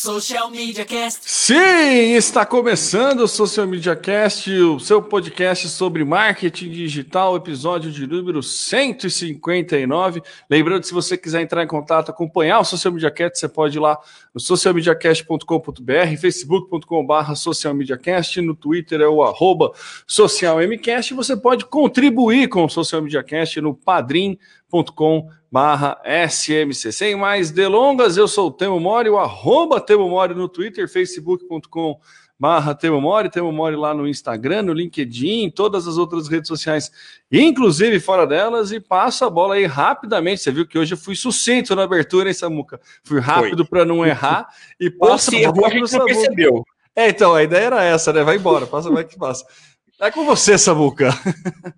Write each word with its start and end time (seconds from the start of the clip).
Social 0.00 0.48
Media 0.48 0.84
Cast. 0.84 1.22
Sim, 1.24 2.14
está 2.14 2.46
começando 2.46 3.22
o 3.22 3.26
Social 3.26 3.66
Media 3.66 3.96
Cast, 3.96 4.48
o 4.48 4.78
seu 4.78 5.02
podcast 5.02 5.68
sobre 5.68 6.04
marketing 6.04 6.70
digital, 6.70 7.34
episódio 7.34 7.90
de 7.90 8.06
número 8.06 8.40
159. 8.40 10.22
Lembrando, 10.48 10.84
se 10.84 10.94
você 10.94 11.18
quiser 11.18 11.42
entrar 11.42 11.64
em 11.64 11.66
contato, 11.66 12.10
acompanhar 12.10 12.60
o 12.60 12.64
Social 12.64 12.94
Media 12.94 13.10
Cast, 13.10 13.40
você 13.40 13.48
pode 13.48 13.76
ir 13.76 13.80
lá 13.80 13.98
no 14.32 14.40
socialmediacast.com.br, 14.40 16.16
facebook.com.br 16.20 17.34
socialmediacast, 17.34 18.40
no 18.40 18.54
Twitter 18.54 19.00
é 19.00 19.08
o 19.08 19.20
arroba 19.20 19.72
socialmcast, 20.06 21.12
você 21.12 21.36
pode 21.36 21.64
contribuir 21.64 22.48
com 22.48 22.64
o 22.64 22.68
Social 22.68 23.02
Media 23.02 23.24
Cast 23.24 23.60
no 23.60 23.74
padrim.com.br 23.74 24.57
barra 25.50 26.00
SMC. 26.04 26.92
Sem 26.92 27.16
mais 27.16 27.50
delongas, 27.50 28.16
eu 28.16 28.28
sou 28.28 28.48
o 28.48 28.50
Temo 28.50 28.78
Mori, 28.78 29.08
o 29.08 29.18
arroba 29.18 29.80
Temo 29.80 30.08
Mori 30.08 30.34
no 30.34 30.48
Twitter, 30.48 30.88
facebook.com 30.88 31.98
barra 32.38 32.74
Temo 32.74 33.00
Mori, 33.00 33.30
Temo 33.30 33.50
Mori 33.50 33.74
lá 33.74 33.92
no 33.92 34.06
Instagram, 34.06 34.62
no 34.62 34.72
LinkedIn, 34.72 35.50
todas 35.50 35.88
as 35.88 35.96
outras 35.96 36.28
redes 36.28 36.46
sociais, 36.46 36.90
inclusive 37.32 37.98
fora 37.98 38.26
delas, 38.26 38.70
e 38.70 38.78
passo 38.78 39.24
a 39.24 39.30
bola 39.30 39.54
aí 39.54 39.64
rapidamente. 39.64 40.42
Você 40.42 40.52
viu 40.52 40.66
que 40.66 40.78
hoje 40.78 40.94
eu 40.94 40.98
fui 40.98 41.16
sucinto 41.16 41.74
na 41.74 41.82
abertura, 41.82 42.28
hein, 42.28 42.34
Samuca? 42.34 42.80
Fui 43.02 43.18
rápido 43.18 43.66
para 43.66 43.84
não 43.84 44.06
errar 44.06 44.48
e 44.78 44.88
passo 44.90 45.30
a 45.36 45.50
bola 45.50 45.70
para 45.70 46.02
o 46.02 46.04
percebeu. 46.04 46.64
É, 46.94 47.08
então, 47.08 47.34
a 47.34 47.42
ideia 47.42 47.66
era 47.66 47.84
essa, 47.84 48.12
né? 48.12 48.22
Vai 48.22 48.36
embora, 48.36 48.66
passa, 48.66 48.90
vai 48.90 49.04
que 49.04 49.16
passa. 49.16 49.44
É 50.00 50.12
com 50.12 50.24
você, 50.24 50.56
Samuca. 50.56 51.10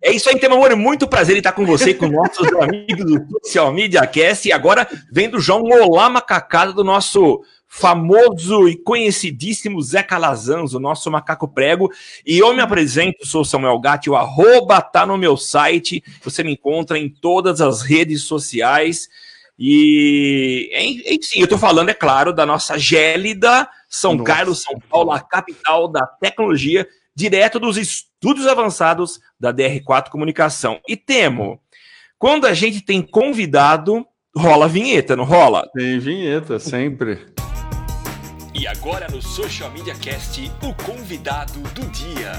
É 0.02 0.12
isso 0.12 0.28
aí, 0.28 0.38
Tema 0.38 0.54
Amor. 0.54 0.76
Muito 0.76 1.08
prazer 1.08 1.36
em 1.36 1.38
estar 1.38 1.52
com 1.52 1.64
você, 1.64 1.94
com 1.94 2.06
nossos 2.06 2.46
amigos 2.60 3.06
do 3.06 3.38
Social 3.42 3.72
Media 3.72 4.06
Cast. 4.06 4.46
E 4.46 4.52
agora 4.52 4.86
vem 5.10 5.30
do 5.30 5.40
João 5.40 5.62
Olá 5.62 6.10
Macacada, 6.10 6.70
do 6.70 6.84
nosso 6.84 7.42
famoso 7.66 8.68
e 8.68 8.76
conhecidíssimo 8.76 9.80
Zé 9.80 10.02
Calazans, 10.02 10.74
o 10.74 10.80
nosso 10.80 11.10
macaco 11.10 11.48
prego. 11.48 11.90
E 12.26 12.38
eu 12.38 12.52
me 12.52 12.60
apresento, 12.60 13.26
sou 13.26 13.42
Samuel 13.42 13.80
Gatti, 13.80 14.10
o 14.10 14.16
arroba 14.16 14.82
tá 14.82 15.06
no 15.06 15.16
meu 15.16 15.38
site. 15.38 16.04
Você 16.22 16.44
me 16.44 16.52
encontra 16.52 16.98
em 16.98 17.08
todas 17.08 17.62
as 17.62 17.80
redes 17.80 18.24
sociais. 18.24 19.08
E, 19.58 20.70
enfim, 21.06 21.40
eu 21.40 21.48
tô 21.48 21.56
falando, 21.56 21.88
é 21.88 21.94
claro, 21.94 22.34
da 22.34 22.44
nossa 22.44 22.78
gélida 22.78 23.66
São 23.88 24.12
nossa. 24.12 24.24
Carlos, 24.24 24.62
São 24.62 24.78
Paulo, 24.90 25.10
a 25.10 25.20
capital 25.20 25.88
da 25.88 26.06
tecnologia 26.06 26.86
direto 27.14 27.58
dos 27.58 27.76
estudos 27.76 28.46
avançados 28.46 29.20
da 29.38 29.52
DR4 29.52 30.08
Comunicação. 30.08 30.80
E 30.88 30.96
temo, 30.96 31.60
quando 32.18 32.46
a 32.46 32.54
gente 32.54 32.80
tem 32.80 33.02
convidado, 33.02 34.06
rola 34.36 34.68
vinheta, 34.68 35.16
não 35.16 35.24
rola? 35.24 35.68
Tem 35.74 35.98
vinheta, 35.98 36.58
sempre. 36.58 37.18
E 38.54 38.66
agora 38.66 39.08
no 39.08 39.22
Social 39.22 39.70
Media 39.70 39.94
Cast, 39.94 40.50
o 40.62 40.74
convidado 40.84 41.60
do 41.74 41.86
dia. 41.90 42.32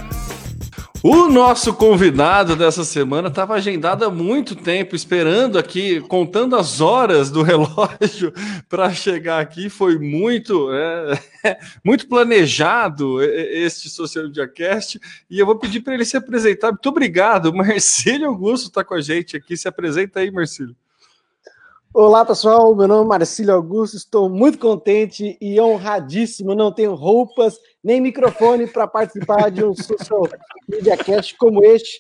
O 1.04 1.28
nosso 1.28 1.74
convidado 1.74 2.56
dessa 2.56 2.86
semana 2.86 3.28
estava 3.28 3.56
agendado 3.56 4.06
há 4.06 4.10
muito 4.12 4.56
tempo, 4.56 4.96
esperando 4.96 5.58
aqui, 5.58 6.00
contando 6.02 6.56
as 6.56 6.80
horas 6.80 7.32
do 7.32 7.42
relógio 7.42 8.32
para 8.70 8.94
chegar 8.94 9.42
aqui. 9.42 9.68
Foi 9.68 9.98
muito, 9.98 10.72
é, 10.72 11.20
muito 11.84 12.08
planejado 12.08 13.20
este 13.24 13.90
Social 13.90 14.26
Media 14.26 14.48
Cast. 14.48 15.00
E 15.28 15.40
eu 15.40 15.46
vou 15.48 15.58
pedir 15.58 15.82
para 15.82 15.96
ele 15.96 16.06
se 16.06 16.16
apresentar. 16.16 16.68
Muito 16.68 16.90
obrigado. 16.90 17.52
Marcílio 17.56 18.28
Augusto 18.28 18.68
está 18.68 18.84
com 18.84 18.94
a 18.94 19.02
gente 19.02 19.36
aqui. 19.36 19.58
Se 19.58 19.68
apresenta 19.68 20.20
aí, 20.20 20.30
Marcílio. 20.30 20.76
Olá, 21.94 22.24
pessoal. 22.24 22.74
Meu 22.74 22.88
nome 22.88 23.04
é 23.04 23.10
Marcílio 23.10 23.54
Augusto. 23.54 23.98
Estou 23.98 24.30
muito 24.30 24.58
contente 24.58 25.38
e 25.42 25.60
honradíssimo. 25.60 26.56
Não 26.56 26.72
tenho 26.72 26.96
roupas 26.96 27.60
nem 27.84 28.00
microfone 28.00 28.66
para 28.66 28.88
participar 28.88 29.52
de 29.52 29.62
um 29.66 29.76
social 29.76 30.26
media 30.70 30.96
cast 30.96 31.36
como 31.36 31.62
este. 31.66 32.00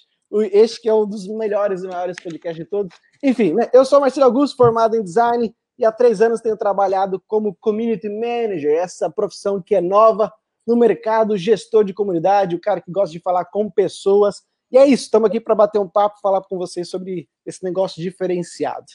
Este 0.53 0.81
que 0.81 0.87
é 0.87 0.93
um 0.93 1.05
dos 1.05 1.27
melhores 1.27 1.83
e 1.83 1.87
maiores 1.87 2.15
podcasts 2.23 2.63
de 2.63 2.69
todos. 2.69 2.95
Enfim, 3.21 3.53
né? 3.53 3.69
eu 3.73 3.83
sou 3.83 3.99
Marcílio 3.99 4.27
Augusto, 4.27 4.55
formado 4.55 4.95
em 4.95 5.03
design 5.03 5.53
e 5.77 5.83
há 5.83 5.91
três 5.91 6.21
anos 6.21 6.39
tenho 6.39 6.55
trabalhado 6.55 7.21
como 7.27 7.53
community 7.59 8.07
manager, 8.07 8.71
essa 8.71 9.09
profissão 9.09 9.61
que 9.61 9.75
é 9.75 9.81
nova 9.81 10.31
no 10.65 10.77
mercado, 10.77 11.35
gestor 11.35 11.83
de 11.83 11.93
comunidade, 11.93 12.55
o 12.55 12.61
cara 12.61 12.79
que 12.79 12.89
gosta 12.89 13.11
de 13.11 13.19
falar 13.19 13.43
com 13.43 13.69
pessoas. 13.69 14.41
E 14.71 14.77
é 14.77 14.87
isso, 14.87 15.03
estamos 15.03 15.27
aqui 15.27 15.41
para 15.41 15.53
bater 15.53 15.79
um 15.79 15.89
papo, 15.89 16.21
falar 16.21 16.41
com 16.43 16.57
vocês 16.57 16.89
sobre 16.89 17.27
esse 17.45 17.61
negócio 17.61 18.01
diferenciado. 18.01 18.85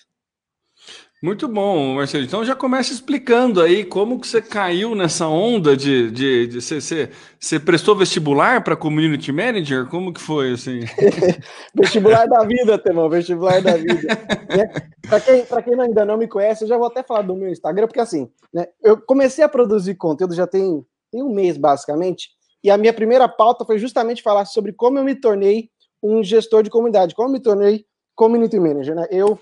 Muito 1.23 1.49
bom, 1.49 1.95
Marcelo. 1.95 2.25
Então 2.25 2.45
já 2.45 2.55
começa 2.55 2.93
explicando 2.93 3.63
aí 3.63 3.85
como 3.85 4.21
que 4.21 4.29
você 4.29 4.43
caiu 4.43 4.95
nessa 4.95 5.27
onda 5.27 5.75
de, 5.75 6.11
de, 6.11 6.47
de, 6.47 6.61
de 6.61 6.61
você, 6.61 7.11
você 7.41 7.59
prestou 7.59 7.97
vestibular 7.97 8.63
para 8.63 8.77
community 8.77 9.33
manager? 9.33 9.87
Como 9.87 10.13
que 10.13 10.21
foi 10.21 10.53
assim? 10.53 10.81
vestibular 11.75 12.27
da 12.27 12.45
vida, 12.45 12.79
Temão, 12.79 13.09
vestibular 13.09 13.63
da 13.63 13.77
vida. 13.77 14.09
né? 14.55 14.69
Para 15.09 15.21
quem, 15.21 15.47
quem 15.65 15.81
ainda 15.81 16.05
não 16.05 16.19
me 16.19 16.29
conhece, 16.29 16.65
eu 16.65 16.69
já 16.69 16.77
vou 16.77 16.87
até 16.87 17.03
falar 17.03 17.23
do 17.23 17.35
meu 17.35 17.49
Instagram, 17.49 17.87
porque 17.87 18.01
assim, 18.01 18.29
né, 18.53 18.67
eu 18.83 19.01
comecei 19.01 19.43
a 19.43 19.49
produzir 19.49 19.95
conteúdo 19.95 20.35
já 20.35 20.47
tem, 20.47 20.85
tem 21.11 21.23
um 21.23 21.33
mês 21.33 21.57
basicamente, 21.57 22.31
e 22.63 22.71
a 22.71 22.77
minha 22.77 22.93
primeira 22.93 23.27
pauta 23.27 23.65
foi 23.65 23.79
justamente 23.79 24.23
falar 24.23 24.45
sobre 24.45 24.73
como 24.73 24.99
eu 24.99 25.05
me 25.05 25.15
tornei 25.15 25.71
um 26.03 26.23
gestor 26.23 26.63
de 26.63 26.71
comunidade, 26.71 27.15
como 27.15 27.29
eu 27.29 27.33
me 27.33 27.41
tornei 27.41 27.87
community 28.15 28.59
manager. 28.59 28.95
Né? 28.95 29.07
Eu 29.11 29.39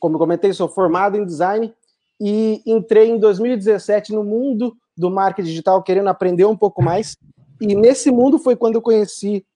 como 0.00 0.16
eu 0.16 0.18
comentei, 0.18 0.52
sou 0.52 0.68
formado 0.68 1.16
em 1.16 1.24
design 1.24 1.72
e 2.20 2.62
entrei 2.66 3.10
em 3.10 3.18
2017 3.18 4.12
no 4.12 4.24
mundo 4.24 4.76
do 4.96 5.10
marketing 5.10 5.48
digital, 5.48 5.82
querendo 5.82 6.08
aprender 6.08 6.44
um 6.46 6.56
pouco 6.56 6.82
mais. 6.82 7.16
E 7.60 7.74
nesse 7.74 8.10
mundo 8.10 8.38
foi 8.38 8.56
quando 8.56 8.74
eu 8.74 8.82
conheci 8.82 9.46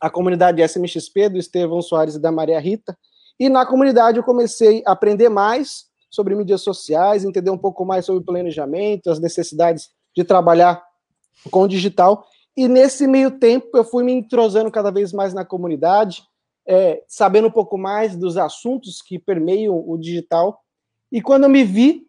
a 0.00 0.08
comunidade 0.08 0.62
SMXP 0.62 1.28
do 1.28 1.38
Estevão 1.38 1.82
Soares 1.82 2.14
e 2.14 2.20
da 2.20 2.32
Maria 2.32 2.58
Rita. 2.58 2.96
E 3.38 3.48
na 3.48 3.66
comunidade 3.66 4.18
eu 4.18 4.24
comecei 4.24 4.82
a 4.86 4.92
aprender 4.92 5.28
mais 5.28 5.86
sobre 6.10 6.34
mídias 6.34 6.60
sociais, 6.60 7.24
entender 7.24 7.50
um 7.50 7.58
pouco 7.58 7.84
mais 7.84 8.04
sobre 8.04 8.24
planejamento, 8.24 9.10
as 9.10 9.18
necessidades 9.18 9.90
de 10.14 10.22
trabalhar 10.24 10.82
com 11.50 11.66
digital. 11.66 12.26
E 12.56 12.68
nesse 12.68 13.06
meio 13.06 13.30
tempo 13.30 13.76
eu 13.76 13.84
fui 13.84 14.04
me 14.04 14.12
entrosando 14.12 14.70
cada 14.70 14.90
vez 14.90 15.12
mais 15.12 15.32
na 15.32 15.44
comunidade, 15.44 16.22
é, 16.66 17.02
sabendo 17.08 17.48
um 17.48 17.50
pouco 17.50 17.76
mais 17.76 18.16
dos 18.16 18.36
assuntos 18.36 19.02
que 19.02 19.18
permeiam 19.18 19.82
o 19.86 19.96
digital. 19.98 20.62
E 21.10 21.20
quando 21.20 21.44
eu 21.44 21.50
me 21.50 21.64
vi, 21.64 22.06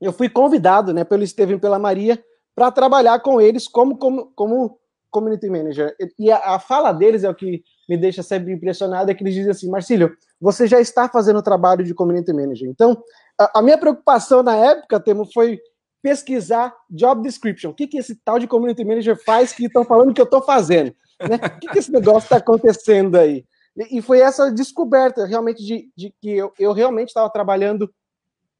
eu 0.00 0.12
fui 0.12 0.28
convidado 0.28 0.92
né, 0.92 1.04
pelo 1.04 1.22
Estevam 1.22 1.56
e 1.56 1.60
pela 1.60 1.78
Maria 1.78 2.22
para 2.54 2.70
trabalhar 2.70 3.20
com 3.20 3.40
eles 3.40 3.66
como, 3.66 3.96
como, 3.96 4.32
como 4.34 4.78
community 5.10 5.48
manager. 5.48 5.94
E 6.18 6.30
a, 6.30 6.54
a, 6.54 6.58
fala 6.58 6.92
deles 6.92 7.24
é 7.24 7.30
o 7.30 7.34
que 7.34 7.62
me 7.88 7.96
deixa 7.96 8.22
sempre 8.22 8.52
impressionado, 8.52 9.10
é 9.10 9.14
que 9.14 9.22
eles 9.22 9.34
dizem 9.34 9.50
assim, 9.50 9.70
Marcílio, 9.70 10.14
você 10.40 10.66
já 10.66 10.80
está 10.80 11.08
fazendo 11.08 11.38
o 11.38 11.42
trabalho 11.42 11.84
de 11.84 11.94
community 11.94 12.32
manager. 12.32 12.68
Então, 12.68 13.02
a, 13.38 13.58
a 13.58 13.62
minha 13.62 13.78
preocupação 13.78 14.42
na 14.42 14.56
época, 14.56 15.00
Temo, 15.00 15.24
foi 15.32 15.60
pesquisar 16.02 16.74
job 16.90 17.22
description. 17.22 17.70
O 17.70 17.74
que, 17.74 17.86
que 17.86 17.98
esse 17.98 18.14
tal 18.16 18.38
de 18.38 18.46
community 18.46 18.84
manager 18.84 19.16
faz 19.24 19.52
que 19.52 19.66
estão 19.66 19.84
falando 19.84 20.14
que 20.14 20.20
eu 20.20 20.24
estou 20.24 20.42
fazendo? 20.42 20.94
Né? 21.20 21.36
O 21.36 21.60
que, 21.60 21.68
que 21.68 21.78
esse 21.78 21.90
negócio 21.90 22.26
está 22.26 22.36
acontecendo 22.36 23.16
aí? 23.16 23.44
E 23.90 24.02
foi 24.02 24.20
essa 24.20 24.50
descoberta 24.50 25.24
realmente 25.24 25.64
de, 25.64 25.90
de 25.96 26.12
que 26.20 26.30
eu, 26.30 26.52
eu 26.58 26.72
realmente 26.72 27.08
estava 27.08 27.30
trabalhando 27.30 27.92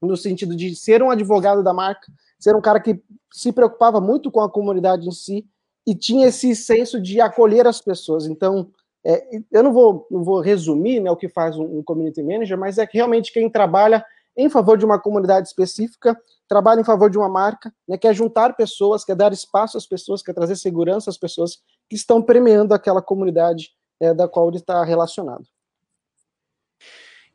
no 0.01 0.17
sentido 0.17 0.55
de 0.55 0.77
ser 0.77 1.03
um 1.03 1.11
advogado 1.11 1.63
da 1.63 1.75
marca, 1.75 2.07
ser 2.39 2.55
um 2.55 2.61
cara 2.61 2.79
que 2.79 3.03
se 3.33 3.53
preocupava 3.53 4.01
muito 4.01 4.31
com 4.31 4.41
a 4.41 4.51
comunidade 4.51 5.09
em 5.09 5.13
si 5.13 5.45
e 5.87 5.95
tinha 5.95 6.29
esse 6.29 6.55
senso 6.55 7.01
de 7.01 7.21
acolher 7.21 7.67
as 7.67 7.81
pessoas. 7.81 8.27
Então, 8.27 8.71
é, 9.05 9.41
eu 9.51 9.63
não 9.63 9.73
vou, 9.73 10.07
não 10.11 10.23
vou 10.23 10.41
resumir 10.41 11.01
né, 11.01 11.11
o 11.11 11.17
que 11.17 11.29
faz 11.29 11.57
um, 11.57 11.79
um 11.79 11.83
community 11.83 12.23
manager, 12.23 12.59
mas 12.59 12.79
é 12.79 12.87
que 12.87 12.97
realmente 12.97 13.33
quem 13.33 13.51
trabalha 13.51 14.05
em 14.37 14.49
favor 14.49 14.79
de 14.79 14.85
uma 14.85 15.01
comunidade 15.01 15.49
específica, 15.49 16.17
trabalha 16.47 16.81
em 16.81 16.85
favor 16.85 17.11
de 17.11 17.19
uma 17.19 17.29
marca, 17.29 17.75
né, 17.89 17.99
quer 17.99 18.15
juntar 18.15 18.55
pessoas, 18.55 19.05
quer 19.05 19.17
dar 19.17 19.33
espaço 19.33 19.77
às 19.77 19.87
pessoas, 19.87 20.23
quer 20.23 20.33
trazer 20.33 20.55
segurança 20.55 21.11
às 21.11 21.19
pessoas 21.19 21.59
que 21.89 21.97
estão 21.97 22.23
premiando 22.23 22.73
aquela 22.73 23.03
comunidade 23.03 23.71
é, 24.01 24.15
da 24.15 24.29
qual 24.29 24.49
ele 24.49 24.59
está 24.59 24.85
relacionado. 24.85 25.47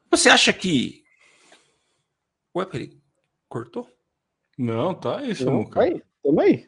Você 0.10 0.30
acha 0.30 0.54
que. 0.54 1.04
Ué, 2.56 2.66
peraí. 2.66 2.98
Cortou? 3.50 3.88
Não, 4.58 4.94
tá 4.94 5.24
isso, 5.24 5.44
Samuca. 5.44 5.80
Tá 5.80 5.86
aí, 5.86 6.02
tamo 6.24 6.40
aí. 6.40 6.68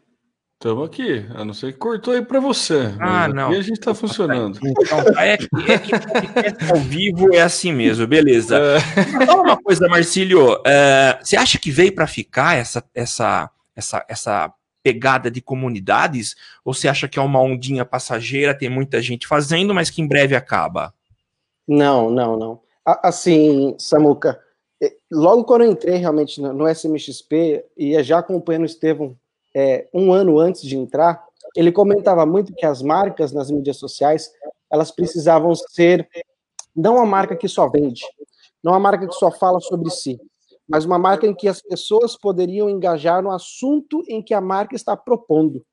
Tamo 0.57 0.83
aqui. 0.83 1.25
A 1.35 1.45
não 1.45 1.53
ser 1.53 1.73
que 1.73 1.79
cortou 1.79 2.13
aí 2.13 2.25
para 2.25 2.39
você. 2.39 2.95
Ah, 2.99 3.27
não. 3.27 3.53
E 3.53 3.57
a 3.57 3.61
gente 3.61 3.79
tá 3.79 3.93
funcionando. 3.93 4.57
Então, 4.63 4.99
é 5.19 5.37
que, 5.37 5.47
é 5.67 5.77
que 5.77 6.71
ao 6.71 6.79
vivo 6.79 7.35
é 7.35 7.41
assim 7.41 7.71
mesmo, 7.71 8.07
beleza. 8.07 8.57
É... 8.57 8.79
Fala 9.25 9.43
uma 9.43 9.61
coisa, 9.61 9.87
Marcílio. 9.87 10.59
É, 10.65 11.19
você 11.21 11.35
acha 11.35 11.59
que 11.59 11.69
veio 11.69 11.93
para 11.93 12.07
ficar 12.07 12.55
essa, 12.55 12.83
essa, 12.95 13.51
essa, 13.75 14.05
essa 14.07 14.53
pegada 14.85 15.31
de 15.31 15.41
comunidades? 15.41 16.35
Ou 16.63 16.71
você 16.71 16.87
acha 16.87 17.07
que 17.07 17.17
é 17.17 17.21
uma 17.21 17.41
ondinha 17.41 17.83
passageira, 17.83 18.55
tem 18.55 18.69
muita 18.69 19.01
gente 19.01 19.25
fazendo, 19.25 19.73
mas 19.73 19.89
que 19.89 19.99
em 19.99 20.07
breve 20.07 20.35
acaba? 20.35 20.93
Não, 21.67 22.11
não, 22.11 22.37
não. 22.37 22.59
Assim, 22.85 23.75
Samuca, 23.79 24.39
logo 25.11 25.43
quando 25.43 25.63
eu 25.63 25.71
entrei 25.71 25.95
realmente 25.95 26.39
no, 26.39 26.69
SMXP, 26.69 27.65
e 27.75 28.03
já 28.03 28.19
acompanhando 28.19 28.61
o 28.61 28.67
Estevão 28.67 29.17
é, 29.55 29.87
um 29.91 30.13
ano 30.13 30.37
antes 30.37 30.61
de 30.61 30.77
entrar, 30.77 31.25
ele 31.55 31.71
comentava 31.71 32.23
muito 32.27 32.53
que 32.53 32.65
as 32.65 32.83
marcas 32.83 33.31
nas 33.31 33.49
mídias 33.49 33.77
sociais, 33.77 34.31
elas 34.71 34.91
precisavam 34.91 35.55
ser 35.55 36.07
não 36.75 36.97
uma 36.97 37.05
marca 37.07 37.35
que 37.35 37.47
só 37.47 37.67
vende, 37.67 38.03
não 38.63 38.73
uma 38.73 38.79
marca 38.79 39.07
que 39.07 39.15
só 39.15 39.31
fala 39.31 39.59
sobre 39.61 39.89
si, 39.89 40.19
mas 40.67 40.85
uma 40.85 40.97
marca 40.97 41.27
em 41.27 41.33
que 41.33 41.47
as 41.47 41.61
pessoas 41.61 42.17
poderiam 42.17 42.69
engajar 42.69 43.21
no 43.21 43.31
assunto 43.31 44.03
em 44.07 44.21
que 44.21 44.33
a 44.33 44.41
marca 44.41 44.75
está 44.75 44.95
propondo. 44.97 45.63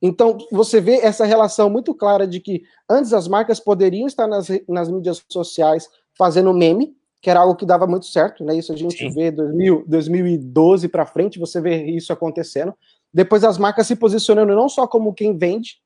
Então, 0.00 0.38
você 0.50 0.80
vê 0.80 0.96
essa 0.96 1.24
relação 1.24 1.68
muito 1.68 1.94
clara 1.94 2.26
de 2.26 2.40
que 2.40 2.62
antes 2.88 3.12
as 3.12 3.26
marcas 3.26 3.60
poderiam 3.60 4.06
estar 4.06 4.26
nas, 4.26 4.48
nas 4.68 4.90
mídias 4.90 5.22
sociais 5.28 5.88
fazendo 6.16 6.54
meme, 6.54 6.96
que 7.20 7.28
era 7.28 7.40
algo 7.40 7.56
que 7.56 7.66
dava 7.66 7.86
muito 7.86 8.06
certo, 8.06 8.44
né? 8.44 8.56
Isso 8.56 8.72
a 8.72 8.76
gente 8.76 8.96
Sim. 8.96 9.10
vê 9.10 9.30
2000, 9.30 9.84
2012 9.86 10.88
para 10.88 11.04
frente, 11.04 11.38
você 11.38 11.60
vê 11.60 11.84
isso 11.86 12.12
acontecendo. 12.12 12.72
Depois 13.12 13.42
as 13.42 13.58
marcas 13.58 13.86
se 13.86 13.96
posicionando 13.96 14.54
não 14.54 14.68
só 14.68 14.86
como 14.86 15.14
quem 15.14 15.36
vende, 15.36 15.80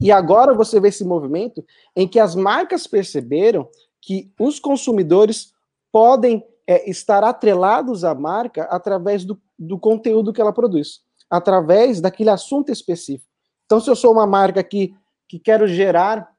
e 0.00 0.12
agora 0.12 0.52
você 0.52 0.80
vê 0.80 0.88
esse 0.88 1.04
movimento 1.04 1.64
em 1.96 2.06
que 2.06 2.18
as 2.18 2.34
marcas 2.34 2.86
perceberam 2.86 3.68
que 4.02 4.30
os 4.38 4.58
consumidores 4.60 5.52
podem 5.90 6.44
é, 6.66 6.88
estar 6.88 7.22
atrelados 7.22 8.04
à 8.04 8.14
marca 8.14 8.64
através 8.64 9.24
do, 9.24 9.40
do 9.58 9.78
conteúdo 9.78 10.32
que 10.32 10.40
ela 10.40 10.52
produz, 10.52 11.00
através 11.28 12.00
daquele 12.00 12.30
assunto 12.30 12.70
específico. 12.70 13.30
Então, 13.66 13.80
se 13.80 13.90
eu 13.90 13.96
sou 13.96 14.12
uma 14.12 14.26
marca 14.26 14.62
que, 14.62 14.94
que 15.28 15.38
quero 15.38 15.66
gerar 15.66 16.32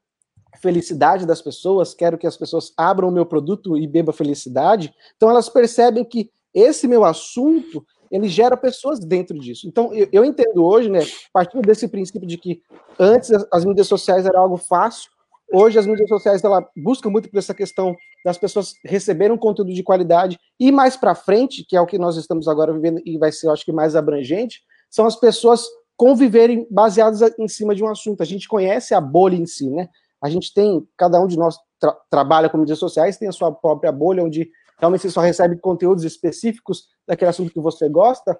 felicidade 0.62 1.25
das 1.25 1.42
pessoas, 1.42 1.94
quero 1.94 2.18
que 2.18 2.27
as 2.27 2.38
pessoas 2.38 2.72
abram 2.77 3.10
o 3.10 3.12
meu 3.12 3.25
produto 3.25 3.77
e 3.77 3.88
bebam 3.88 4.13
felicidade, 4.13 4.94
então 5.16 5.30
elas 5.30 5.50
percebem 5.50 6.06
que 6.06 6.31
esse 6.54 6.88
meu 6.88 7.04
assunto 7.04 7.86
ele 8.10 8.30
gera 8.30 8.56
pessoas 8.56 9.00
dentro 9.00 9.38
disso. 9.38 9.68
Então, 9.68 9.94
eu, 9.94 10.07
eu 10.12 10.25
entendo 10.25 10.63
hoje, 10.63 10.89
né, 10.89 11.00
partindo 11.33 11.62
desse 11.62 11.88
princípio 11.88 12.27
de 12.27 12.38
que 12.38 12.62
antes 12.98 13.31
as, 13.31 13.45
as 13.51 13.66
mídias 13.66 13.88
sociais 13.88 14.25
era 14.25 14.39
algo 14.39 14.57
fácil, 14.57 15.10
hoje 15.52 15.80
as 15.80 15.86
mídias 15.86 16.10
sociais 16.10 16.44
ela 16.44 16.68
busca 16.76 17.10
muito 17.10 17.30
por 17.30 17.38
essa 17.38 17.54
questão 17.54 17.96
das 18.24 18.38
pessoas 18.38 18.74
receberem 18.84 19.34
um 19.34 19.38
conteúdo 19.38 19.74
de 19.74 19.84
qualidade 19.84 20.40
e 20.60 20.72
mais 20.72 20.96
para 20.98 21.16
frente, 21.16 21.66
que 21.68 21.76
é 21.76 21.82
o 21.82 21.86
que 21.86 21.98
nós 21.98 22.18
estamos 22.18 22.48
agora 22.48 22.74
vivendo 22.74 23.02
e 23.06 23.18
vai 23.18 23.32
ser, 23.32 23.48
eu 23.48 23.52
acho 23.52 23.66
que 23.66 23.72
mais 23.72 23.96
abrangente, 23.96 24.62
são 24.90 25.06
as 25.06 25.16
pessoas 25.16 25.66
conviverem 25.98 26.68
baseadas 26.70 27.22
em 27.40 27.48
cima 27.48 27.74
de 27.74 27.84
um 27.84 27.88
assunto. 27.88 28.22
A 28.22 28.26
gente 28.26 28.48
conhece 28.48 28.94
a 28.94 29.02
bolha 29.02 29.36
em 29.36 29.46
si, 29.46 29.70
né? 29.70 29.90
A 30.22 30.30
gente 30.30 30.54
tem, 30.54 30.86
cada 30.98 31.20
um 31.20 31.28
de 31.28 31.38
nós 31.38 31.58
tra 31.80 31.96
trabalha 32.10 32.50
com 32.50 32.58
mídias 32.58 32.80
sociais, 32.80 33.18
tem 33.18 33.28
a 33.28 33.32
sua 33.32 33.52
própria 33.52 33.92
bolha, 33.92 34.24
onde 34.24 34.50
realmente 34.80 35.02
você 35.02 35.10
só 35.10 35.22
recebe 35.22 35.58
conteúdos 35.58 36.04
específicos 36.04 36.88
daquele 37.08 37.30
assunto 37.30 37.52
que 37.52 37.60
você 37.60 37.88
gosta, 37.88 38.38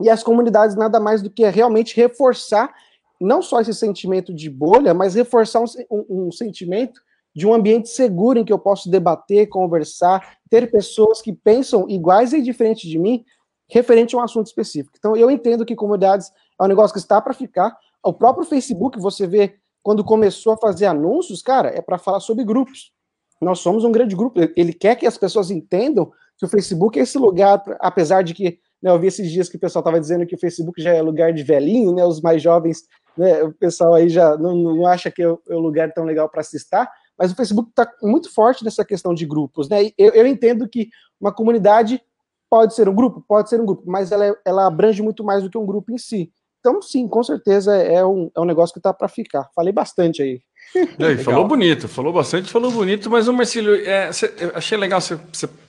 e 0.00 0.10
as 0.10 0.22
comunidades 0.22 0.74
nada 0.76 0.98
mais 0.98 1.22
do 1.22 1.30
que 1.30 1.48
realmente 1.48 1.96
reforçar 1.96 2.74
não 3.22 3.42
só 3.42 3.60
esse 3.60 3.74
sentimento 3.74 4.32
de 4.32 4.50
bolha, 4.50 4.92
mas 4.92 5.14
reforçar 5.14 5.60
um, 5.60 6.04
um, 6.08 6.32
sentimento 6.32 7.00
de 7.34 7.46
um 7.46 7.54
ambiente 7.54 7.88
seguro 7.88 8.38
em 8.38 8.44
que 8.44 8.52
eu 8.52 8.58
posso 8.58 8.90
debater, 8.90 9.48
conversar, 9.48 10.36
ter 10.50 10.70
pessoas 10.70 11.22
que 11.22 11.32
pensam 11.32 11.88
iguais 11.88 12.32
e 12.32 12.42
diferentes 12.42 12.88
de 12.88 12.98
mim, 12.98 13.24
referente 13.68 14.14
a 14.14 14.18
um 14.18 14.22
assunto 14.22 14.46
específico. 14.46 14.94
Então, 14.98 15.16
eu 15.16 15.30
entendo 15.30 15.64
que 15.64 15.74
comunidades 15.74 16.30
é 16.60 16.64
um 16.64 16.68
negócio 16.68 16.92
que 16.92 17.00
está 17.00 17.20
para 17.20 17.32
ficar. 17.32 17.76
O 18.04 18.12
próprio 18.12 18.44
Facebook, 18.44 18.98
você 18.98 19.26
vê, 19.26 19.54
quando 19.82 20.04
começou 20.04 20.52
a 20.52 20.58
fazer 20.58 20.86
anúncios, 20.86 21.40
cara, 21.42 21.68
é 21.68 21.80
para 21.80 21.98
falar 21.98 22.20
sobre 22.20 22.44
grupos. 22.44 22.92
Nós 23.40 23.60
somos 23.60 23.82
um 23.82 23.90
grande 23.90 24.14
grupo. 24.14 24.40
Ele 24.54 24.72
quer 24.72 24.96
que 24.96 25.06
as 25.06 25.16
pessoas 25.16 25.50
entendam 25.50 26.12
que 26.36 26.44
o 26.44 26.48
Facebook 26.48 26.98
é 26.98 27.02
esse 27.02 27.18
lugar, 27.18 27.62
apesar 27.80 28.22
de 28.22 28.34
que 28.34 28.58
né, 28.82 28.90
eu 28.90 28.98
vi 28.98 29.06
esses 29.06 29.30
dias 29.30 29.48
que 29.48 29.56
o 29.56 29.60
pessoal 29.60 29.80
estava 29.80 30.00
dizendo 30.00 30.26
que 30.26 30.34
o 30.34 30.38
Facebook 30.38 30.82
já 30.82 30.92
é 30.92 31.00
lugar 31.00 31.32
de 31.32 31.42
velhinho, 31.42 31.94
né? 31.94 32.04
Os 32.04 32.20
mais 32.20 32.42
jovens, 32.42 32.82
né, 33.16 33.42
o 33.44 33.52
pessoal 33.52 33.94
aí 33.94 34.08
já 34.08 34.36
não, 34.36 34.56
não 34.56 34.86
acha 34.86 35.10
que 35.10 35.22
é 35.22 35.28
o, 35.28 35.40
é 35.48 35.54
lugar 35.54 35.92
tão 35.92 36.04
legal 36.04 36.28
para 36.28 36.42
se 36.42 36.56
estar, 36.56 36.90
mas 37.16 37.30
o 37.30 37.36
Facebook 37.36 37.70
está 37.70 37.88
muito 38.02 38.32
forte 38.32 38.64
nessa 38.64 38.84
questão 38.84 39.14
de 39.14 39.24
grupos, 39.24 39.68
né? 39.68 39.90
Eu, 39.96 40.12
eu, 40.12 40.26
entendo 40.26 40.68
que 40.68 40.88
uma 41.20 41.32
comunidade 41.32 42.02
pode 42.50 42.74
ser 42.74 42.88
um 42.88 42.94
grupo, 42.94 43.24
pode 43.26 43.48
ser 43.48 43.60
um 43.60 43.66
grupo, 43.66 43.84
mas 43.86 44.10
ela, 44.10 44.26
é, 44.26 44.34
ela 44.44 44.66
abrange 44.66 45.00
muito 45.00 45.22
mais 45.22 45.42
do 45.42 45.50
que 45.50 45.56
um 45.56 45.66
grupo 45.66 45.92
em 45.92 45.98
si. 45.98 46.32
Então, 46.58 46.80
sim, 46.80 47.08
com 47.08 47.22
certeza 47.22 47.76
é 47.76 48.04
um, 48.04 48.30
é 48.36 48.40
um 48.40 48.44
negócio 48.44 48.72
que 48.72 48.78
está 48.78 48.92
para 48.92 49.08
ficar. 49.08 49.48
Falei 49.54 49.72
bastante 49.72 50.22
aí. 50.22 50.40
aí 50.98 51.18
falou 51.18 51.46
bonito, 51.46 51.88
falou 51.88 52.12
bastante, 52.12 52.50
falou 52.50 52.70
bonito, 52.70 53.10
mas 53.10 53.26
o 53.26 53.32
Marcílio, 53.32 53.74
é, 53.74 54.12
cê, 54.12 54.32
achei 54.54 54.78
legal 54.78 55.00
você, 55.00 55.18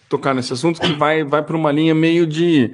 tocar 0.07 0.36
nesse 0.36 0.54
assunto 0.54 0.80
que 0.80 0.94
vai, 0.94 1.24
vai 1.24 1.42
para 1.42 1.56
uma 1.56 1.71
linha 1.71 1.95
meio 1.95 2.27
de 2.27 2.71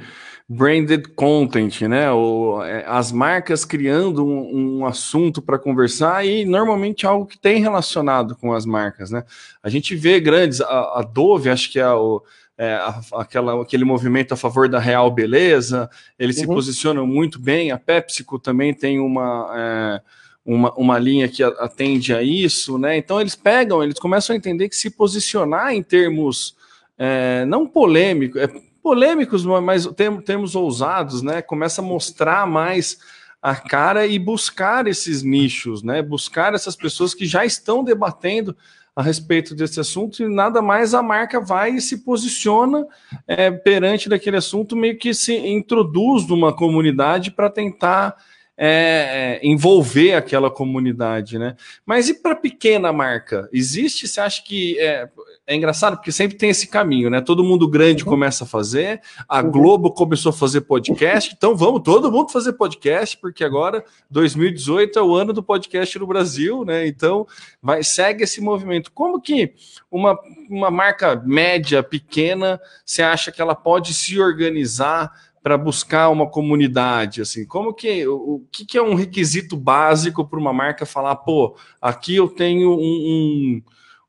branded 0.49 1.09
content, 1.15 1.81
né? 1.81 2.11
Ou, 2.11 2.63
é, 2.65 2.83
as 2.87 3.11
marcas 3.11 3.63
criando 3.63 4.25
um, 4.25 4.79
um 4.79 4.85
assunto 4.85 5.43
para 5.43 5.59
conversar 5.59 6.25
e 6.25 6.43
normalmente 6.43 7.05
algo 7.05 7.27
que 7.27 7.37
tem 7.37 7.61
relacionado 7.61 8.35
com 8.35 8.51
as 8.51 8.65
marcas, 8.65 9.11
né? 9.11 9.23
A 9.61 9.69
gente 9.69 9.95
vê 9.95 10.19
grandes, 10.19 10.59
a, 10.59 10.99
a 10.99 11.01
Dove, 11.03 11.51
acho 11.51 11.71
que 11.71 11.79
é 11.79 11.89
o 11.89 12.23
é, 12.57 12.77
aquela, 13.13 13.61
aquele 13.61 13.85
movimento 13.85 14.33
a 14.33 14.37
favor 14.37 14.67
da 14.67 14.79
real 14.79 15.09
beleza, 15.09 15.89
eles 16.17 16.35
uhum. 16.37 16.41
se 16.41 16.47
posicionam 16.47 17.07
muito 17.07 17.39
bem. 17.39 17.71
A 17.71 17.77
PepsiCo 17.77 18.37
também 18.37 18.73
tem 18.73 18.99
uma, 18.99 19.53
é, 19.55 20.01
uma, 20.45 20.73
uma 20.73 20.99
linha 20.99 21.29
que 21.29 21.41
atende 21.41 22.13
a 22.13 22.21
isso, 22.21 22.77
né? 22.77 22.97
Então 22.97 23.21
eles 23.21 23.33
pegam, 23.33 23.81
eles 23.81 23.97
começam 23.97 24.33
a 24.33 24.37
entender 24.37 24.67
que 24.67 24.75
se 24.75 24.89
posicionar 24.89 25.73
em 25.73 25.81
termos 25.81 26.53
é, 26.97 27.45
não 27.45 27.65
polêmicos, 27.65 28.41
é, 28.41 28.49
polêmicos, 28.81 29.45
mas 29.45 29.87
termos 30.25 30.55
ousados, 30.55 31.21
né? 31.21 31.41
Começa 31.41 31.81
a 31.81 31.85
mostrar 31.85 32.47
mais 32.47 32.97
a 33.41 33.55
cara 33.55 34.05
e 34.05 34.19
buscar 34.19 34.87
esses 34.87 35.23
nichos, 35.23 35.83
né? 35.83 36.01
Buscar 36.01 36.53
essas 36.53 36.75
pessoas 36.75 37.13
que 37.13 37.25
já 37.25 37.45
estão 37.45 37.83
debatendo 37.83 38.55
a 38.95 39.01
respeito 39.01 39.55
desse 39.55 39.79
assunto 39.79 40.21
e 40.21 40.27
nada 40.27 40.61
mais 40.61 40.93
a 40.93 41.01
marca 41.01 41.39
vai 41.39 41.71
e 41.71 41.81
se 41.81 42.03
posiciona 42.03 42.85
é, 43.25 43.49
perante 43.49 44.09
daquele 44.09 44.35
assunto, 44.35 44.75
meio 44.75 44.97
que 44.97 45.13
se 45.13 45.33
introduz 45.35 46.27
numa 46.27 46.53
comunidade 46.53 47.31
para 47.31 47.49
tentar 47.49 48.17
é, 48.57 49.39
é, 49.41 49.47
envolver 49.47 50.15
aquela 50.15 50.51
comunidade, 50.51 51.39
né? 51.39 51.55
Mas 51.85 52.09
e 52.09 52.13
para 52.13 52.35
pequena 52.35 52.91
marca? 52.91 53.47
Existe? 53.53 54.05
Você 54.05 54.19
acha 54.19 54.43
que 54.43 54.77
é, 54.77 55.07
é, 55.49 55.55
engraçado 55.55 55.97
porque 55.97 56.11
sempre 56.11 56.37
tem 56.37 56.51
esse 56.51 56.67
caminho, 56.67 57.09
né? 57.09 57.21
Todo 57.21 57.43
mundo 57.43 57.67
grande 57.67 58.03
uhum. 58.03 58.09
começa 58.11 58.43
a 58.43 58.47
fazer, 58.47 59.01
a 59.27 59.41
uhum. 59.41 59.49
Globo 59.49 59.91
começou 59.91 60.29
a 60.29 60.33
fazer 60.33 60.61
podcast, 60.61 61.33
então 61.35 61.57
vamos 61.57 61.81
todo 61.81 62.11
mundo 62.11 62.31
fazer 62.31 62.53
podcast 62.53 63.17
porque 63.17 63.43
agora 63.43 63.83
2018 64.11 64.99
é 64.99 65.01
o 65.01 65.15
ano 65.15 65.33
do 65.33 65.41
podcast 65.41 65.97
no 65.97 66.05
Brasil, 66.05 66.63
né? 66.63 66.85
Então 66.85 67.25
vai 67.63 67.81
segue 67.81 68.25
esse 68.25 68.39
movimento. 68.39 68.91
Como 68.91 69.19
que 69.19 69.55
uma, 69.89 70.19
uma 70.47 70.69
marca 70.69 71.15
média, 71.25 71.81
pequena, 71.81 72.61
você 72.85 73.01
acha 73.01 73.31
que 73.31 73.41
ela 73.41 73.55
pode 73.55 73.91
se 73.95 74.19
organizar? 74.21 75.11
para 75.41 75.57
buscar 75.57 76.09
uma 76.09 76.29
comunidade, 76.29 77.21
assim, 77.21 77.45
como 77.45 77.73
que 77.73 78.05
o, 78.05 78.15
o 78.15 78.47
que, 78.51 78.65
que 78.65 78.77
é 78.77 78.81
um 78.81 78.93
requisito 78.93 79.55
básico 79.55 80.27
para 80.27 80.37
uma 80.37 80.51
marca 80.51 80.85
falar, 80.85 81.15
pô, 81.15 81.55
aqui 81.81 82.17
eu 82.17 82.27
tenho 82.27 82.71
um, 82.71 82.75
um, 82.75 83.61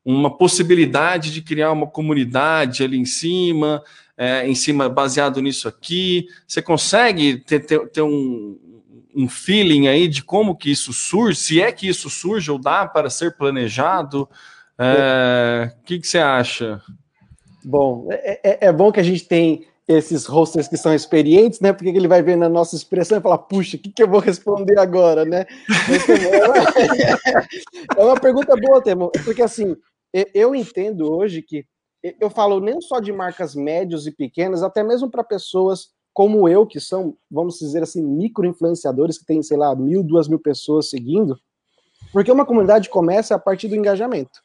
uma 0.03 0.35
possibilidade 0.35 1.31
de 1.31 1.41
criar 1.41 1.71
uma 1.71 1.87
comunidade 1.87 2.83
ali 2.83 2.97
em 2.97 3.05
cima, 3.05 3.83
é, 4.17 4.47
em 4.47 4.55
cima 4.55 4.89
baseado 4.89 5.41
nisso 5.41 5.67
aqui, 5.67 6.27
você 6.47 6.61
consegue 6.61 7.37
ter, 7.37 7.59
ter, 7.61 7.87
ter 7.89 8.01
um, 8.01 8.57
um 9.15 9.29
feeling 9.29 9.87
aí 9.87 10.07
de 10.07 10.23
como 10.23 10.55
que 10.55 10.71
isso 10.71 10.93
surge, 10.93 11.39
se 11.39 11.61
é 11.61 11.71
que 11.71 11.87
isso 11.87 12.09
surge 12.09 12.51
ou 12.51 12.57
dá 12.57 12.87
para 12.87 13.09
ser 13.09 13.37
planejado, 13.37 14.23
o 14.23 14.83
é, 14.83 15.71
que, 15.85 15.99
que 15.99 16.07
você 16.07 16.17
acha? 16.17 16.81
Bom, 17.63 18.07
é, 18.11 18.39
é, 18.43 18.67
é 18.67 18.73
bom 18.73 18.91
que 18.91 18.99
a 18.99 19.03
gente 19.03 19.25
tem 19.25 19.65
esses 19.87 20.25
hosters 20.25 20.67
que 20.67 20.77
são 20.77 20.93
experientes, 20.93 21.59
né? 21.59 21.73
Porque 21.73 21.89
ele 21.89 22.07
vai 22.07 22.21
ver 22.21 22.35
na 22.35 22.47
nossa 22.47 22.75
expressão 22.75 23.17
e 23.17 23.21
falar, 23.21 23.39
puxa, 23.39 23.77
o 23.77 23.79
que, 23.79 23.91
que 23.91 24.01
eu 24.01 24.07
vou 24.07 24.19
responder 24.19 24.79
agora, 24.79 25.25
né? 25.25 25.45
é 27.97 28.03
uma 28.03 28.19
pergunta 28.19 28.55
boa, 28.55 28.81
Temo, 28.81 29.11
porque 29.23 29.41
assim, 29.41 29.75
eu 30.13 30.53
entendo 30.55 31.11
hoje 31.11 31.41
que 31.41 31.65
eu 32.19 32.29
falo 32.29 32.59
nem 32.59 32.81
só 32.81 32.99
de 32.99 33.11
marcas 33.11 33.55
médias 33.55 34.05
e 34.05 34.11
pequenas, 34.11 34.63
até 34.63 34.83
mesmo 34.83 35.09
para 35.09 35.23
pessoas 35.23 35.89
como 36.13 36.49
eu, 36.49 36.65
que 36.65 36.79
são, 36.79 37.15
vamos 37.29 37.59
dizer 37.59 37.83
assim, 37.83 38.03
micro-influenciadores, 38.03 39.17
que 39.17 39.25
tem, 39.25 39.41
sei 39.41 39.57
lá, 39.57 39.73
mil, 39.75 40.03
duas 40.03 40.27
mil 40.27 40.39
pessoas 40.39 40.89
seguindo, 40.89 41.39
porque 42.11 42.31
uma 42.31 42.45
comunidade 42.45 42.89
começa 42.89 43.35
a 43.35 43.39
partir 43.39 43.67
do 43.67 43.75
engajamento. 43.75 44.41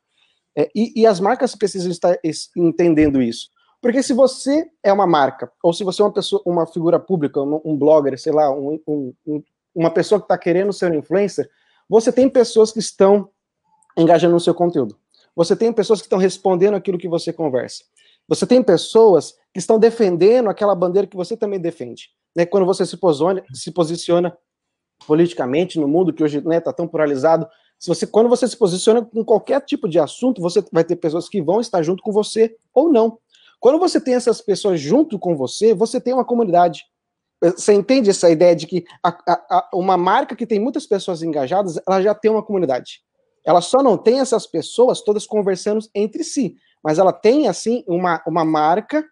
É, 0.54 0.70
e, 0.75 1.02
e, 1.02 1.06
as 1.06 1.20
marcas 1.20 1.54
precisam 1.54 1.90
estar 1.90 2.18
entendendo 2.56 3.20
isso. 3.20 3.50
Porque 3.80 4.02
se 4.02 4.14
você 4.14 4.66
é 4.82 4.92
uma 4.92 5.06
marca, 5.06 5.52
ou 5.62 5.73
se 5.73 5.85
você 5.85 6.00
é 6.00 6.04
uma 6.04 6.12
pessoa, 6.12 6.42
uma 6.46 6.66
figura 6.66 6.99
pública, 6.99 7.42
um, 7.42 7.61
um 7.64 7.76
blogger, 7.76 8.18
sei 8.18 8.32
lá, 8.32 8.50
um, 8.50 8.80
um, 8.87 9.42
uma 9.75 9.90
pessoa 9.90 10.18
que 10.18 10.25
está 10.25 10.38
querendo 10.38 10.73
ser 10.73 10.90
um 10.90 10.94
influencer, 10.94 11.49
você 11.88 12.11
tem 12.11 12.28
pessoas 12.28 12.73
que 12.73 12.78
estão 12.78 13.28
engajando 13.99 14.35
no 14.35 14.40
seu 14.40 14.54
conteúdo. 14.54 14.96
Você 15.37 15.55
tem 15.55 15.73
pessoas 15.73 16.00
que 16.00 16.07
estão 16.07 16.19
respondendo 16.19 16.75
aquilo 16.75 16.99
que 16.99 17.09
você 17.09 17.33
conversa. 17.33 17.85
Você 18.26 18.47
tem 18.47 18.62
pessoas 18.62 19.35
que 19.52 19.61
estão 19.61 19.78
defendendo 19.78 20.49
aquela 20.49 20.75
bandeira 20.75 21.07
que 21.07 21.16
você 21.16 21.37
também 21.37 21.61
defende. 21.61 22.09
Né? 22.35 22.47
Quando 22.47 22.66
você 22.66 22.85
se 22.87 22.97
posiciona, 22.97 23.45
se 23.52 23.71
posiciona 23.71 24.37
politicamente 25.07 25.78
no 25.78 25.87
mundo 25.87 26.12
que 26.12 26.25
hoje 26.25 26.38
está 26.38 26.50
né, 26.50 26.59
tá 26.59 26.73
tão 26.73 26.88
polarizado, 26.88 27.47
se 27.78 27.88
você, 27.88 28.07
quando 28.07 28.28
você 28.28 28.49
se 28.49 28.57
posiciona 28.57 29.05
com 29.05 29.23
qualquer 29.23 29.61
tipo 29.61 29.87
de 29.87 29.99
assunto, 29.99 30.40
você 30.40 30.64
vai 30.73 30.83
ter 30.83 30.97
pessoas 30.97 31.28
que 31.28 31.43
vão 31.43 31.61
estar 31.61 31.83
junto 31.83 32.02
com 32.02 32.11
você 32.11 32.57
ou 32.73 32.90
não. 32.90 33.19
Quando 33.61 33.78
você 33.78 34.00
tem 34.00 34.14
essas 34.14 34.40
pessoas 34.40 34.81
junto 34.81 35.19
com 35.19 35.37
você, 35.37 35.75
você 35.75 36.00
tem 36.00 36.14
uma 36.14 36.25
comunidade. 36.25 36.85
Você 37.43 37.75
entende 37.75 38.09
essa 38.09 38.31
ideia 38.31 38.57
de 38.57 38.66
que 38.66 38.85
a, 39.02 39.09
a, 39.09 39.57
a, 39.59 39.71
uma 39.75 39.97
marca 39.97 40.35
que 40.35 40.47
tem 40.47 40.59
muitas 40.59 40.87
pessoas 40.87 41.23
engajadas, 41.23 41.78
ela 41.87 42.00
já 42.00 42.14
tem 42.14 42.31
uma 42.31 42.43
comunidade. 42.43 43.02
Ela 43.47 43.61
só 43.61 43.79
não 43.79 43.97
tem 43.97 44.19
essas 44.19 44.47
pessoas 44.47 45.00
todas 45.00 45.25
conversando 45.25 45.87
entre 45.95 46.25
si, 46.25 46.57
mas 46.83 46.99
ela 46.99 47.12
tem, 47.12 47.47
assim, 47.47 47.85
uma, 47.87 48.21
uma 48.26 48.45
marca 48.45 49.05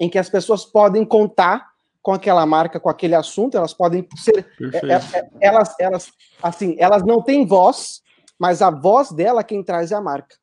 em 0.00 0.08
que 0.08 0.18
as 0.18 0.28
pessoas 0.28 0.64
podem 0.64 1.04
contar 1.04 1.70
com 2.02 2.12
aquela 2.12 2.44
marca, 2.44 2.80
com 2.80 2.90
aquele 2.90 3.14
assunto, 3.14 3.56
elas 3.56 3.72
podem 3.72 4.06
ser. 4.16 4.46
É, 4.74 4.92
é, 4.92 4.94
é, 4.94 5.28
elas, 5.40 5.74
elas, 5.78 6.12
assim, 6.42 6.74
elas 6.76 7.04
não 7.04 7.22
têm 7.22 7.46
voz, 7.46 8.02
mas 8.36 8.60
a 8.60 8.70
voz 8.70 9.12
dela 9.12 9.44
quem 9.44 9.62
traz 9.62 9.92
é 9.92 9.94
a 9.94 10.00
marca. 10.00 10.34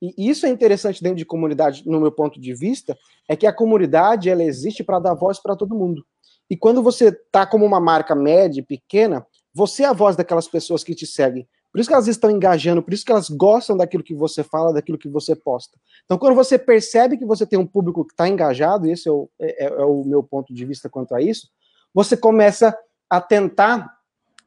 E 0.00 0.30
isso 0.30 0.46
é 0.46 0.48
interessante 0.48 1.02
dentro 1.02 1.18
de 1.18 1.24
comunidade, 1.24 1.82
no 1.84 2.00
meu 2.00 2.12
ponto 2.12 2.40
de 2.40 2.54
vista, 2.54 2.96
é 3.28 3.34
que 3.34 3.48
a 3.48 3.52
comunidade 3.52 4.30
ela 4.30 4.44
existe 4.44 4.84
para 4.84 5.00
dar 5.00 5.14
voz 5.14 5.40
para 5.40 5.56
todo 5.56 5.74
mundo. 5.74 6.06
E 6.48 6.56
quando 6.56 6.80
você 6.80 7.10
tá 7.10 7.44
como 7.44 7.66
uma 7.66 7.80
marca 7.80 8.14
média, 8.14 8.64
pequena, 8.66 9.26
você 9.52 9.82
é 9.82 9.86
a 9.86 9.92
voz 9.92 10.14
daquelas 10.14 10.46
pessoas 10.46 10.84
que 10.84 10.94
te 10.94 11.04
seguem. 11.04 11.48
Por 11.70 11.80
isso 11.80 11.88
que 11.88 11.94
elas 11.94 12.08
estão 12.08 12.30
engajando, 12.30 12.82
por 12.82 12.92
isso 12.92 13.04
que 13.04 13.12
elas 13.12 13.28
gostam 13.28 13.76
daquilo 13.76 14.02
que 14.02 14.14
você 14.14 14.42
fala, 14.42 14.72
daquilo 14.72 14.98
que 14.98 15.08
você 15.08 15.36
posta. 15.36 15.78
Então, 16.04 16.16
quando 16.16 16.34
você 16.34 16.58
percebe 16.58 17.18
que 17.18 17.26
você 17.26 17.46
tem 17.46 17.58
um 17.58 17.66
público 17.66 18.04
que 18.04 18.12
está 18.12 18.28
engajado, 18.28 18.86
e 18.86 18.92
esse 18.92 19.08
é 19.08 19.12
o, 19.12 19.28
é, 19.38 19.66
é, 19.66 19.68
é 19.68 19.84
o 19.84 20.02
meu 20.04 20.22
ponto 20.22 20.52
de 20.54 20.64
vista 20.64 20.88
quanto 20.88 21.14
a 21.14 21.20
isso, 21.20 21.48
você 21.92 22.16
começa 22.16 22.76
a 23.08 23.20
tentar 23.20 23.98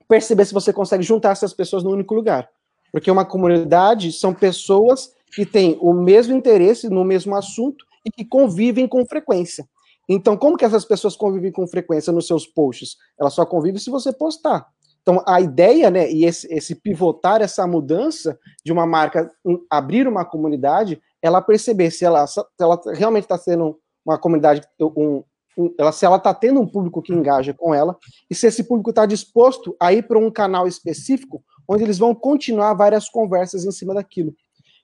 perceber 0.08 0.46
se 0.46 0.54
você 0.54 0.74
consegue 0.74 1.04
juntar 1.04 1.32
essas 1.32 1.54
pessoas 1.54 1.84
no 1.84 1.92
único 1.92 2.13
lugar. 2.13 2.50
Porque 2.92 3.10
uma 3.10 3.24
comunidade 3.24 4.12
são 4.12 4.34
pessoas 4.34 5.13
que 5.34 5.46
têm 5.46 5.78
o 5.80 5.94
mesmo 5.94 6.36
interesse 6.36 6.90
no 6.90 7.06
mesmo 7.06 7.36
assunto 7.36 7.86
e 8.06 8.12
que 8.12 8.25
convivem 8.25 8.88
com 8.88 9.06
frequência. 9.06 9.66
Então, 10.10 10.36
como 10.36 10.58
que 10.58 10.66
essas 10.66 10.84
pessoas 10.84 11.16
convivem 11.16 11.51
com 11.51 11.66
frequência 11.68 12.12
nos 12.12 12.28
seus 12.28 12.46
posts? 12.46 12.98
Elas 13.18 13.34
só 13.34 13.46
convivem 13.46 13.80
se 13.80 13.90
você 13.90 14.12
postar. 14.12 14.68
Então, 15.01 15.24
a 15.27 15.41
ideia, 15.41 15.89
né, 15.89 16.12
e 16.12 16.25
esse, 16.25 16.51
esse 16.53 16.75
pivotar, 16.75 17.41
essa 17.41 17.65
mudança 17.65 18.38
de 18.63 18.72
uma 18.72 18.86
marca 18.86 19.31
um, 19.43 19.60
abrir 19.70 20.08
uma 20.08 20.24
comunidade, 20.24 21.01
ela 21.22 21.41
perceber 21.41 21.89
se 21.91 22.05
ela, 22.05 22.25
se 22.27 22.39
ela 22.60 22.79
realmente 22.93 23.24
está 23.24 23.38
sendo 23.38 23.79
uma 24.05 24.17
comunidade, 24.20 24.62
um, 24.79 25.24
um, 25.58 25.74
ela, 25.77 25.91
se 25.91 26.05
ela 26.05 26.17
está 26.17 26.34
tendo 26.34 26.60
um 26.60 26.67
público 26.67 27.01
que 27.01 27.13
engaja 27.13 27.53
com 27.53 27.74
ela, 27.74 27.98
e 28.29 28.36
se 28.36 28.46
esse 28.46 28.63
público 28.63 28.91
está 28.91 29.05
disposto 29.05 29.75
a 29.79 29.91
ir 29.91 30.08
para 30.08 30.20
um 30.20 30.29
canal 30.29 30.67
específico, 30.67 31.43
onde 31.67 31.84
eles 31.84 31.98
vão 31.98 32.13
continuar 32.13 32.74
várias 32.75 33.10
conversas 33.10 33.65
em 33.65 33.72
cima 33.72 33.96
daquilo. 33.96 34.36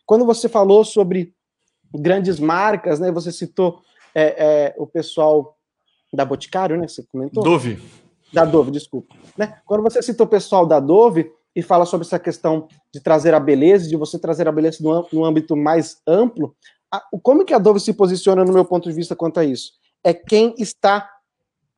Quando 0.05 0.25
você 0.25 0.49
falou 0.49 0.83
sobre 0.83 1.33
grandes 1.93 2.39
marcas, 2.39 2.99
né, 2.99 3.11
você 3.11 3.31
citou 3.31 3.81
é, 4.15 4.23
é, 4.23 4.75
o 4.77 4.87
pessoal 4.87 5.55
da 6.11 6.25
Boticário, 6.25 6.77
né, 6.77 6.87
você 6.87 7.03
comentou? 7.03 7.43
Dove. 7.43 7.79
Da 8.37 8.45
Dove, 8.45 8.69
desculpa. 8.69 9.15
Né? 9.35 9.57
Quando 9.65 9.81
você 9.81 9.99
cita 9.99 10.23
o 10.23 10.27
pessoal 10.27 10.63
da 10.63 10.79
Dove 10.79 11.31
e 11.55 11.63
fala 11.63 11.87
sobre 11.87 12.05
essa 12.05 12.19
questão 12.19 12.67
de 12.93 12.99
trazer 12.99 13.33
a 13.33 13.39
beleza, 13.39 13.89
de 13.89 13.95
você 13.95 14.19
trazer 14.19 14.47
a 14.47 14.51
beleza 14.51 14.77
no, 15.11 15.25
âmbito 15.25 15.57
mais 15.57 15.99
amplo, 16.05 16.55
a, 16.91 17.01
como 17.23 17.43
que 17.43 17.51
a 17.51 17.57
Dove 17.57 17.79
se 17.79 17.93
posiciona 17.93 18.45
no 18.45 18.53
meu 18.53 18.63
ponto 18.63 18.87
de 18.87 18.95
vista 18.95 19.15
quanto 19.15 19.39
a 19.39 19.43
isso? 19.43 19.71
É 20.03 20.13
quem 20.13 20.53
está 20.59 21.09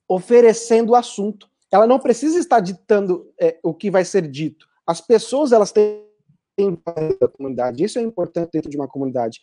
oferecendo 0.06 0.90
o 0.90 0.96
assunto. 0.96 1.48
Ela 1.72 1.88
não 1.88 1.98
precisa 1.98 2.38
estar 2.38 2.60
ditando 2.60 3.32
é, 3.40 3.58
o 3.64 3.74
que 3.74 3.90
vai 3.90 4.04
ser 4.04 4.28
dito. 4.28 4.68
As 4.86 5.00
pessoas, 5.00 5.54
elas 5.54 5.72
têm 5.72 6.04
da 7.22 7.30
comunidade. 7.30 7.86
Isso 7.86 7.98
é 7.98 8.02
importante 8.02 8.50
dentro 8.52 8.70
de 8.70 8.76
uma 8.76 8.90
comunidade. 8.90 9.40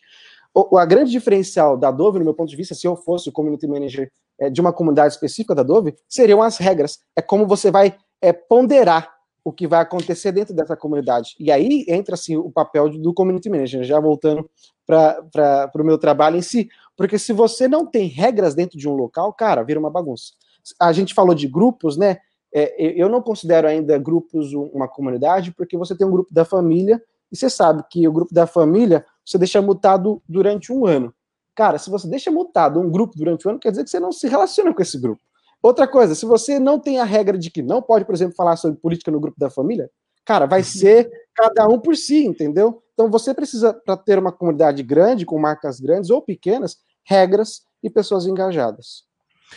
O, 0.53 0.77
a 0.77 0.85
grande 0.85 1.09
diferencial 1.09 1.75
da 1.75 1.89
Dove, 1.89 2.19
no 2.19 2.25
meu 2.25 2.35
ponto 2.35 2.49
de 2.49 2.55
vista, 2.55 2.75
se 2.75 2.85
eu 2.85 2.95
fosse 2.95 3.27
o 3.27 3.31
community 3.31 3.65
manager 3.65 4.11
é, 4.39 4.49
de 4.49 4.61
uma 4.61 4.73
comunidade 4.73 5.13
específica 5.13 5.55
da 5.55 5.63
Dove, 5.63 5.95
seriam 6.07 6.41
as 6.41 6.57
regras. 6.57 6.99
É 7.15 7.21
como 7.21 7.47
você 7.47 7.71
vai 7.71 7.95
é, 8.21 8.31
ponderar 8.31 9.17
o 9.43 9.51
que 9.53 9.65
vai 9.65 9.81
acontecer 9.81 10.33
dentro 10.33 10.53
dessa 10.53 10.75
comunidade. 10.75 11.35
E 11.39 11.49
aí 11.51 11.85
entra 11.87 12.15
assim 12.15 12.35
o 12.35 12.51
papel 12.51 12.89
do 12.89 13.13
community 13.13 13.49
manager, 13.49 13.83
já 13.83 13.97
voltando 13.97 14.49
para 14.85 15.71
o 15.75 15.83
meu 15.83 15.97
trabalho 15.97 16.35
em 16.35 16.41
si. 16.41 16.67
Porque 16.97 17.17
se 17.17 17.31
você 17.31 17.67
não 17.67 17.85
tem 17.85 18.07
regras 18.07 18.53
dentro 18.53 18.77
de 18.77 18.89
um 18.89 18.93
local, 18.93 19.31
cara, 19.31 19.63
vira 19.63 19.79
uma 19.79 19.89
bagunça. 19.89 20.33
A 20.77 20.91
gente 20.91 21.13
falou 21.13 21.33
de 21.33 21.47
grupos, 21.47 21.95
né? 21.95 22.17
É, 22.53 22.91
eu 23.01 23.07
não 23.07 23.21
considero 23.21 23.67
ainda 23.67 23.97
grupos 23.97 24.53
uma 24.53 24.87
comunidade, 24.87 25.53
porque 25.53 25.77
você 25.77 25.95
tem 25.95 26.05
um 26.05 26.11
grupo 26.11 26.33
da 26.33 26.43
família, 26.43 27.01
e 27.31 27.37
você 27.37 27.49
sabe 27.49 27.83
que 27.89 28.05
o 28.07 28.11
grupo 28.11 28.33
da 28.33 28.47
família 28.47 29.05
você 29.25 29.37
deixa 29.37 29.61
mutado 29.61 30.21
durante 30.27 30.71
um 30.71 30.85
ano. 30.85 31.13
Cara, 31.57 31.79
se 31.79 31.89
você 31.89 32.07
deixa 32.07 32.29
mutado 32.29 32.79
um 32.79 32.87
grupo 32.87 33.17
durante 33.17 33.47
o 33.47 33.49
ano, 33.49 33.57
quer 33.57 33.71
dizer 33.71 33.83
que 33.83 33.89
você 33.89 33.99
não 33.99 34.11
se 34.11 34.27
relaciona 34.27 34.71
com 34.71 34.79
esse 34.79 34.95
grupo. 34.95 35.19
Outra 35.59 35.87
coisa, 35.87 36.13
se 36.13 36.23
você 36.23 36.59
não 36.59 36.79
tem 36.79 36.99
a 36.99 37.03
regra 37.03 37.35
de 37.35 37.49
que 37.49 37.63
não 37.63 37.81
pode, 37.81 38.05
por 38.05 38.13
exemplo, 38.13 38.35
falar 38.35 38.55
sobre 38.57 38.79
política 38.79 39.09
no 39.09 39.19
grupo 39.19 39.39
da 39.39 39.49
família, 39.49 39.89
cara, 40.23 40.45
vai 40.45 40.59
uhum. 40.59 40.65
ser 40.65 41.09
cada 41.33 41.67
um 41.67 41.79
por 41.79 41.97
si, 41.97 42.23
entendeu? 42.23 42.83
Então 42.93 43.09
você 43.09 43.33
precisa, 43.33 43.73
para 43.73 43.97
ter 43.97 44.19
uma 44.19 44.31
comunidade 44.31 44.83
grande, 44.83 45.25
com 45.25 45.39
marcas 45.39 45.79
grandes 45.79 46.11
ou 46.11 46.21
pequenas, 46.21 46.77
regras 47.03 47.63
e 47.81 47.89
pessoas 47.89 48.27
engajadas. 48.27 49.05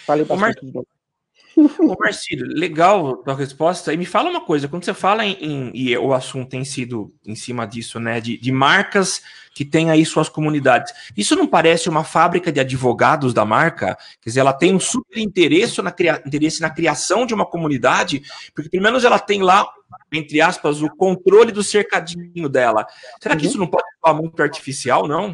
Falei 0.07 0.25
bastante 0.25 0.64
de 0.64 0.73
novo. 0.73 0.87
Ô 1.57 1.97
Marcílio, 1.99 2.47
legal 2.47 3.09
a 3.09 3.16
tua 3.16 3.35
resposta. 3.35 3.92
E 3.92 3.97
me 3.97 4.07
fala 4.07 4.30
uma 4.30 4.40
coisa, 4.40 4.69
quando 4.69 4.85
você 4.85 4.95
fala 4.95 5.25
em, 5.25 5.37
em, 5.40 5.71
e 5.75 5.97
o 5.97 6.12
assunto 6.12 6.50
tem 6.50 6.64
sido 6.64 7.12
em 7.26 7.35
cima 7.35 7.66
disso, 7.66 7.99
né, 7.99 8.21
de, 8.21 8.38
de 8.38 8.52
marcas 8.52 9.23
que 9.54 9.64
têm 9.64 9.90
aí 9.90 10.07
suas 10.07 10.28
comunidades, 10.28 10.92
isso 11.16 11.35
não 11.35 11.47
parece 11.47 11.88
uma 11.88 12.04
fábrica 12.04 12.52
de 12.52 12.61
advogados 12.61 13.35
da 13.35 13.45
marca? 13.45 13.99
Quer 14.21 14.30
dizer, 14.30 14.40
ela 14.40 14.52
tem 14.52 14.75
um 14.75 14.80
super 14.80 15.19
interesse 15.19 15.83
na, 15.83 15.90
cria, 15.90 16.23
interesse 16.25 16.61
na 16.61 16.71
criação 16.71 17.26
de 17.26 17.35
uma 17.35 17.45
comunidade, 17.45 18.23
porque 18.54 18.71
pelo 18.71 18.83
menos 18.83 19.04
ela 19.04 19.19
tem 19.19 19.42
lá, 19.42 19.69
entre 20.12 20.40
aspas, 20.40 20.80
o 20.83 20.88
controle 20.88 21.50
do 21.50 21.64
cercadinho 21.64 22.49
dela. 22.49 22.87
Será 23.21 23.35
que 23.37 23.42
uhum. 23.42 23.49
isso 23.49 23.59
não 23.59 23.66
pode 23.66 23.85
ser 23.85 24.12
muito 24.14 24.40
artificial, 24.42 25.09
não? 25.09 25.33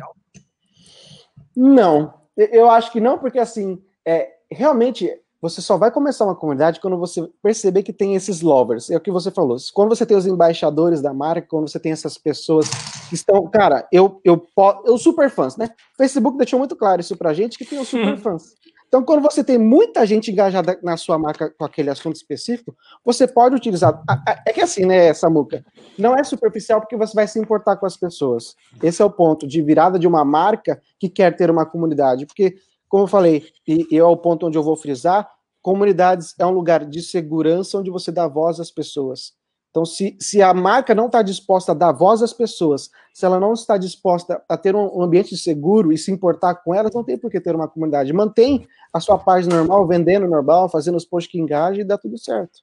Não, 1.55 2.15
eu 2.37 2.71
acho 2.71 2.91
que 2.91 3.01
não, 3.01 3.19
porque 3.19 3.39
assim, 3.39 3.83
é, 4.05 4.31
realmente 4.51 5.11
você 5.41 5.61
só 5.61 5.77
vai 5.77 5.91
começar 5.91 6.25
uma 6.25 6.35
comunidade 6.35 6.81
quando 6.81 6.97
você 6.97 7.29
perceber 7.43 7.83
que 7.83 7.93
tem 7.93 8.15
esses 8.15 8.41
lovers. 8.41 8.91
É 8.91 8.97
o 8.97 9.01
que 9.01 9.11
você 9.11 9.31
falou. 9.31 9.57
Quando 9.75 9.91
você 9.91 10.07
tem 10.07 10.17
os 10.17 10.27
embaixadores 10.27 11.03
da 11.03 11.13
marca, 11.13 11.47
quando 11.49 11.69
você 11.69 11.79
tem 11.79 11.93
essas 11.93 12.17
pessoas 12.17 12.69
que 13.09 13.15
estão. 13.15 13.49
Cara, 13.51 13.87
eu, 13.93 14.21
eu, 14.25 14.45
eu 14.85 14.99
super 14.99 15.31
fãs, 15.31 15.57
né? 15.57 15.69
O 15.95 15.97
Facebook 15.99 16.39
deixou 16.39 16.59
muito 16.59 16.75
claro 16.75 17.01
isso 17.01 17.17
pra 17.17 17.35
gente 17.35 17.59
que 17.59 17.65
tem 17.65 17.79
os 17.79 17.89
super 17.89 18.17
fãs. 18.19 18.55
Então, 18.89 19.03
quando 19.05 19.21
você 19.21 19.43
tem 19.43 19.59
muita 19.59 20.07
gente 20.07 20.31
engajada 20.31 20.79
na 20.83 20.97
sua 20.97 21.19
marca 21.19 21.51
com 21.51 21.65
aquele 21.65 21.91
assunto 21.91 22.17
específico, 22.17 22.75
você 23.05 23.27
pode 23.27 23.55
utilizar. 23.55 24.01
É 24.47 24.53
que 24.53 24.61
assim, 24.61 24.87
né, 24.87 25.13
Samuca? 25.13 25.65
Não 25.99 26.17
é 26.17 26.23
superficial 26.23 26.81
porque 26.81 26.97
você 26.97 27.13
vai 27.15 27.27
se 27.27 27.39
importar 27.39 27.77
com 27.77 27.87
as 27.87 27.97
pessoas. 27.97 28.55
Esse 28.83 29.03
é 29.03 29.05
o 29.05 29.11
ponto 29.11 29.47
de 29.47 29.61
virada 29.61 29.99
de 29.99 30.07
uma 30.07 30.25
marca 30.25 30.81
que 30.99 31.09
quer 31.09 31.37
ter 31.37 31.51
uma 31.51 31.67
comunidade. 31.67 32.27
Porque 32.27 32.55
como 32.89 33.05
eu 33.05 33.09
falei, 33.09 33.45
e, 33.67 33.87
e 33.91 33.97
é 33.97 34.05
o 34.05 34.17
ponto 34.17 34.47
onde 34.47 34.57
eu 34.57 34.63
vou 34.63 34.77
frisar, 34.77 35.29
comunidades 35.63 36.35
é 36.39 36.47
um 36.47 36.51
lugar 36.51 36.85
de 36.85 37.03
segurança 37.03 37.79
onde 37.79 37.91
você 37.91 38.13
dá 38.13 38.29
voz 38.29 38.61
às 38.61 38.71
pessoas. 38.71 39.35
Então, 39.71 39.85
se, 39.85 40.17
se 40.19 40.41
a 40.41 40.55
marca 40.55 40.95
não 40.95 41.05
está 41.05 41.21
disposta 41.21 41.73
a 41.73 41.75
dar 41.75 41.93
voz 41.93 42.23
às 42.23 42.33
pessoas, 42.33 42.89
se 43.13 43.27
ela 43.27 43.39
não 43.39 43.53
está 43.53 43.77
disposta 43.77 44.43
a 44.49 44.57
ter 44.57 44.75
um, 44.75 44.99
um 44.99 45.03
ambiente 45.03 45.37
seguro 45.37 45.93
e 45.93 45.99
se 45.99 46.11
importar 46.11 46.55
com 46.55 46.75
elas, 46.75 46.95
não 46.95 47.05
tem 47.05 47.19
por 47.19 47.31
que 47.31 47.39
ter 47.39 47.55
uma 47.55 47.69
comunidade. 47.69 48.11
Mantém 48.11 48.67
a 48.91 49.01
sua 49.01 49.19
página 49.19 49.57
normal, 49.57 49.87
vendendo 49.87 50.27
normal, 50.27 50.71
fazendo 50.71 50.97
os 50.97 51.05
posts 51.05 51.31
que 51.31 51.39
engajam 51.39 51.83
e 51.83 51.85
dá 51.85 51.99
tudo 51.99 52.17
certo. 52.17 52.61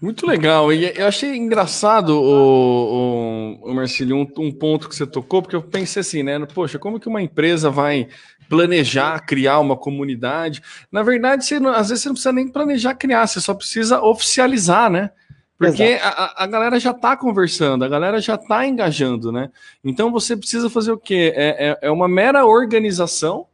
Muito 0.00 0.26
legal. 0.26 0.70
E 0.72 0.92
eu 0.94 1.06
achei 1.06 1.34
engraçado, 1.36 2.10
o, 2.10 3.60
o, 3.62 3.70
o 3.70 3.74
Marcílio, 3.74 4.16
um, 4.16 4.26
um, 4.38 4.52
ponto 4.52 4.88
que 4.88 4.94
você 4.94 5.06
tocou, 5.06 5.40
porque 5.40 5.56
eu 5.56 5.62
pensei 5.62 6.00
assim, 6.00 6.22
né? 6.22 6.38
Poxa, 6.54 6.78
como 6.78 7.00
que 7.00 7.08
uma 7.08 7.22
empresa 7.22 7.70
vai 7.70 8.08
planejar 8.48 9.18
criar 9.20 9.58
uma 9.58 9.76
comunidade? 9.76 10.62
Na 10.92 11.02
verdade, 11.02 11.46
você 11.46 11.54
às 11.54 11.88
vezes 11.88 12.02
você 12.02 12.08
não 12.08 12.14
precisa 12.14 12.32
nem 12.32 12.48
planejar 12.48 12.94
criar, 12.94 13.26
você 13.26 13.40
só 13.40 13.54
precisa 13.54 14.02
oficializar, 14.02 14.90
né? 14.90 15.10
Porque 15.58 15.98
a, 16.02 16.44
a, 16.44 16.46
galera 16.46 16.78
já 16.78 16.90
está 16.90 17.16
conversando, 17.16 17.82
a 17.82 17.88
galera 17.88 18.20
já 18.20 18.34
está 18.34 18.66
engajando, 18.66 19.32
né? 19.32 19.50
Então 19.82 20.12
você 20.12 20.36
precisa 20.36 20.68
fazer 20.68 20.92
o 20.92 20.98
quê? 20.98 21.32
É, 21.34 21.68
é, 21.68 21.78
é 21.88 21.90
uma 21.90 22.06
mera 22.06 22.44
organização 22.44 23.46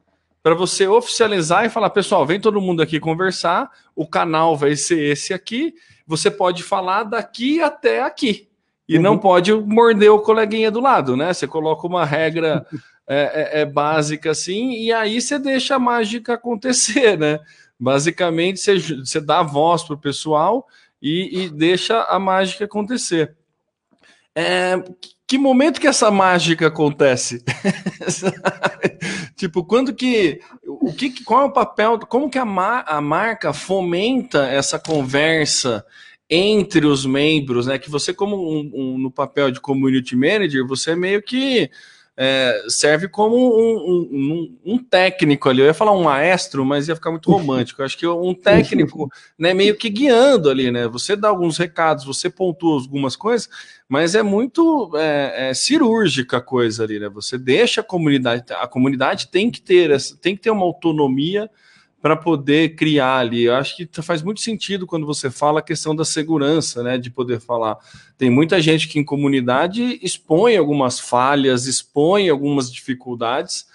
para 0.43 0.57
você 0.57 0.89
oficializar 0.89 1.65
e 1.65 1.71
falar, 1.71 1.91
pessoal, 1.91 2.27
vem 2.27 2.41
todo 2.41 2.61
mundo 2.61 2.83
aqui 2.83 2.99
conversar, 2.99 3.71
o 3.95 4.05
canal 4.05 4.57
vai 4.57 4.75
ser 4.75 4.99
esse 4.99 5.33
aqui, 5.33 5.73
você 6.17 6.31
pode 6.31 6.63
falar 6.63 7.05
daqui 7.05 7.63
até 7.63 8.03
aqui. 8.03 8.49
E 8.87 8.97
uhum. 8.97 9.03
não 9.03 9.19
pode 9.19 9.53
morder 9.55 10.11
o 10.13 10.21
coleguinha 10.21 10.71
do 10.71 10.81
lado, 10.81 11.17
né? 11.17 11.33
Você 11.33 11.47
coloca 11.47 11.87
uma 11.87 12.05
regra 12.05 12.67
é, 13.09 13.61
é, 13.61 13.61
é 13.61 13.65
básica 13.65 14.31
assim, 14.31 14.73
e 14.73 14.93
aí 14.93 15.21
você 15.21 15.39
deixa 15.39 15.77
a 15.77 15.79
mágica 15.79 16.35
acontecer, 16.35 17.17
né? 17.19 17.41
Basicamente, 17.79 18.61
você, 18.61 18.79
você 18.79 19.21
dá 19.21 19.43
voz 19.43 19.83
para 19.83 19.95
o 19.95 19.99
pessoal 19.99 20.67
e, 21.01 21.45
e, 21.45 21.49
deixa 21.49 22.03
a 22.03 22.19
mágica 22.19 22.65
acontecer. 22.65 23.35
É, 24.35 24.83
que 25.27 25.39
momento 25.39 25.81
que 25.81 25.87
essa 25.87 26.11
mágica 26.11 26.67
acontece? 26.67 27.43
tipo, 29.35 29.65
quando 29.65 29.95
que. 29.95 30.41
O 30.83 30.93
que, 30.93 31.23
qual 31.23 31.43
é 31.43 31.45
o 31.45 31.53
papel? 31.53 31.97
Como 32.01 32.29
que 32.29 32.39
a, 32.39 32.43
a 32.43 33.01
marca 33.01 33.53
fomenta 33.53 34.49
essa 34.49 34.81
conversa 34.81 35.87
entre 36.29 36.85
os 36.85 37.07
membros, 37.07 37.67
né? 37.67 37.79
Que 37.79 37.89
você, 37.89 38.13
como 38.13 38.35
um, 38.37 38.71
um, 38.75 38.99
no 38.99 39.09
papel 39.09 39.53
de 39.53 39.61
community 39.61 40.17
manager, 40.17 40.67
você 40.67 40.91
é 40.91 40.97
meio 40.97 41.23
que 41.23 41.71
é, 42.25 42.67
serve 42.69 43.09
como 43.09 43.35
um, 43.35 44.09
um, 44.13 44.59
um, 44.75 44.79
técnico 44.79 45.49
ali. 45.49 45.61
Eu 45.61 45.67
ia 45.67 45.75
falar 45.75 45.91
um 45.91 46.05
maestro, 46.05 46.65
mas 46.65 46.87
ia 46.87 46.95
ficar 46.95 47.11
muito 47.11 47.29
romântico. 47.29 47.83
Eu 47.83 47.87
acho 47.87 47.99
que 47.99 48.07
um 48.07 48.33
técnico, 48.33 49.11
né, 49.37 49.53
meio 49.53 49.77
que 49.77 49.91
guiando 49.91 50.49
ali, 50.49 50.71
né? 50.71 50.87
Você 50.87 51.17
dá 51.17 51.29
alguns 51.29 51.59
recados, 51.59 52.05
você 52.05 52.31
pontua 52.31 52.81
algumas 52.81 53.17
coisas, 53.17 53.49
mas 53.89 54.15
é 54.15 54.23
muito 54.23 54.93
é, 54.95 55.49
é, 55.49 55.55
cirúrgica 55.55 56.37
a 56.37 56.41
coisa 56.41 56.85
ali, 56.85 57.01
né? 57.01 57.09
Você 57.09 57.37
deixa 57.37 57.81
a 57.81 57.85
comunidade, 57.85 58.45
a 58.53 58.69
comunidade 58.69 59.27
tem 59.27 59.51
que 59.51 59.61
ter, 59.61 59.91
tem 60.21 60.37
que 60.37 60.43
ter 60.43 60.51
uma 60.51 60.65
autonomia 60.65 61.51
para 62.03 62.17
poder 62.17 62.75
criar 62.75 63.19
ali. 63.19 63.45
Eu 63.45 63.55
acho 63.55 63.77
que 63.77 63.89
faz 64.03 64.23
muito 64.23 64.41
sentido 64.41 64.87
quando 64.87 65.07
você 65.07 65.31
fala 65.31 65.61
a 65.61 65.63
questão 65.63 65.95
da 65.95 66.05
segurança, 66.05 66.83
né? 66.83 66.99
De 66.99 67.09
poder 67.09 67.41
falar. 67.41 67.79
Tem 68.19 68.29
muita 68.29 68.61
gente 68.61 68.89
que 68.89 68.99
em 68.99 69.05
comunidade 69.05 70.01
expõe 70.03 70.57
algumas 70.57 70.99
falhas, 70.99 71.67
expõe 71.67 72.29
algumas 72.29 72.71
dificuldades 72.71 73.71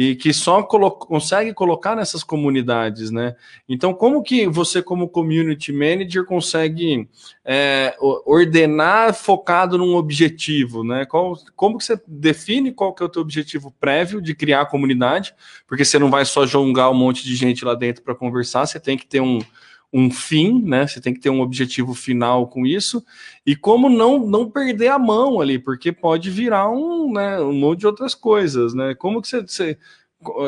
e 0.00 0.14
que 0.14 0.32
só 0.32 0.62
colo 0.62 0.92
consegue 0.92 1.52
colocar 1.52 1.96
nessas 1.96 2.22
comunidades, 2.22 3.10
né? 3.10 3.34
Então, 3.68 3.92
como 3.92 4.22
que 4.22 4.46
você, 4.46 4.80
como 4.80 5.08
community 5.08 5.72
manager, 5.72 6.24
consegue 6.24 7.08
é, 7.44 7.96
ordenar 8.24 9.12
focado 9.12 9.76
num 9.76 9.96
objetivo, 9.96 10.84
né? 10.84 11.04
Qual, 11.04 11.36
como 11.56 11.78
que 11.78 11.84
você 11.84 12.00
define 12.06 12.70
qual 12.70 12.94
que 12.94 13.02
é 13.02 13.06
o 13.06 13.08
teu 13.08 13.20
objetivo 13.20 13.74
prévio 13.80 14.22
de 14.22 14.36
criar 14.36 14.60
a 14.60 14.66
comunidade? 14.66 15.34
Porque 15.66 15.84
você 15.84 15.98
não 15.98 16.12
vai 16.12 16.24
só 16.24 16.46
jogar 16.46 16.90
um 16.90 16.94
monte 16.94 17.24
de 17.24 17.34
gente 17.34 17.64
lá 17.64 17.74
dentro 17.74 18.04
para 18.04 18.14
conversar, 18.14 18.66
você 18.66 18.78
tem 18.78 18.96
que 18.96 19.04
ter 19.04 19.20
um, 19.20 19.40
um 19.92 20.10
fim, 20.10 20.62
né? 20.62 20.86
Você 20.86 21.00
tem 21.00 21.14
que 21.14 21.20
ter 21.20 21.30
um 21.30 21.40
objetivo 21.40 21.94
final 21.94 22.46
com 22.46 22.66
isso 22.66 23.04
e 23.46 23.56
como 23.56 23.88
não 23.88 24.26
não 24.26 24.50
perder 24.50 24.88
a 24.88 24.98
mão 24.98 25.40
ali, 25.40 25.58
porque 25.58 25.92
pode 25.92 26.30
virar 26.30 26.68
um, 26.70 27.12
né, 27.12 27.40
um 27.40 27.54
monte 27.54 27.80
de 27.80 27.86
outras 27.86 28.14
coisas, 28.14 28.74
né? 28.74 28.94
Como 28.94 29.22
que 29.22 29.28
você, 29.28 29.40
você 29.40 29.78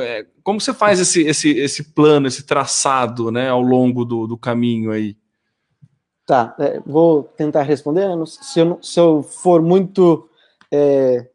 é, 0.03 0.27
como 0.43 0.61
você 0.61 0.75
faz 0.75 0.99
esse, 0.99 1.23
esse, 1.23 1.51
esse 1.51 1.85
plano, 1.93 2.27
esse 2.27 2.43
traçado, 2.43 3.31
né, 3.31 3.49
ao 3.49 3.63
longo 3.63 4.05
do, 4.05 4.27
do 4.27 4.37
caminho 4.37 4.91
aí? 4.91 5.17
Tá, 6.27 6.55
é, 6.59 6.81
vou 6.85 7.25
tentar 7.25 7.63
responder. 7.63 8.07
Se 8.27 8.61
eu, 8.61 8.79
se 8.83 9.01
eu 9.01 9.23
for 9.23 9.63
muito, 9.63 10.29
é, 10.71 11.27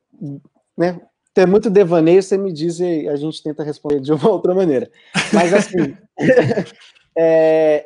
né, 0.77 0.99
ter 1.33 1.47
muito 1.47 1.69
devaneio, 1.69 2.21
você 2.21 2.37
me 2.37 2.51
diz 2.51 2.79
e 2.79 3.07
a 3.07 3.15
gente 3.15 3.41
tenta 3.41 3.63
responder 3.63 3.99
de 3.99 4.11
uma 4.11 4.27
outra 4.29 4.53
maneira. 4.53 4.89
Mas 5.33 5.53
assim, 5.53 5.97
é, 7.17 7.85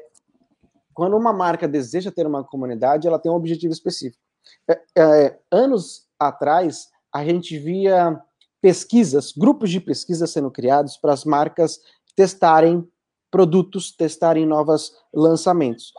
quando 1.00 1.16
uma 1.16 1.32
marca 1.32 1.66
deseja 1.66 2.12
ter 2.12 2.28
uma 2.28 2.44
comunidade, 2.44 3.08
ela 3.08 3.18
tem 3.18 3.32
um 3.32 3.36
objetivo 3.36 3.72
específico. 3.72 4.22
É, 4.70 4.82
é, 4.98 5.40
anos 5.50 6.06
atrás, 6.20 6.90
a 7.10 7.24
gente 7.24 7.58
via 7.58 8.22
pesquisas, 8.62 9.32
grupos 9.32 9.70
de 9.70 9.80
pesquisa 9.80 10.28
sendo 10.28 10.52
criados 10.52 10.98
para 10.98 11.14
as 11.14 11.24
marcas 11.24 11.80
testarem 12.18 12.86
produtos, 13.32 13.96
testarem 13.96 14.46
novos 14.46 14.92
lançamentos. 15.14 15.94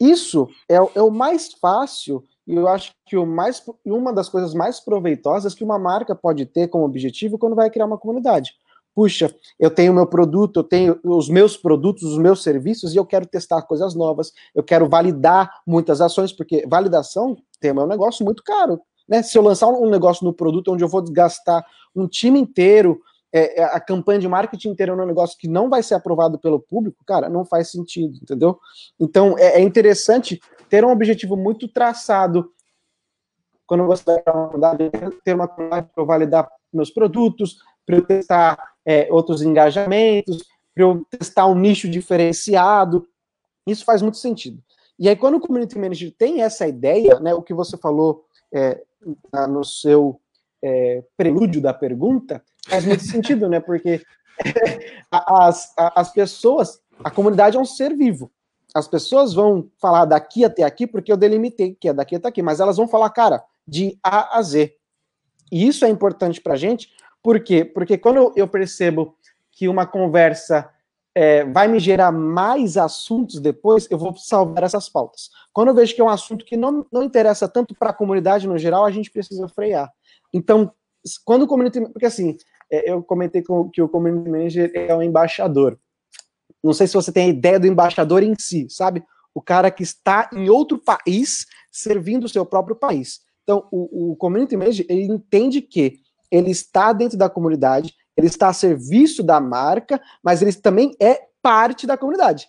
Isso 0.00 0.48
é, 0.70 0.76
é, 0.76 1.02
o 1.02 1.10
mais 1.10 1.52
fácil 1.54 2.22
e 2.46 2.54
eu 2.54 2.68
acho 2.68 2.92
que 3.06 3.16
o 3.16 3.26
mais, 3.26 3.60
uma 3.84 4.12
das 4.12 4.28
coisas 4.28 4.54
mais 4.54 4.78
proveitosas 4.78 5.52
que 5.52 5.64
uma 5.64 5.80
marca 5.80 6.14
pode 6.14 6.46
ter 6.46 6.68
como 6.68 6.84
objetivo 6.84 7.38
quando 7.38 7.56
vai 7.56 7.70
criar 7.70 7.86
uma 7.86 7.98
comunidade 7.98 8.54
puxa, 8.98 9.32
eu 9.60 9.70
tenho 9.70 9.94
meu 9.94 10.08
produto, 10.08 10.58
eu 10.58 10.64
tenho 10.64 10.98
os 11.04 11.28
meus 11.28 11.56
produtos, 11.56 12.02
os 12.02 12.18
meus 12.18 12.42
serviços, 12.42 12.92
e 12.92 12.96
eu 12.96 13.06
quero 13.06 13.26
testar 13.26 13.62
coisas 13.62 13.94
novas, 13.94 14.32
eu 14.52 14.60
quero 14.60 14.88
validar 14.88 15.48
muitas 15.64 16.00
ações, 16.00 16.32
porque 16.32 16.66
validação 16.66 17.36
tem 17.60 17.70
um 17.70 17.86
negócio 17.86 18.24
muito 18.24 18.42
caro. 18.42 18.80
Né? 19.08 19.22
Se 19.22 19.38
eu 19.38 19.42
lançar 19.42 19.68
um 19.68 19.88
negócio 19.88 20.24
no 20.24 20.32
produto 20.32 20.72
onde 20.72 20.82
eu 20.82 20.88
vou 20.88 21.00
gastar 21.12 21.64
um 21.94 22.08
time 22.08 22.40
inteiro, 22.40 23.00
é, 23.32 23.60
é, 23.60 23.64
a 23.66 23.78
campanha 23.78 24.18
de 24.18 24.26
marketing 24.26 24.70
inteira 24.70 24.90
é 24.90 24.94
um 24.96 25.06
negócio 25.06 25.38
que 25.38 25.46
não 25.46 25.70
vai 25.70 25.80
ser 25.80 25.94
aprovado 25.94 26.36
pelo 26.36 26.58
público, 26.58 27.04
cara, 27.06 27.28
não 27.28 27.44
faz 27.44 27.70
sentido, 27.70 28.18
entendeu? 28.20 28.58
Então 28.98 29.38
é, 29.38 29.60
é 29.60 29.60
interessante 29.60 30.40
ter 30.68 30.84
um 30.84 30.90
objetivo 30.90 31.36
muito 31.36 31.68
traçado 31.68 32.50
quando 33.64 33.86
você 33.86 34.02
vai 34.56 34.76
ter 35.22 35.34
uma 35.34 35.46
para 35.46 35.86
validar 36.04 36.48
meus 36.72 36.90
produtos, 36.90 37.58
para 37.88 37.96
eu 37.96 38.04
testar 38.04 38.58
é, 38.88 39.06
outros 39.10 39.42
engajamentos, 39.42 40.42
para 40.74 40.84
eu 40.84 41.06
testar 41.10 41.46
um 41.46 41.54
nicho 41.54 41.86
diferenciado. 41.90 43.06
Isso 43.66 43.84
faz 43.84 44.00
muito 44.00 44.16
sentido. 44.16 44.62
E 44.98 45.10
aí, 45.10 45.14
quando 45.14 45.34
o 45.34 45.40
Community 45.40 45.78
Manager 45.78 46.10
tem 46.16 46.40
essa 46.40 46.66
ideia, 46.66 47.20
né, 47.20 47.34
o 47.34 47.42
que 47.42 47.52
você 47.52 47.76
falou 47.76 48.24
é, 48.50 48.82
no 49.46 49.62
seu 49.62 50.18
é, 50.64 51.04
prelúdio 51.18 51.60
da 51.60 51.74
pergunta, 51.74 52.42
faz 52.66 52.86
muito 52.86 53.04
sentido, 53.04 53.46
né? 53.46 53.60
Porque 53.60 54.02
as, 55.12 55.74
as 55.76 56.10
pessoas, 56.10 56.80
a 57.04 57.10
comunidade 57.10 57.58
é 57.58 57.60
um 57.60 57.66
ser 57.66 57.94
vivo. 57.94 58.32
As 58.74 58.88
pessoas 58.88 59.34
vão 59.34 59.70
falar 59.78 60.06
daqui 60.06 60.46
até 60.46 60.62
aqui 60.62 60.86
porque 60.86 61.12
eu 61.12 61.16
delimitei 61.16 61.76
que 61.78 61.90
é 61.90 61.92
daqui 61.92 62.16
até 62.16 62.28
aqui, 62.28 62.40
mas 62.40 62.58
elas 62.58 62.78
vão 62.78 62.88
falar, 62.88 63.10
cara, 63.10 63.44
de 63.66 63.98
A 64.02 64.38
a 64.38 64.42
Z. 64.42 64.74
E 65.52 65.66
isso 65.66 65.84
é 65.84 65.88
importante 65.88 66.40
para 66.40 66.54
a 66.54 66.56
gente, 66.56 66.90
por 67.28 67.40
quê? 67.40 67.62
Porque 67.62 67.98
quando 67.98 68.32
eu 68.34 68.48
percebo 68.48 69.14
que 69.52 69.68
uma 69.68 69.86
conversa 69.86 70.66
é, 71.14 71.44
vai 71.44 71.68
me 71.68 71.78
gerar 71.78 72.10
mais 72.10 72.78
assuntos 72.78 73.38
depois, 73.38 73.86
eu 73.90 73.98
vou 73.98 74.16
salvar 74.16 74.62
essas 74.62 74.88
pautas. 74.88 75.28
Quando 75.52 75.68
eu 75.68 75.74
vejo 75.74 75.94
que 75.94 76.00
é 76.00 76.04
um 76.04 76.08
assunto 76.08 76.42
que 76.42 76.56
não, 76.56 76.86
não 76.90 77.02
interessa 77.02 77.46
tanto 77.46 77.74
para 77.74 77.90
a 77.90 77.92
comunidade 77.92 78.48
no 78.48 78.56
geral, 78.56 78.86
a 78.86 78.90
gente 78.90 79.10
precisa 79.10 79.46
frear. 79.46 79.92
Então, 80.32 80.72
quando 81.22 81.42
o 81.42 81.46
community. 81.46 81.82
Porque 81.92 82.06
assim, 82.06 82.34
é, 82.72 82.90
eu 82.90 83.02
comentei 83.02 83.42
com, 83.42 83.68
que 83.68 83.82
o 83.82 83.90
community 83.90 84.30
manager 84.30 84.72
é 84.74 84.96
um 84.96 85.02
embaixador. 85.02 85.78
Não 86.64 86.72
sei 86.72 86.86
se 86.86 86.94
você 86.94 87.12
tem 87.12 87.26
a 87.26 87.28
ideia 87.28 87.60
do 87.60 87.66
embaixador 87.66 88.22
em 88.22 88.34
si, 88.38 88.68
sabe? 88.70 89.04
O 89.34 89.42
cara 89.42 89.70
que 89.70 89.82
está 89.82 90.30
em 90.32 90.48
outro 90.48 90.78
país 90.78 91.44
servindo 91.70 92.24
o 92.24 92.28
seu 92.30 92.46
próprio 92.46 92.74
país. 92.74 93.20
Então, 93.42 93.68
o, 93.70 94.12
o 94.12 94.16
community 94.16 94.56
manager 94.56 94.86
ele 94.88 95.02
entende 95.02 95.60
que 95.60 96.07
ele 96.30 96.50
está 96.50 96.92
dentro 96.92 97.16
da 97.16 97.28
comunidade, 97.28 97.94
ele 98.16 98.26
está 98.26 98.48
a 98.48 98.52
serviço 98.52 99.22
da 99.22 99.40
marca, 99.40 100.00
mas 100.22 100.42
ele 100.42 100.52
também 100.52 100.94
é 101.00 101.20
parte 101.42 101.86
da 101.86 101.96
comunidade. 101.96 102.48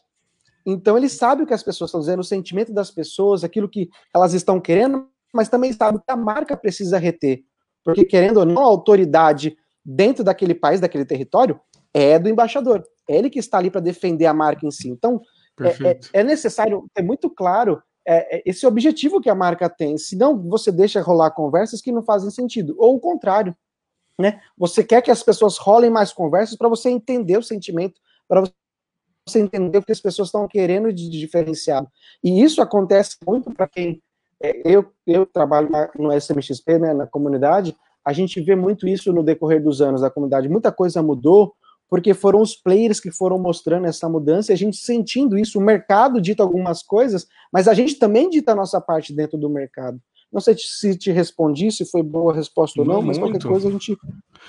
Então 0.65 0.98
ele 0.98 1.10
sabe 1.10 1.44
o 1.44 1.48
que 1.48 1.54
as 1.54 1.63
pessoas 1.63 1.89
estão 1.89 2.00
dizendo, 2.00 2.20
o 2.20 2.24
sentimento 2.24 2.74
das 2.74 2.92
pessoas, 2.92 3.44
aquilo 3.44 3.70
que 3.70 3.89
elas 4.13 4.34
estão 4.34 4.60
querendo, 4.60 5.08
mas 5.34 5.50
também 5.50 5.72
sabe 5.74 5.98
o 5.98 6.02
que 6.02 6.12
a 6.12 6.15
marca 6.15 6.58
precisa 6.58 6.98
reter. 6.98 7.44
Porque, 7.84 8.04
querendo 8.06 8.38
ou 8.38 8.46
não, 8.46 8.62
a 8.62 8.65
autoridade 8.65 9.56
dentro 9.84 10.24
daquele 10.24 10.54
país, 10.54 10.80
daquele 10.80 11.06
território, 11.06 11.60
é 11.94 12.20
do 12.20 12.30
embaixador. 12.30 12.84
É 13.08 13.18
ele 13.18 13.30
que 13.30 13.39
está 13.39 13.58
ali 13.58 13.72
para 13.72 13.82
defender 13.82 14.26
a 14.26 14.34
marca 14.34 14.65
em 14.65 14.72
si. 14.72 14.89
Então, 14.89 15.22
é, 15.62 15.89
é, 15.89 16.00
é, 16.13 16.24
necessário 16.24 16.86
ter 16.94 17.02
muito 17.02 17.30
claro 17.30 17.82
é, 18.06 18.38
é, 18.38 18.44
esse 18.46 18.65
objetivo 18.65 19.22
que 19.22 19.30
a 19.30 19.36
marca 19.36 19.70
tem. 19.70 19.98
Senão, 19.98 20.38
você 20.38 20.72
deixa 20.72 21.02
rolar 21.02 21.32
conversas 21.32 21.82
que 21.82 21.92
não 21.92 22.04
fazem 22.04 22.30
sentido. 22.30 22.76
Ou 22.78 22.96
o 22.96 23.00
contrário 23.00 23.56
né? 24.20 24.42
Você 24.58 24.84
quer 24.84 25.02
que 25.02 25.10
as 25.10 25.24
pessoas 25.24 25.58
rolem 25.58 25.90
mais 25.90 26.12
conversas 26.12 26.58
para 26.58 26.68
você 26.68 26.90
entender 26.90 27.38
o 27.38 27.44
sentimento, 27.44 28.00
para 28.28 28.44
você 29.26 29.40
entender 29.40 29.78
o 29.78 29.84
que 29.84 29.92
as 29.92 30.02
pessoas 30.02 30.28
estão 30.28 30.48
querendo 30.48 30.92
de 30.92 31.10
diferenciado. 31.10 31.88
E 32.24 32.44
isso 32.44 32.62
acontece 32.62 33.16
muito 33.26 33.52
para 33.54 33.68
quem 33.68 34.02
é, 34.42 34.62
eu, 34.66 34.92
eu 35.08 35.26
trabalho 35.26 35.70
no 35.98 36.14
SMXP, 36.14 36.80
né, 36.80 36.94
na 36.94 37.08
comunidade, 37.08 37.76
a 38.06 38.14
gente 38.14 38.42
vê 38.42 38.56
muito 38.56 38.88
isso 38.88 39.12
no 39.12 39.24
decorrer 39.24 39.62
dos 39.62 39.82
anos 39.82 40.02
da 40.02 40.10
comunidade. 40.10 40.50
Muita 40.50 40.72
coisa 40.72 41.04
mudou 41.04 41.54
porque 41.90 42.14
foram 42.14 42.42
os 42.42 42.56
players 42.56 43.00
que 43.00 43.12
foram 43.12 43.40
mostrando 43.40 43.88
essa 43.88 44.08
mudança 44.08 44.52
e 44.52 44.54
a 44.54 44.58
gente 44.58 44.78
sentindo 44.78 45.38
isso. 45.38 45.60
O 45.60 45.62
mercado 45.62 46.22
dita 46.22 46.44
algumas 46.44 46.84
coisas, 46.84 47.28
mas 47.52 47.68
a 47.68 47.74
gente 47.74 47.96
também 47.96 48.30
dita 48.30 48.52
a 48.52 48.56
nossa 48.56 48.80
parte 48.80 49.14
dentro 49.14 49.38
do 49.38 49.50
mercado. 49.50 50.00
Não 50.32 50.39
sei 50.39 50.56
se 50.58 50.98
te 50.98 51.12
respondi, 51.12 51.72
se 51.72 51.86
foi 51.86 52.04
boa 52.04 52.32
a 52.32 52.36
resposta 52.36 52.80
ou 52.80 52.86
não, 52.86 52.96
não 52.96 53.02
mas 53.02 53.18
muito. 53.18 53.32
qualquer 53.32 53.48
coisa 53.48 53.68
a 53.68 53.72
gente 53.72 53.98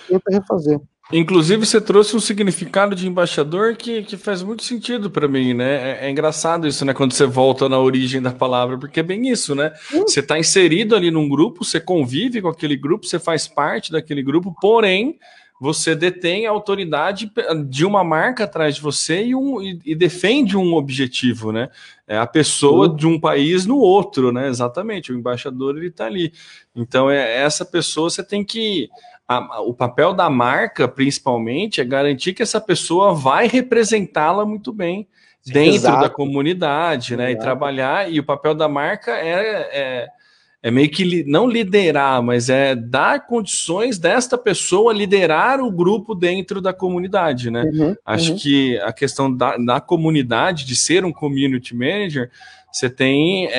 tenta 0.09 0.31
refazer. 0.31 0.81
Inclusive, 1.13 1.67
você 1.67 1.81
trouxe 1.81 2.15
um 2.15 2.21
significado 2.21 2.95
de 2.95 3.09
embaixador 3.09 3.75
que, 3.75 4.05
que 4.05 4.17
faz 4.17 4.43
muito 4.43 4.63
sentido 4.63 5.11
para 5.11 5.27
mim, 5.27 5.55
né? 5.55 5.91
É, 5.91 6.07
é, 6.07 6.11
engraçado 6.11 6.69
isso, 6.69 6.85
né? 6.85 6.95
Quando 6.95 7.13
você 7.13 7.27
volta 7.27 7.69
na 7.69 7.81
origem 7.81 8.23
da 8.23 8.31
palavra, 8.31 8.79
porque 8.79 9.01
é 9.01 9.03
bem 9.03 9.29
isso, 9.29 9.55
né? 9.55 9.73
Hum. 9.93 10.03
Você 10.03 10.21
está 10.21 10.39
inserido 10.39 10.95
ali 10.95 11.11
num 11.11 11.29
grupo, 11.29 11.65
você 11.65 11.81
convive 11.81 12.41
com 12.41 12.49
aquele 12.49 12.77
grupo, 12.77 13.07
você 13.07 13.19
faz 13.19 13.49
parte 13.49 13.91
daquele 13.91 14.23
grupo, 14.23 14.55
porém, 14.61 15.19
você 15.61 15.95
detém 15.95 16.47
a 16.47 16.51
autoridade 16.51 17.31
de 17.69 17.85
uma 17.85 18.03
marca 18.03 18.45
atrás 18.45 18.77
de 18.77 18.81
você 18.81 19.27
e, 19.27 19.35
um, 19.35 19.61
e, 19.61 19.79
e 19.85 19.95
defende 19.95 20.57
um 20.57 20.73
objetivo, 20.73 21.53
né? 21.53 21.69
É 22.09 22.17
a 22.17 22.27
pessoa 22.27 22.89
uhum. 22.89 22.97
de 22.97 23.07
um 23.07 23.21
país 23.21 23.67
no 23.67 23.77
outro, 23.77 24.33
né? 24.33 24.49
Exatamente, 24.49 25.13
o 25.13 25.15
embaixador 25.15 25.77
ele 25.77 25.89
está 25.89 26.07
ali. 26.07 26.33
Então, 26.75 27.11
é 27.11 27.43
essa 27.43 27.65
pessoa 27.67 28.09
você 28.09 28.25
tem 28.25 28.43
que. 28.43 28.89
A, 29.29 29.61
o 29.61 29.75
papel 29.75 30.15
da 30.15 30.31
marca, 30.31 30.89
principalmente, 30.89 31.79
é 31.79 31.85
garantir 31.85 32.33
que 32.33 32.43
essa 32.43 32.61
pessoa 32.61 33.13
vai 33.13 33.47
representá-la 33.47 34.47
muito 34.47 34.73
bem 34.73 35.07
dentro 35.45 35.75
Exato. 35.75 36.01
da 36.01 36.09
comunidade, 36.09 37.17
né? 37.17 37.33
Exato. 37.33 37.43
E 37.43 37.45
trabalhar. 37.45 38.11
E 38.11 38.19
o 38.19 38.25
papel 38.25 38.55
da 38.55 38.67
marca 38.67 39.13
é, 39.13 39.69
é 39.73 40.09
é 40.63 40.71
meio 40.71 40.91
que 40.91 41.05
li, 41.05 41.25
não 41.25 41.49
liderar, 41.49 42.23
mas 42.23 42.51
é 42.51 42.75
dar 42.75 43.27
condições 43.27 43.99
desta 43.99 44.37
pessoa 44.37 44.93
liderar 44.93 45.61
o 45.61 45.71
grupo 45.71 46.15
dentro 46.15 46.61
da 46.61 46.73
comunidade, 46.73 47.51
né? 47.51 47.63
Uhum, 47.65 47.97
Acho 48.05 48.33
uhum. 48.33 48.39
que 48.39 48.79
a 48.81 48.93
questão 48.93 49.35
da, 49.35 49.57
da 49.57 49.81
comunidade, 49.81 50.67
de 50.67 50.77
ser 50.77 51.03
um 51.05 51.13
community 51.13 51.75
manager, 51.75 52.31
você 52.73 52.89
tem 52.89 53.47
é, 53.47 53.51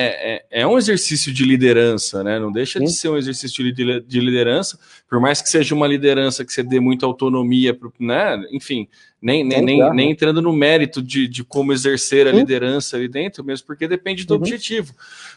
é, 0.50 0.62
é, 0.62 0.66
um 0.66 0.78
exercício 0.78 1.32
de 1.32 1.44
liderança, 1.44 2.24
né? 2.24 2.38
Não 2.38 2.50
deixa 2.50 2.80
de 2.80 2.90
ser 2.90 3.08
um 3.08 3.16
exercício 3.16 3.62
de, 3.72 4.00
de 4.00 4.20
liderança, 4.20 4.78
por 5.08 5.20
mais 5.20 5.42
que 5.42 5.48
seja 5.48 5.74
uma 5.74 5.86
liderança 5.86 6.44
que 6.44 6.52
você 6.52 6.62
dê 6.62 6.80
muita 6.80 7.04
autonomia, 7.04 7.78
né? 8.00 8.42
Enfim, 8.50 8.88
nem, 9.20 9.44
nem, 9.44 9.62
nem, 9.62 9.94
nem 9.94 10.10
entrando 10.10 10.40
no 10.40 10.52
mérito 10.52 11.02
de, 11.02 11.28
de 11.28 11.44
como 11.44 11.72
exercer 11.72 12.26
a 12.26 12.32
liderança 12.32 12.96
ali 12.96 13.06
dentro, 13.06 13.44
mesmo 13.44 13.66
porque 13.66 13.86
depende 13.86 14.24
do 14.24 14.34
uhum. 14.34 14.40
objetivo. 14.40 14.94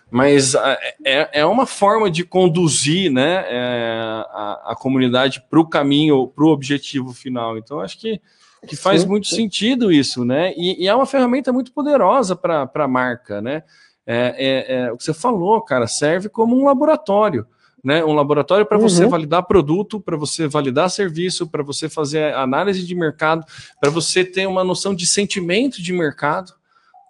Mas 0.10 0.56
é, 1.04 1.42
é 1.42 1.46
uma 1.46 1.66
forma 1.66 2.10
de 2.10 2.24
conduzir 2.24 3.12
né, 3.12 3.46
é, 3.48 4.00
a, 4.32 4.72
a 4.72 4.76
comunidade 4.76 5.44
para 5.50 5.60
o 5.60 5.68
caminho, 5.68 6.28
para 6.28 6.46
o 6.46 6.50
objetivo 6.50 7.14
final. 7.14 7.58
Então, 7.58 7.80
acho 7.80 8.00
que 8.00 8.22
que 8.66 8.76
faz 8.76 9.02
sim, 9.02 9.08
muito 9.08 9.28
sim. 9.28 9.36
sentido 9.36 9.92
isso, 9.92 10.26
né? 10.26 10.54
E, 10.58 10.84
e, 10.84 10.88
é 10.88 10.96
uma 10.96 11.06
ferramenta 11.06 11.54
muito 11.54 11.72
poderosa 11.72 12.36
para 12.36 12.70
a 12.74 12.88
marca, 12.88 13.42
né? 13.42 13.64
É, 14.06 14.36
é, 14.38 14.76
é, 14.76 14.92
o 14.92 14.98
que 14.98 15.04
você 15.04 15.14
falou, 15.14 15.62
cara, 15.62 15.88
serve 15.88 16.30
como 16.30 16.56
um 16.56 16.66
laboratório, 16.66 17.48
né? 17.84 18.04
Um 18.04 18.14
laboratório 18.14 18.66
para 18.66 18.78
uhum. 18.78 18.88
você 18.88 19.06
validar 19.06 19.44
produto, 19.44 20.00
para 20.00 20.18
você 20.18 20.48
validar 20.48 20.90
serviço, 20.90 21.48
para 21.48 21.64
você 21.64 21.88
fazer 21.88 22.34
análise 22.34 22.86
de 22.86 22.96
mercado, 22.96 23.46
para 23.80 23.90
você 23.90 24.24
ter 24.24 24.48
uma 24.48 24.64
noção 24.64 24.94
de 24.94 25.06
sentimento 25.06 25.82
de 25.82 25.94
mercado, 25.94 26.54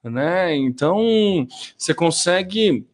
né? 0.04 0.56
Então 0.56 1.48
você 1.78 1.94
consegue 1.94 2.86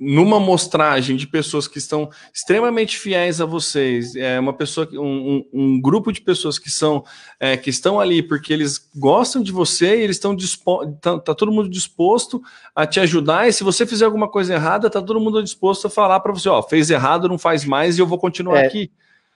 numa 0.00 0.40
mostragem 0.40 1.16
de 1.16 1.26
pessoas 1.26 1.68
que 1.68 1.78
estão 1.78 2.10
extremamente 2.32 2.98
fiéis 2.98 3.40
a 3.40 3.46
vocês, 3.46 4.14
é 4.16 4.38
uma 4.38 4.52
pessoa, 4.52 4.88
um, 4.94 5.44
um 5.52 5.80
grupo 5.80 6.12
de 6.12 6.20
pessoas 6.20 6.58
que 6.58 6.70
são 6.70 7.04
é, 7.38 7.56
que 7.56 7.70
estão 7.70 8.00
ali 8.00 8.22
porque 8.22 8.52
eles 8.52 8.90
gostam 8.96 9.42
de 9.42 9.52
você 9.52 9.98
e 9.98 10.02
eles 10.02 10.16
estão 10.16 10.34
dispostos, 10.34 10.96
tá, 11.00 11.18
tá, 11.18 11.34
todo 11.34 11.52
mundo 11.52 11.68
disposto 11.68 12.42
a 12.74 12.86
te 12.86 13.00
ajudar. 13.00 13.48
E 13.48 13.52
se 13.52 13.64
você 13.64 13.86
fizer 13.86 14.04
alguma 14.04 14.28
coisa 14.28 14.54
errada, 14.54 14.90
tá 14.90 15.00
todo 15.00 15.20
mundo 15.20 15.42
disposto 15.42 15.86
a 15.86 15.90
falar 15.90 16.20
para 16.20 16.32
você, 16.32 16.48
ó, 16.48 16.62
fez 16.62 16.90
errado, 16.90 17.28
não 17.28 17.38
faz 17.38 17.64
mais 17.64 17.98
e 17.98 18.00
eu 18.00 18.06
vou 18.06 18.18
continuar 18.18 18.58
é, 18.58 18.66
aqui. 18.66 18.90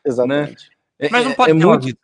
Exatamente. 0.04 0.70
Né? 1.00 1.08
Mas 1.10 1.24
não 1.24 1.32
pode 1.32 1.50
é, 1.50 1.54
ter 1.54 1.66
muito... 1.66 1.98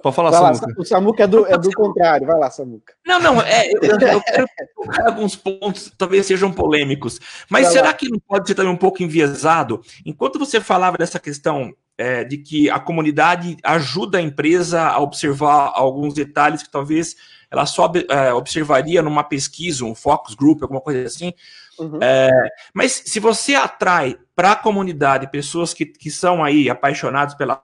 Pode 0.00 0.14
falar, 0.16 0.30
vai 0.30 0.54
Samuca. 0.54 0.66
Lá, 0.66 0.74
o 0.78 0.84
Samuca 0.84 1.22
é 1.24 1.26
do, 1.26 1.46
é 1.46 1.58
do 1.58 1.70
contrário. 1.76 2.26
Vai 2.26 2.38
lá, 2.38 2.50
Samuca. 2.50 2.94
Não, 3.06 3.20
não, 3.20 3.40
é, 3.42 3.70
eu, 3.70 3.80
eu 3.82 3.98
quero 3.98 4.46
tocar 4.74 5.06
alguns 5.08 5.36
pontos, 5.36 5.92
talvez 5.96 6.26
sejam 6.26 6.52
polêmicos. 6.52 7.18
Mas 7.48 7.64
vai 7.64 7.72
será 7.72 7.88
lá. 7.88 7.94
que 7.94 8.08
não 8.08 8.18
pode 8.18 8.46
ser 8.46 8.54
também 8.54 8.72
um 8.72 8.76
pouco 8.76 9.02
enviesado? 9.02 9.80
Enquanto 10.06 10.38
você 10.38 10.60
falava 10.60 10.96
dessa 10.96 11.18
questão 11.18 11.72
é, 11.98 12.24
de 12.24 12.38
que 12.38 12.70
a 12.70 12.80
comunidade 12.80 13.56
ajuda 13.62 14.18
a 14.18 14.22
empresa 14.22 14.82
a 14.82 14.98
observar 15.00 15.72
alguns 15.74 16.14
detalhes 16.14 16.62
que 16.62 16.70
talvez 16.70 17.16
ela 17.50 17.66
só 17.66 17.90
é, 18.08 18.32
observaria 18.32 19.02
numa 19.02 19.22
pesquisa, 19.22 19.84
um 19.84 19.94
focus 19.94 20.34
group, 20.34 20.62
alguma 20.62 20.80
coisa 20.80 21.06
assim. 21.06 21.34
Uhum. 21.78 21.98
É, 22.00 22.30
mas 22.72 23.02
se 23.04 23.20
você 23.20 23.54
atrai 23.54 24.16
para 24.34 24.52
a 24.52 24.56
comunidade 24.56 25.30
pessoas 25.30 25.74
que, 25.74 25.84
que 25.84 26.10
são 26.10 26.42
aí 26.42 26.70
apaixonados 26.70 27.34
pela 27.34 27.62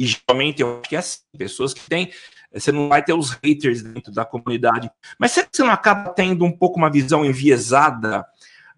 e 0.00 0.06
geralmente 0.06 0.62
eu 0.62 0.80
acho 0.80 0.88
que 0.88 0.96
é 0.96 0.98
assim, 0.98 1.18
pessoas 1.36 1.74
que 1.74 1.86
têm. 1.86 2.10
Você 2.54 2.72
não 2.72 2.88
vai 2.88 3.04
ter 3.04 3.12
os 3.12 3.32
haters 3.44 3.82
dentro 3.82 4.10
da 4.10 4.24
comunidade. 4.24 4.90
Mas 5.18 5.32
será 5.32 5.46
que 5.46 5.54
você 5.54 5.62
não 5.62 5.70
acaba 5.70 6.10
tendo 6.10 6.42
um 6.42 6.50
pouco 6.50 6.78
uma 6.78 6.90
visão 6.90 7.22
enviesada? 7.22 8.24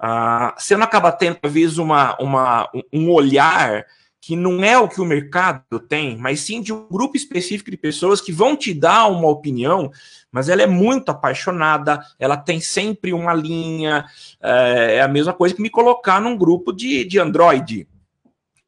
Uh, 0.02 0.52
você 0.58 0.76
não 0.76 0.82
acaba 0.82 1.12
tendo, 1.12 1.36
talvez, 1.36 1.78
uma, 1.78 2.16
uma, 2.20 2.68
um 2.92 3.08
olhar 3.08 3.86
que 4.20 4.34
não 4.34 4.64
é 4.64 4.76
o 4.76 4.88
que 4.88 5.00
o 5.00 5.04
mercado 5.04 5.78
tem, 5.88 6.16
mas 6.16 6.40
sim 6.40 6.60
de 6.60 6.72
um 6.72 6.88
grupo 6.88 7.16
específico 7.16 7.70
de 7.70 7.76
pessoas 7.76 8.20
que 8.20 8.32
vão 8.32 8.56
te 8.56 8.74
dar 8.74 9.06
uma 9.06 9.28
opinião, 9.28 9.90
mas 10.30 10.48
ela 10.48 10.62
é 10.62 10.66
muito 10.66 11.10
apaixonada, 11.10 12.00
ela 12.18 12.36
tem 12.36 12.60
sempre 12.60 13.12
uma 13.12 13.34
linha, 13.34 14.04
é, 14.40 14.96
é 14.96 15.02
a 15.02 15.08
mesma 15.08 15.32
coisa 15.32 15.54
que 15.54 15.62
me 15.62 15.70
colocar 15.70 16.20
num 16.20 16.36
grupo 16.36 16.72
de, 16.72 17.04
de 17.04 17.18
Android 17.18 17.88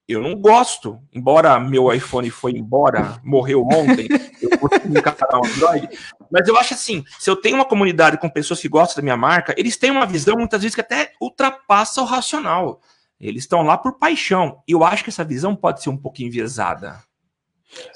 eu 0.06 0.20
não 0.20 0.34
gosto, 0.34 1.00
embora 1.12 1.58
meu 1.58 1.92
iPhone 1.92 2.28
foi 2.30 2.52
embora, 2.52 3.20
morreu 3.24 3.62
ontem, 3.62 4.06
eu 4.40 4.58
consegui 4.58 4.98
encarar 4.98 5.38
um 5.38 5.46
Android, 5.46 5.88
mas 6.30 6.46
eu 6.46 6.56
acho 6.58 6.74
assim, 6.74 7.04
se 7.18 7.30
eu 7.30 7.36
tenho 7.36 7.56
uma 7.56 7.64
comunidade 7.64 8.18
com 8.18 8.28
pessoas 8.28 8.60
que 8.60 8.68
gostam 8.68 8.96
da 8.96 9.02
minha 9.02 9.16
marca, 9.16 9.54
eles 9.56 9.76
têm 9.76 9.90
uma 9.90 10.06
visão 10.06 10.36
muitas 10.36 10.60
vezes 10.60 10.74
que 10.74 10.80
até 10.80 11.12
ultrapassa 11.20 12.02
o 12.02 12.04
racional. 12.04 12.80
Eles 13.20 13.44
estão 13.44 13.62
lá 13.62 13.78
por 13.78 13.98
paixão. 13.98 14.62
E 14.68 14.72
eu 14.72 14.84
acho 14.84 15.04
que 15.04 15.10
essa 15.10 15.24
visão 15.24 15.56
pode 15.56 15.82
ser 15.82 15.88
um 15.88 15.96
pouquinho 15.96 16.28
enviesada. 16.28 16.98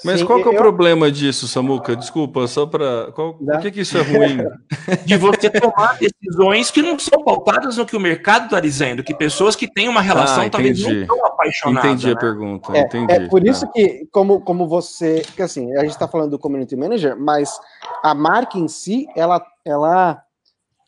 Mas 0.05 0.21
Sim, 0.21 0.27
qual 0.27 0.41
que 0.43 0.49
é 0.49 0.51
o 0.51 0.57
problema 0.57 1.11
disso, 1.11 1.49
Samuca? 1.49 1.97
Desculpa, 1.97 2.47
só 2.47 2.67
para. 2.67 3.11
Qual... 3.12 3.35
Por 3.35 3.61
que, 3.61 3.71
que 3.71 3.81
isso 3.81 3.99
é 3.99 4.03
ruim? 4.03 4.38
De 5.05 5.17
você 5.17 5.51
tomar 5.51 5.99
decisões 5.99 6.71
que 6.71 6.83
não 6.83 6.99
são 6.99 7.25
pautadas 7.25 7.77
no 7.77 7.87
que 7.87 7.97
o 7.97 8.01
mercado 8.01 8.45
está 8.45 8.61
dizendo, 8.61 9.03
que 9.03 9.14
pessoas 9.14 9.57
que 9.57 9.73
têm 9.73 9.88
uma 9.88 10.01
relação 10.01 10.45
ah, 10.45 10.51
talvez 10.51 10.81
não 10.83 10.93
estão 10.93 11.27
apaixonadas. 11.27 11.91
Entendi 11.91 12.07
né? 12.07 12.12
a 12.12 12.17
pergunta. 12.17 12.77
É, 12.77 12.81
entendi. 12.81 13.12
é 13.12 13.29
por 13.29 13.47
isso 13.47 13.71
que, 13.73 14.07
como, 14.12 14.41
como 14.41 14.69
você. 14.69 15.23
Que 15.35 15.43
assim, 15.43 15.75
a 15.77 15.81
gente 15.81 15.91
está 15.91 16.07
falando 16.07 16.31
do 16.31 16.38
community 16.38 16.77
manager, 16.77 17.17
mas 17.19 17.59
a 18.03 18.14
marca 18.14 18.59
em 18.59 18.69
si, 18.69 19.07
ela, 19.17 19.45
ela 19.64 20.23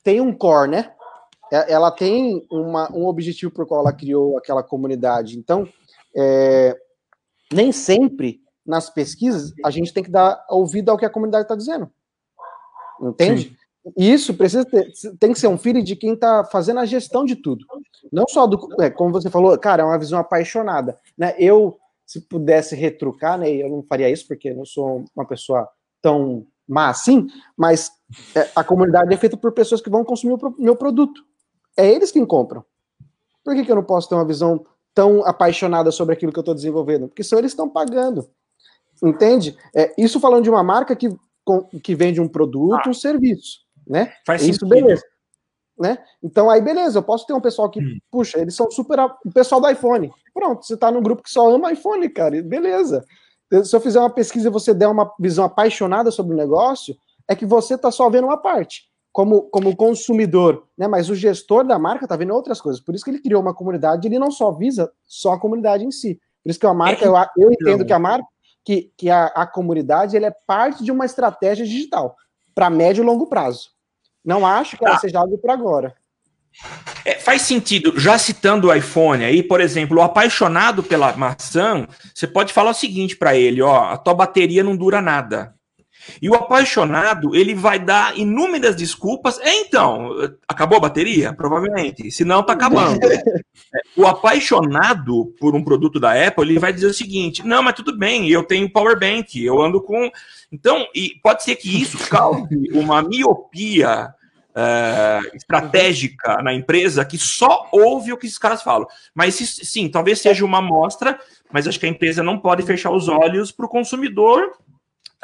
tem 0.05 0.21
um 0.21 0.33
core, 0.33 0.71
né? 0.71 0.93
É, 1.53 1.73
ela 1.73 1.91
tem 1.91 2.47
uma, 2.51 2.91
um 2.93 3.07
objetivo 3.07 3.51
por 3.51 3.67
qual 3.67 3.81
ela 3.81 3.93
criou 3.93 4.39
aquela 4.39 4.63
comunidade. 4.63 5.37
Então, 5.37 5.69
é, 6.17 6.77
nem 7.53 7.73
sempre 7.73 8.41
nas 8.65 8.91
pesquisas, 8.91 9.53
a 9.65 9.71
gente 9.71 9.93
tem 9.93 10.03
que 10.03 10.11
dar 10.11 10.45
ouvido 10.49 10.91
ao 10.91 10.99
que 10.99 11.05
a 11.05 11.11
comunidade 11.11 11.45
está 11.45 11.55
dizendo. 11.55 11.91
Entende? 13.01 13.49
Sim. 13.49 13.57
Isso 13.97 14.35
precisa 14.35 14.65
ter, 14.65 14.93
tem 15.19 15.33
que 15.33 15.41
ser 15.41 15.49
um 15.49 15.57
filho 15.57 15.83
de 15.83 15.97
quem 15.97 16.13
está 16.13 16.45
fazendo 16.45 16.81
a 16.81 16.85
gestão 16.85 17.25
de 17.25 17.35
tudo. 17.35 17.65
Não 18.13 18.27
só 18.29 18.47
do. 18.47 18.59
É, 18.81 18.91
como 18.91 19.13
você 19.13 19.31
falou, 19.31 19.57
cara, 19.59 19.83
é 19.83 19.87
uma 19.87 19.99
visão 19.99 20.19
apaixonada. 20.19 20.99
Né? 21.17 21.35
Eu, 21.39 21.79
se 22.07 22.21
pudesse 22.21 22.75
retrucar, 22.77 23.39
né, 23.39 23.51
eu 23.51 23.71
não 23.71 23.83
faria 23.83 24.11
isso, 24.11 24.27
porque 24.27 24.51
eu 24.51 24.57
não 24.57 24.67
sou 24.67 25.05
uma 25.17 25.27
pessoa 25.27 25.69
tão 26.03 26.47
má 26.69 26.89
assim, 26.89 27.27
mas 27.57 27.91
é, 28.35 28.49
a 28.55 28.63
comunidade 28.63 29.13
é 29.13 29.17
feita 29.17 29.37
por 29.37 29.53
pessoas 29.53 29.81
que 29.81 29.91
vão 29.91 30.05
consumir 30.05 30.35
o 30.35 30.55
meu 30.59 30.77
produto. 30.77 31.25
É 31.77 31.91
eles 31.91 32.13
quem 32.13 32.25
compram. 32.25 32.65
Por 33.43 33.55
que, 33.55 33.65
que 33.65 33.73
eu 33.73 33.77
não 33.77 33.83
posso 33.83 34.09
ter 34.09 34.15
uma 34.15 34.25
visão 34.25 34.65
tão 34.95 35.25
apaixonada 35.25 35.91
sobre 35.91 36.13
aquilo 36.13 36.33
que 36.33 36.39
eu 36.39 36.43
estou 36.43 36.55
desenvolvendo? 36.55 37.09
Porque 37.09 37.25
são 37.25 37.39
eles 37.39 37.53
que 37.53 37.55
estão 37.55 37.69
pagando. 37.69 38.29
Entende? 39.03 39.57
É, 39.75 39.95
isso 39.97 40.21
falando 40.21 40.45
de 40.45 40.51
uma 40.51 40.63
marca 40.63 40.95
que, 40.95 41.09
que 41.83 41.95
vende 41.95 42.21
um 42.21 42.29
produto, 42.29 42.87
ah, 42.87 42.91
um 42.91 42.95
serviço, 42.95 43.61
né? 43.87 44.13
Faz 44.27 44.43
isso, 44.43 44.61
sentido. 44.61 44.69
beleza. 44.69 45.03
Né? 45.79 45.97
Então 46.23 46.51
aí 46.51 46.61
beleza, 46.61 46.99
eu 46.99 47.03
posso 47.03 47.27
ter 47.27 47.33
um 47.33 47.41
pessoal 47.41 47.71
que, 47.71 47.81
hum. 47.81 47.99
puxa, 48.11 48.39
eles 48.39 48.55
são 48.55 48.71
super 48.71 49.01
o 49.01 49.33
pessoal 49.33 49.61
do 49.63 49.71
iPhone. 49.71 50.13
Pronto, 50.35 50.67
você 50.67 50.75
está 50.75 50.93
num 50.93 51.03
grupo 51.03 51.23
que 51.23 51.31
só 51.31 51.51
ama 51.51 51.73
iPhone, 51.73 52.07
cara. 52.11 52.43
Beleza. 52.43 53.03
Se 53.65 53.75
eu 53.75 53.81
fizer 53.81 53.99
uma 53.99 54.11
pesquisa 54.11 54.49
e 54.49 54.53
você 54.53 54.75
der 54.75 54.87
uma 54.87 55.11
visão 55.19 55.45
apaixonada 55.45 56.11
sobre 56.11 56.35
o 56.35 56.37
negócio, 56.37 56.95
é 57.27 57.35
que 57.35 57.47
você 57.47 57.75
está 57.75 57.91
só 57.91 58.09
vendo 58.11 58.25
uma 58.25 58.37
parte, 58.37 58.85
como, 59.11 59.43
como 59.45 59.75
consumidor, 59.75 60.67
né? 60.77 60.87
Mas 60.87 61.09
o 61.09 61.15
gestor 61.15 61.67
da 61.67 61.79
marca 61.79 62.05
está 62.05 62.15
vendo 62.15 62.35
outras 62.35 62.61
coisas. 62.61 62.81
Por 62.81 62.95
isso 62.95 63.03
que 63.03 63.11
ele 63.11 63.23
criou 63.23 63.41
uma 63.41 63.55
comunidade, 63.55 64.07
ele 64.07 64.19
não 64.19 64.31
só 64.31 64.53
visa 64.53 64.93
só 65.07 65.33
a 65.33 65.41
comunidade 65.41 65.85
em 65.85 65.91
si. 65.91 66.21
Por 66.45 66.51
isso 66.51 66.61
que 66.61 66.67
a 66.67 66.75
marca, 66.75 67.05
é, 67.05 67.09
eu, 67.09 67.17
eu 67.39 67.53
entendo 67.53 67.85
que 67.85 67.93
a 67.93 67.99
marca 67.99 68.27
que, 68.65 68.93
que 68.97 69.11
a, 69.11 69.27
a 69.27 69.47
comunidade 69.47 70.17
ele 70.17 70.27
é 70.27 70.35
parte 70.47 70.85
de 70.85 70.93
uma 70.93 71.05
estratégia 71.05 71.65
digital 71.65 72.17
para 72.55 72.71
médio 72.71 73.03
e 73.03 73.07
longo 73.07 73.27
prazo. 73.27 73.71
Não 74.25 74.47
acho 74.47 74.77
que 74.77 74.85
ela 74.85 74.95
tá. 74.95 75.01
seja 75.01 75.19
algo 75.19 75.39
para 75.39 75.53
agora. 75.53 75.95
É, 77.05 77.15
faz 77.15 77.43
sentido. 77.43 77.99
Já 77.99 78.19
citando 78.19 78.69
o 78.69 78.75
iPhone 78.75 79.25
aí, 79.25 79.43
por 79.43 79.61
exemplo, 79.61 79.99
o 79.99 80.03
apaixonado 80.03 80.83
pela 80.83 81.17
maçã, 81.17 81.87
você 82.15 82.27
pode 82.27 82.53
falar 82.53 82.71
o 82.71 82.75
seguinte 82.75 83.17
para 83.17 83.35
ele: 83.35 83.63
ó, 83.63 83.85
a 83.85 83.97
tua 83.97 84.15
bateria 84.15 84.63
não 84.63 84.77
dura 84.77 85.01
nada. 85.01 85.55
E 86.21 86.29
o 86.29 86.35
apaixonado, 86.35 87.35
ele 87.35 87.55
vai 87.55 87.79
dar 87.79 88.17
inúmeras 88.19 88.77
desculpas. 88.77 89.39
É, 89.41 89.61
então, 89.61 90.11
acabou 90.49 90.79
a 90.79 90.83
bateria? 90.83 91.33
Provavelmente. 91.33 92.11
Se 92.11 92.25
não, 92.25 92.43
tá 92.43 92.53
acabando. 92.53 92.99
o 93.97 94.07
apaixonado 94.07 95.35
por 95.39 95.55
um 95.55 95.63
produto 95.65 95.99
da 96.01 96.13
Apple, 96.27 96.45
ele 96.45 96.59
vai 96.59 96.73
dizer 96.73 96.87
o 96.87 96.95
seguinte: 96.95 97.47
não, 97.47 97.63
mas 97.63 97.75
tudo 97.75 97.97
bem, 97.97 98.29
eu 98.29 98.43
tenho 98.43 98.71
power 98.71 98.99
bank, 98.99 99.43
eu 99.43 99.61
ando 99.61 99.81
com. 99.83 100.11
Então, 100.53 100.87
e 100.95 101.15
pode 101.23 101.43
ser 101.45 101.57
que 101.57 101.83
isso 101.83 101.99
cause 102.09 102.71
uma 102.73 103.03
miopia 103.03 104.15
é, 104.55 105.21
estratégica 105.35 106.43
na 106.43 106.53
empresa 106.53 107.05
que 107.05 107.19
só 107.19 107.69
ouve 107.73 108.13
o 108.13 108.17
que 108.17 108.27
esses 108.27 108.39
caras 108.39 108.63
falam. 108.63 108.87
Mas 109.15 109.35
sim, 109.35 109.89
talvez 109.89 110.21
seja 110.21 110.45
uma 110.45 110.59
amostra, 110.59 111.19
mas 111.53 111.67
acho 111.67 111.79
que 111.79 111.87
a 111.87 111.91
empresa 111.91 112.23
não 112.23 112.39
pode 112.39 112.63
fechar 112.63 112.91
os 112.91 113.09
olhos 113.09 113.53
para 113.53 113.67
o 113.67 113.69
consumidor 113.69 114.53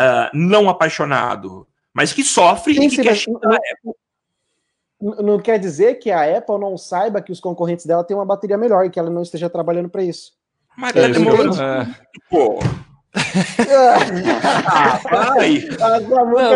uh, 0.01 0.31
não 0.35 0.69
apaixonado, 0.69 1.67
mas 1.93 2.13
que 2.13 2.23
sofre 2.23 2.75
sim, 2.75 2.85
e 2.85 2.89
que 2.89 2.97
sim, 2.97 3.03
quer 3.03 3.17
xingar 3.17 3.53
a 3.53 3.57
Apple. 3.57 3.93
Não 4.99 5.39
quer 5.39 5.59
dizer 5.59 5.97
que 5.97 6.11
a 6.11 6.39
Apple 6.39 6.59
não 6.59 6.77
saiba 6.79 7.21
que 7.21 7.31
os 7.31 7.41
concorrentes 7.41 7.85
dela 7.85 8.03
têm 8.03 8.17
uma 8.17 8.25
bateria 8.25 8.57
melhor 8.57 8.87
e 8.87 8.91
que 8.91 8.99
ela 8.99 9.11
não 9.11 9.23
esteja 9.23 9.51
trabalhando 9.51 9.91
para 9.91 10.03
isso. 10.03 10.33
Mas 10.77 10.97
é, 10.97 11.11
é. 11.11 11.13
Pô, 12.31 12.59
ah, 14.67 15.01
vai! 15.09 15.59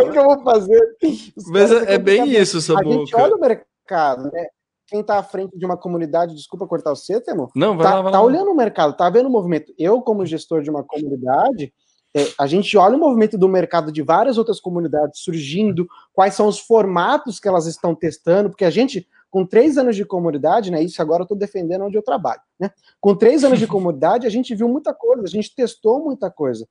O 0.02 0.12
que 0.12 0.18
eu 0.18 0.24
vou 0.24 0.42
fazer? 0.42 0.96
Os 1.36 1.46
Mas 1.50 1.72
é, 1.72 1.94
é 1.94 1.98
bem 1.98 2.30
isso, 2.30 2.60
Samuca. 2.60 2.88
A 2.88 2.92
gente 2.92 3.16
olha 3.16 3.36
o 3.36 3.40
mercado, 3.40 4.30
né? 4.30 4.46
Quem 4.86 5.00
está 5.00 5.18
à 5.18 5.22
frente 5.22 5.56
de 5.56 5.64
uma 5.64 5.76
comunidade, 5.76 6.34
desculpa 6.34 6.66
cortar 6.66 6.92
o 6.92 6.96
C, 6.96 7.20
Temo. 7.20 7.50
Não, 7.54 7.76
vai 7.76 7.86
tá, 7.86 7.94
lá, 7.94 8.02
vai 8.02 8.12
tá 8.12 8.18
lá. 8.18 8.24
olhando 8.24 8.50
o 8.50 8.56
mercado, 8.56 8.96
tá 8.96 9.08
vendo 9.08 9.26
o 9.26 9.30
movimento. 9.30 9.72
Eu, 9.78 10.02
como 10.02 10.26
gestor 10.26 10.62
de 10.62 10.70
uma 10.70 10.82
comunidade, 10.82 11.72
é, 12.16 12.32
a 12.38 12.46
gente 12.46 12.76
olha 12.76 12.96
o 12.96 12.98
movimento 12.98 13.38
do 13.38 13.48
mercado 13.48 13.92
de 13.92 14.02
várias 14.02 14.36
outras 14.36 14.60
comunidades 14.60 15.20
surgindo, 15.20 15.88
quais 16.12 16.34
são 16.34 16.48
os 16.48 16.58
formatos 16.58 17.38
que 17.38 17.46
elas 17.46 17.66
estão 17.66 17.94
testando, 17.94 18.50
porque 18.50 18.64
a 18.64 18.70
gente, 18.70 19.06
com 19.30 19.46
três 19.46 19.78
anos 19.78 19.94
de 19.94 20.04
comunidade, 20.04 20.72
né? 20.72 20.82
Isso 20.82 21.00
agora 21.00 21.22
eu 21.22 21.24
estou 21.24 21.38
defendendo 21.38 21.84
onde 21.84 21.96
eu 21.96 22.02
trabalho, 22.02 22.40
né? 22.58 22.70
Com 23.00 23.14
três 23.14 23.44
anos 23.44 23.58
de 23.58 23.66
comunidade, 23.68 24.26
a 24.26 24.30
gente 24.30 24.54
viu 24.54 24.68
muita 24.68 24.92
coisa, 24.92 25.24
a 25.24 25.28
gente 25.28 25.54
testou 25.54 26.02
muita 26.02 26.30
coisa. 26.30 26.66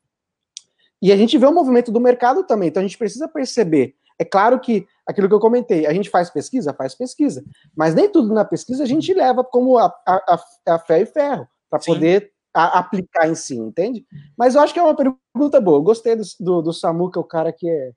E 1.02 1.14
a 1.14 1.16
gente 1.16 1.38
vê 1.38 1.46
o 1.46 1.54
movimento 1.54 1.92
do 1.92 2.02
mercado 2.02 2.44
também, 2.44 2.68
então 2.68 2.82
a 2.82 2.86
gente 2.86 2.98
precisa 2.98 3.28
perceber. 3.28 3.96
É 4.20 4.26
claro 4.26 4.60
que 4.60 4.86
aquilo 5.08 5.30
que 5.30 5.34
eu 5.34 5.40
comentei, 5.40 5.88
a 5.88 5.94
gente 5.94 6.10
faz 6.10 6.30
pesquisa, 6.30 6.74
faz 6.74 6.94
pesquisa, 6.94 7.42
mas 7.74 7.96
nem 7.96 8.10
tudo 8.10 8.34
na 8.34 8.44
pesquisa 8.44 8.84
a 8.84 8.86
gente 8.86 9.14
leva 9.14 9.46
como 9.46 9.78
a, 9.78 9.86
a, 10.06 10.40
a 10.68 10.80
fé 10.80 11.00
e 11.00 11.06
ferro 11.06 11.48
para 11.70 11.80
poder 11.80 12.34
a, 12.66 12.80
aplicar 12.80 13.28
em 13.30 13.36
si, 13.36 13.58
entende? 13.58 14.06
Mas 14.38 14.56
eu 14.56 14.62
acho 14.62 14.74
que 14.74 14.80
é 14.80 14.84
uma 14.84 14.96
pergunta 14.96 15.62
boa. 15.62 15.78
Eu 15.78 15.84
gostei 15.84 16.16
do, 16.16 16.24
do, 16.40 16.62
do 16.62 16.74
Samuca, 16.74 17.20
o 17.20 17.24
cara 17.24 17.52
que 17.54 17.70
é 17.70 17.92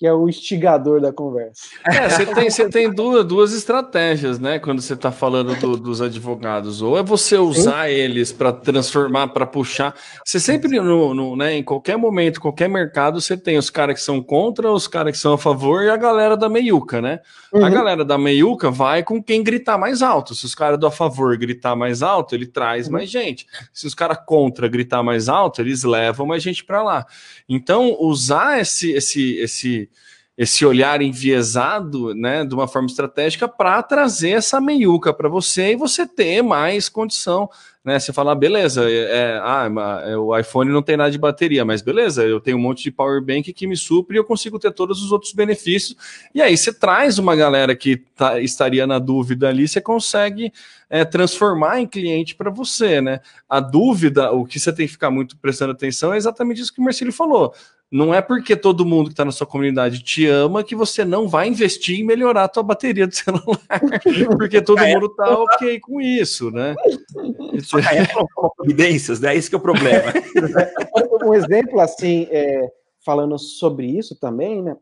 que 0.00 0.06
é 0.06 0.14
o 0.14 0.26
instigador 0.26 0.98
da 0.98 1.12
conversa. 1.12 1.60
É, 1.84 2.08
você 2.08 2.24
tem, 2.24 2.50
você 2.50 2.68
tem 2.70 2.90
duas, 2.90 3.22
duas 3.22 3.52
estratégias, 3.52 4.38
né? 4.38 4.58
Quando 4.58 4.80
você 4.80 4.94
está 4.94 5.12
falando 5.12 5.54
do, 5.56 5.76
dos 5.76 6.00
advogados. 6.00 6.80
Ou 6.80 6.96
é 6.96 7.02
você 7.02 7.36
usar 7.36 7.86
Sim. 7.86 7.92
eles 7.92 8.32
para 8.32 8.50
transformar, 8.50 9.28
para 9.28 9.44
puxar. 9.44 9.94
Você 10.24 10.40
sempre, 10.40 10.80
no, 10.80 11.12
no, 11.12 11.36
né, 11.36 11.52
em 11.52 11.62
qualquer 11.62 11.98
momento, 11.98 12.40
qualquer 12.40 12.66
mercado, 12.66 13.20
você 13.20 13.36
tem 13.36 13.58
os 13.58 13.68
caras 13.68 13.96
que 13.96 14.00
são 14.00 14.22
contra, 14.22 14.72
os 14.72 14.88
caras 14.88 15.12
que 15.12 15.18
são 15.18 15.34
a 15.34 15.38
favor 15.38 15.84
e 15.84 15.90
a 15.90 15.98
galera 15.98 16.34
da 16.34 16.48
meiuca, 16.48 17.02
né? 17.02 17.20
Uhum. 17.52 17.62
A 17.62 17.68
galera 17.68 18.02
da 18.02 18.16
meiuca 18.16 18.70
vai 18.70 19.02
com 19.02 19.22
quem 19.22 19.42
gritar 19.42 19.76
mais 19.76 20.00
alto. 20.00 20.34
Se 20.34 20.46
os 20.46 20.54
caras 20.54 20.80
do 20.80 20.86
a 20.86 20.90
favor 20.90 21.36
gritar 21.36 21.76
mais 21.76 22.02
alto, 22.02 22.34
ele 22.34 22.46
traz 22.46 22.86
uhum. 22.86 22.94
mais 22.94 23.10
gente. 23.10 23.46
Se 23.70 23.86
os 23.86 23.94
caras 23.94 24.16
contra 24.24 24.66
gritar 24.66 25.02
mais 25.02 25.28
alto, 25.28 25.60
eles 25.60 25.84
levam 25.84 26.24
mais 26.24 26.42
gente 26.42 26.64
para 26.64 26.82
lá. 26.82 27.04
Então, 27.46 27.98
usar 28.00 28.60
esse, 28.60 28.92
esse, 28.92 29.36
esse 29.36 29.89
esse 30.40 30.64
olhar 30.64 31.02
enviesado, 31.02 32.14
né, 32.14 32.46
de 32.46 32.54
uma 32.54 32.66
forma 32.66 32.86
estratégica 32.86 33.46
para 33.46 33.82
trazer 33.82 34.30
essa 34.30 34.58
meiuca 34.58 35.12
para 35.12 35.28
você 35.28 35.72
e 35.72 35.76
você 35.76 36.06
ter 36.06 36.40
mais 36.40 36.88
condição, 36.88 37.50
né? 37.84 37.98
Você 37.98 38.12
falar, 38.12 38.34
beleza, 38.34 38.88
é, 38.90 38.94
é 38.94 39.40
ah, 39.42 39.68
é, 40.04 40.16
o 40.16 40.36
iPhone 40.36 40.70
não 40.70 40.82
tem 40.82 40.96
nada 40.96 41.10
de 41.10 41.18
bateria, 41.18 41.64
mas 41.64 41.80
beleza, 41.80 42.22
eu 42.24 42.40
tenho 42.40 42.58
um 42.58 42.60
monte 42.60 42.82
de 42.82 42.90
power 42.90 43.22
bank 43.22 43.52
que 43.52 43.66
me 43.66 43.76
supre 43.76 44.16
e 44.16 44.18
eu 44.18 44.24
consigo 44.24 44.58
ter 44.58 44.70
todos 44.72 45.02
os 45.02 45.12
outros 45.12 45.32
benefícios. 45.32 45.96
E 46.34 46.42
aí 46.42 46.56
você 46.56 46.72
traz 46.72 47.18
uma 47.18 47.34
galera 47.34 47.74
que 47.74 47.96
tá, 47.96 48.38
estaria 48.40 48.86
na 48.86 48.98
dúvida 48.98 49.48
ali, 49.48 49.66
você 49.66 49.80
consegue 49.80 50.52
é, 50.90 51.04
transformar 51.04 51.80
em 51.80 51.86
cliente 51.86 52.34
para 52.34 52.50
você, 52.50 53.00
né? 53.00 53.20
A 53.48 53.60
dúvida, 53.60 54.30
o 54.30 54.44
que 54.44 54.60
você 54.60 54.72
tem 54.72 54.86
que 54.86 54.92
ficar 54.92 55.10
muito 55.10 55.36
prestando 55.38 55.72
atenção 55.72 56.12
é 56.12 56.18
exatamente 56.18 56.60
isso 56.60 56.74
que 56.74 56.80
o 56.80 56.84
Marcelo 56.84 57.12
falou 57.12 57.54
não 57.90 58.14
é 58.14 58.22
porque 58.22 58.54
todo 58.54 58.86
mundo 58.86 59.06
que 59.06 59.14
está 59.14 59.24
na 59.24 59.32
sua 59.32 59.46
comunidade 59.46 60.02
te 60.02 60.24
ama 60.26 60.62
que 60.62 60.76
você 60.76 61.04
não 61.04 61.26
vai 61.26 61.48
investir 61.48 61.98
em 61.98 62.04
melhorar 62.04 62.44
a 62.44 62.48
tua 62.48 62.62
bateria 62.62 63.06
do 63.06 63.14
celular, 63.14 63.80
porque 64.38 64.62
todo 64.62 64.86
mundo 64.86 65.06
está 65.06 65.28
ok 65.28 65.80
com 65.80 66.00
isso, 66.00 66.50
né? 66.52 66.76
Isso 67.78 67.88
é 67.88 68.06
providências, 68.56 69.20
né? 69.20 69.36
Esse 69.36 69.48
que 69.48 69.54
é 69.54 69.58
o 69.58 69.62
problema. 69.62 70.12
um 71.24 71.34
exemplo 71.34 71.80
assim, 71.80 72.26
é, 72.30 72.70
falando 73.04 73.38
sobre 73.38 73.86
isso 73.86 74.18
também, 74.18 74.62
né? 74.62 74.76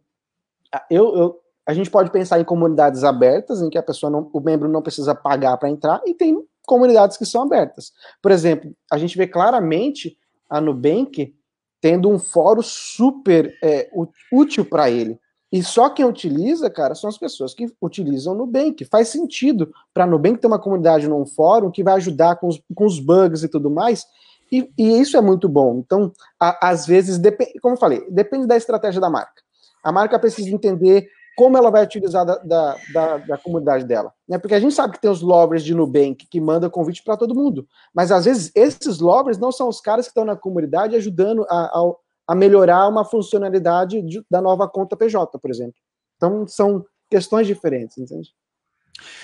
Eu, 0.90 1.16
eu, 1.16 1.40
a 1.66 1.74
gente 1.74 1.90
pode 1.90 2.10
pensar 2.10 2.40
em 2.40 2.44
comunidades 2.44 3.04
abertas, 3.04 3.62
em 3.62 3.70
que 3.70 3.78
a 3.78 3.82
pessoa 3.82 4.10
não, 4.10 4.30
o 4.32 4.40
membro 4.40 4.68
não 4.68 4.82
precisa 4.82 5.14
pagar 5.14 5.56
para 5.56 5.68
entrar, 5.68 6.00
e 6.06 6.14
tem 6.14 6.42
comunidades 6.66 7.16
que 7.16 7.24
são 7.24 7.42
abertas. 7.42 7.92
Por 8.22 8.30
exemplo, 8.30 8.74
a 8.90 8.98
gente 8.98 9.16
vê 9.16 9.26
claramente 9.26 10.16
a 10.48 10.60
Nubank 10.60 11.34
tendo 11.80 12.08
um 12.10 12.18
fórum 12.18 12.62
super 12.62 13.56
é, 13.62 13.90
útil 14.32 14.64
para 14.64 14.90
ele. 14.90 15.18
E 15.50 15.62
só 15.62 15.88
quem 15.88 16.04
utiliza, 16.04 16.68
cara, 16.68 16.94
são 16.94 17.08
as 17.08 17.16
pessoas 17.16 17.54
que 17.54 17.66
utilizam 17.80 18.34
o 18.34 18.36
Nubank. 18.36 18.84
Faz 18.84 19.08
sentido 19.08 19.72
para 19.94 20.06
Nubank 20.06 20.38
ter 20.38 20.46
uma 20.46 20.58
comunidade 20.58 21.08
num 21.08 21.24
fórum 21.24 21.70
que 21.70 21.82
vai 21.82 21.94
ajudar 21.94 22.36
com 22.36 22.48
os, 22.48 22.60
com 22.74 22.84
os 22.84 23.00
bugs 23.00 23.42
e 23.42 23.48
tudo 23.48 23.70
mais. 23.70 24.06
E, 24.52 24.70
e 24.76 25.00
isso 25.00 25.16
é 25.16 25.20
muito 25.20 25.48
bom. 25.48 25.78
Então, 25.78 26.12
a, 26.38 26.68
às 26.68 26.86
vezes, 26.86 27.18
como 27.62 27.74
eu 27.74 27.78
falei, 27.78 28.06
depende 28.10 28.46
da 28.46 28.56
estratégia 28.56 29.00
da 29.00 29.08
marca. 29.08 29.42
A 29.82 29.90
marca 29.90 30.18
precisa 30.18 30.50
entender 30.50 31.08
como 31.38 31.56
ela 31.56 31.70
vai 31.70 31.84
utilizar 31.84 32.26
da, 32.26 32.36
da, 32.38 32.76
da, 32.92 33.16
da, 33.18 33.38
comunidade 33.38 33.84
dela. 33.84 34.12
Né? 34.28 34.38
Porque 34.38 34.56
a 34.56 34.60
gente 34.60 34.74
sabe 34.74 34.94
que 34.94 35.00
tem 35.00 35.10
os 35.10 35.22
lovers 35.22 35.62
de 35.62 35.72
Nubank 35.72 36.26
que 36.28 36.40
mandam 36.40 36.68
convite 36.68 37.00
para 37.02 37.16
todo 37.16 37.34
mundo, 37.34 37.64
mas 37.94 38.10
às 38.10 38.24
vezes 38.24 38.50
esses 38.56 38.98
lovers 38.98 39.38
não 39.38 39.52
são 39.52 39.68
os 39.68 39.80
caras 39.80 40.06
que 40.06 40.10
estão 40.10 40.24
na 40.24 40.34
comunidade 40.34 40.96
ajudando 40.96 41.46
a, 41.48 41.78
a, 41.78 41.92
a 42.28 42.34
melhorar 42.34 42.86
uma 42.86 43.04
funcionalidade 43.04 44.02
de, 44.02 44.22
da 44.30 44.40
nova 44.42 44.68
conta 44.68 44.96
PJ, 44.96 45.38
por 45.38 45.50
exemplo. 45.50 45.74
Então 46.16 46.46
são 46.46 46.84
questões 47.10 47.46
diferentes, 47.46 47.96
entende? 47.96 48.28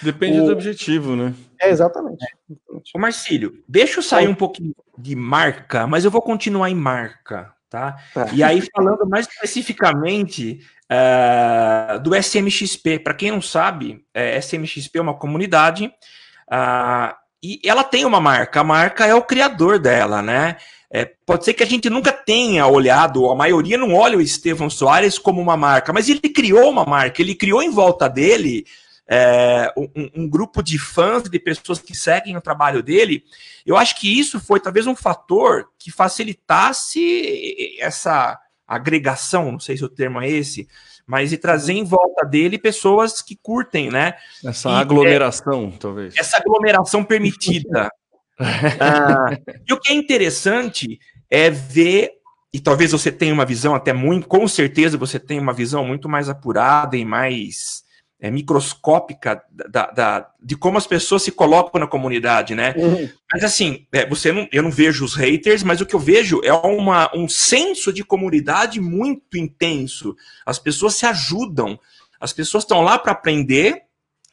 Depende 0.03 0.41
o... 0.41 0.47
do 0.47 0.53
objetivo, 0.53 1.15
né? 1.15 1.35
É, 1.61 1.69
exatamente. 1.69 2.25
Ô 2.95 2.99
Marcílio, 2.99 3.63
deixa 3.69 3.99
eu 3.99 4.03
sair 4.03 4.29
um 4.29 4.35
pouquinho 4.35 4.75
de 4.97 5.15
marca, 5.15 5.87
mas 5.87 6.05
eu 6.05 6.11
vou 6.11 6.23
continuar 6.23 6.71
em 6.71 6.75
marca, 6.75 7.53
tá? 7.69 7.97
tá. 8.15 8.29
E 8.33 8.43
aí, 8.43 8.63
falando 8.75 9.07
mais 9.07 9.27
especificamente 9.27 10.61
uh, 10.91 11.99
do 12.01 12.15
SMXP. 12.15 12.99
Para 12.99 13.15
quem 13.15 13.31
não 13.31 13.43
sabe, 13.43 14.05
é, 14.15 14.39
SMXP 14.39 14.99
é 14.99 15.03
uma 15.03 15.19
comunidade 15.19 15.87
uh, 16.51 17.15
e 17.43 17.61
ela 17.65 17.85
tem 17.85 18.05
uma 18.05 18.21
marca. 18.21 18.61
A 18.61 18.65
marca 18.65 19.07
é 19.07 19.15
o 19.15 19.23
criador 19.23 19.79
dela, 19.79 20.23
né? 20.23 20.57
É, 20.97 21.11
pode 21.27 21.45
ser 21.45 21.55
que 21.55 21.63
a 21.65 21.67
gente 21.67 21.91
nunca 21.91 22.13
tenha 22.13 22.69
olhado, 22.69 23.29
a 23.29 23.35
maioria 23.35 23.77
não 23.77 23.93
olha 23.95 24.17
o 24.17 24.21
Estevão 24.21 24.71
Soares 24.71 25.19
como 25.19 25.43
uma 25.43 25.57
marca, 25.57 25.93
mas 25.93 26.09
ele 26.09 26.21
criou 26.21 26.71
uma 26.71 26.85
marca, 26.85 27.21
ele 27.21 27.35
criou 27.35 27.61
em 27.61 27.71
volta 27.73 28.09
dele 28.09 28.65
é, 29.09 29.73
um, 29.77 29.89
um, 30.15 30.29
grupo 30.29 30.63
de 30.63 30.79
fãs, 30.79 31.25
de 31.25 31.37
pessoas 31.41 31.81
que 31.81 31.97
seguem 31.97 32.37
o 32.37 32.41
trabalho 32.41 32.81
dele. 32.81 33.25
Eu 33.67 33.77
acho 33.77 33.99
que 33.99 34.21
isso 34.21 34.39
foi 34.39 34.61
talvez 34.61 34.87
um 34.87 34.95
fator 34.95 35.67
que 35.81 35.91
facilitasse 35.91 37.77
essa 37.81 38.39
agregação, 38.65 39.51
não 39.51 39.59
sei 39.59 39.77
se 39.77 39.85
o 39.85 39.89
termo 39.89 40.21
é 40.21 40.31
esse, 40.31 40.69
mas 41.05 41.33
e 41.33 41.37
trazer 41.37 41.73
em 41.73 41.83
volta 41.83 42.25
dele 42.25 42.57
pessoas 42.57 43.21
que 43.21 43.35
curtem, 43.35 43.91
né? 43.91 44.15
Essa 44.45 44.71
e, 44.71 44.75
aglomeração, 44.75 45.73
é, 45.75 45.77
talvez. 45.77 46.15
Essa 46.17 46.37
aglomeração 46.37 47.03
permitida. 47.03 47.91
Ah, 48.39 49.37
e 49.69 49.73
o 49.73 49.81
que 49.81 49.93
é 49.93 49.95
interessante 49.95 50.99
é 51.31 51.51
ver, 51.51 52.13
e 52.53 52.61
talvez 52.61 52.93
você 52.93 53.11
tenha 53.11 53.35
uma 53.35 53.45
visão 53.45 53.75
até 53.75 53.93
muito, 53.93 54.27
com 54.27 54.47
certeza 54.47 54.99
você 54.99 55.19
tem 55.19 55.39
uma 55.39 55.53
visão 55.53 55.85
muito 55.85 56.09
mais 56.09 56.29
apurada 56.29 56.97
e 56.97 57.05
mais 57.05 57.85
é, 58.21 58.31
microscópica 58.31 59.43
da, 59.51 59.91
da, 59.91 60.31
de 60.43 60.57
como 60.57 60.79
as 60.79 60.87
pessoas 60.87 61.23
se 61.23 61.31
colocam 61.31 61.79
na 61.79 61.87
comunidade, 61.87 62.55
né? 62.55 62.75
Uhum. 62.77 63.09
Mas 63.31 63.45
assim, 63.45 63.87
é, 63.93 64.09
você 64.09 64.33
não, 64.33 64.49
eu 64.51 64.63
não 64.63 64.71
vejo 64.71 65.05
os 65.05 65.15
haters, 65.15 65.63
mas 65.63 65.81
o 65.81 65.87
que 65.87 65.95
eu 65.95 66.01
vejo 66.01 66.41
é 66.43 66.53
uma, 66.53 67.15
um 67.15 67.29
senso 67.29 67.93
de 67.93 68.03
comunidade 68.03 68.81
muito 68.81 69.37
intenso. 69.37 70.17
As 70.47 70.59
pessoas 70.59 70.95
se 70.95 71.05
ajudam, 71.05 71.79
as 72.19 72.33
pessoas 72.33 72.65
estão 72.65 72.81
lá 72.81 72.99
para 72.99 73.13
aprender 73.13 73.83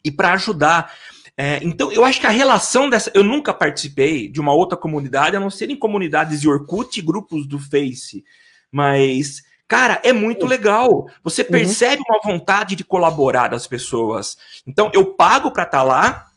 e 0.06 0.12
para 0.12 0.34
ajudar. 0.34 0.94
É, 1.38 1.60
então, 1.64 1.92
eu 1.92 2.04
acho 2.06 2.20
que 2.20 2.28
a 2.28 2.32
relação 2.32 2.90
dessa. 2.90 3.12
Eu 3.14 3.24
nunca 3.24 3.54
participei 3.54 4.28
de 4.28 4.40
uma 4.40 4.54
outra 4.54 4.78
comunidade, 4.78 5.36
a 5.36 5.40
não 5.40 5.50
ser 5.50 5.70
em 5.70 5.76
comunidades 5.76 6.42
de 6.42 6.50
Orkut 6.50 7.00
e 7.00 7.04
grupos 7.04 7.48
do 7.48 7.58
Face. 7.58 8.24
Mas 8.72 9.42
Cara, 9.72 10.02
é 10.04 10.12
muito 10.12 10.46
legal. 10.46 11.08
Você 11.24 11.46
percebe 11.46 12.04
uhum. 12.06 12.14
uma 12.14 12.34
vontade 12.34 12.76
de 12.76 12.84
colaborar 12.84 13.48
das 13.48 13.66
pessoas. 13.66 14.38
Então, 14.68 14.92
eu 14.94 15.14
pago 15.14 15.50
para 15.50 15.64
estar 15.64 15.78
tá 15.78 15.84
lá, 15.84 16.28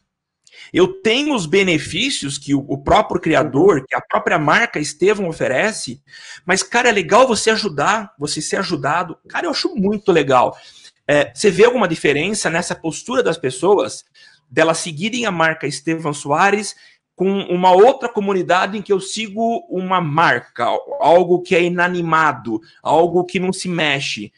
eu 0.72 1.02
tenho 1.02 1.34
os 1.34 1.44
benefícios 1.44 2.38
que 2.38 2.54
o, 2.54 2.78
próprio 2.78 3.20
criador, 3.20 3.84
que 3.88 3.94
a 3.96 4.00
própria 4.00 4.38
marca 4.38 4.78
Estevão 4.78 5.28
oferece, 5.28 6.00
mas, 6.46 6.62
cara, 6.62 6.88
é 6.88 6.92
legal 6.92 7.26
você 7.26 7.50
ajudar, 7.50 8.12
você 8.16 8.40
ser 8.40 8.58
ajudado. 8.58 9.18
Cara, 9.28 9.46
eu 9.46 9.50
acho 9.50 9.74
muito 9.74 10.12
legal. 10.12 10.56
É, 11.04 11.32
você 11.34 11.50
vê 11.50 11.64
alguma 11.64 11.88
diferença 11.88 12.48
nessa 12.48 12.76
postura 12.76 13.20
das 13.20 13.36
pessoas, 13.36 14.04
delas 14.50 14.78
seguirem 14.78 15.26
a 15.26 15.30
marca 15.30 15.66
Estevão 15.66 16.12
Soares 16.12 16.76
com 17.16 17.28
uma 17.28 17.70
outra 17.70 18.08
comunidade 18.08 18.76
em 18.76 18.82
que 18.82 18.92
eu 18.92 19.00
sigo 19.00 19.64
uma 19.68 20.00
marca, 20.00 20.66
algo 21.00 21.42
que 21.42 21.54
é 21.54 21.62
inanimado, 21.62 22.60
algo 22.82 23.24
que 23.24 23.38
não 23.38 23.52
se 23.52 23.68
mexe. 23.68 24.32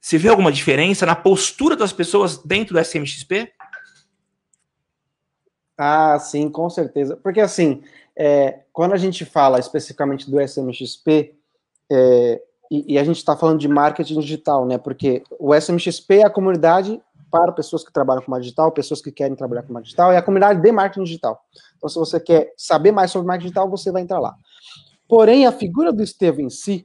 Você 0.00 0.18
vê 0.18 0.28
alguma 0.28 0.52
diferença 0.52 1.06
na 1.06 1.16
postura 1.16 1.74
das 1.74 1.92
pessoas 1.92 2.38
dentro 2.38 2.74
do 2.74 2.80
SMXP? 2.80 3.52
Ah, 5.78 6.18
sim, 6.18 6.48
com 6.48 6.68
certeza. 6.70 7.16
Porque 7.16 7.40
assim, 7.40 7.82
é, 8.16 8.60
quando 8.72 8.92
a 8.92 8.96
gente 8.96 9.24
fala 9.24 9.58
especificamente 9.58 10.30
do 10.30 10.40
SMXP, 10.40 11.34
é, 11.90 12.42
e, 12.70 12.94
e, 12.94 12.98
a 12.98 13.04
gente 13.04 13.18
está 13.18 13.36
falando 13.36 13.60
de 13.60 13.68
marketing 13.68 14.18
digital, 14.18 14.66
né? 14.66 14.76
Porque 14.76 15.22
o 15.38 15.54
SMXP 15.54 16.14
é 16.16 16.24
a 16.24 16.30
comunidade 16.30 17.00
para 17.30 17.52
pessoas 17.52 17.84
que 17.84 17.92
trabalham 17.92 18.22
com 18.22 18.30
marketing 18.30 18.48
digital, 18.48 18.72
pessoas 18.72 19.00
que 19.00 19.12
querem 19.12 19.36
trabalhar 19.36 19.62
com 19.62 19.72
marketing 19.72 19.88
digital, 19.88 20.12
é 20.12 20.16
a 20.16 20.22
comunidade 20.22 20.60
de 20.60 20.72
marketing 20.72 21.04
digital. 21.04 21.40
Então, 21.76 21.88
se 21.88 21.98
você 21.98 22.20
quer 22.20 22.52
saber 22.56 22.92
mais 22.92 23.10
sobre 23.10 23.26
marketing 23.26 23.48
digital, 23.48 23.68
você 23.68 23.90
vai 23.90 24.02
entrar 24.02 24.18
lá. 24.18 24.34
Porém, 25.08 25.46
a 25.46 25.52
figura 25.52 25.92
do 25.92 26.02
Estevam 26.02 26.46
em 26.46 26.50
si, 26.50 26.84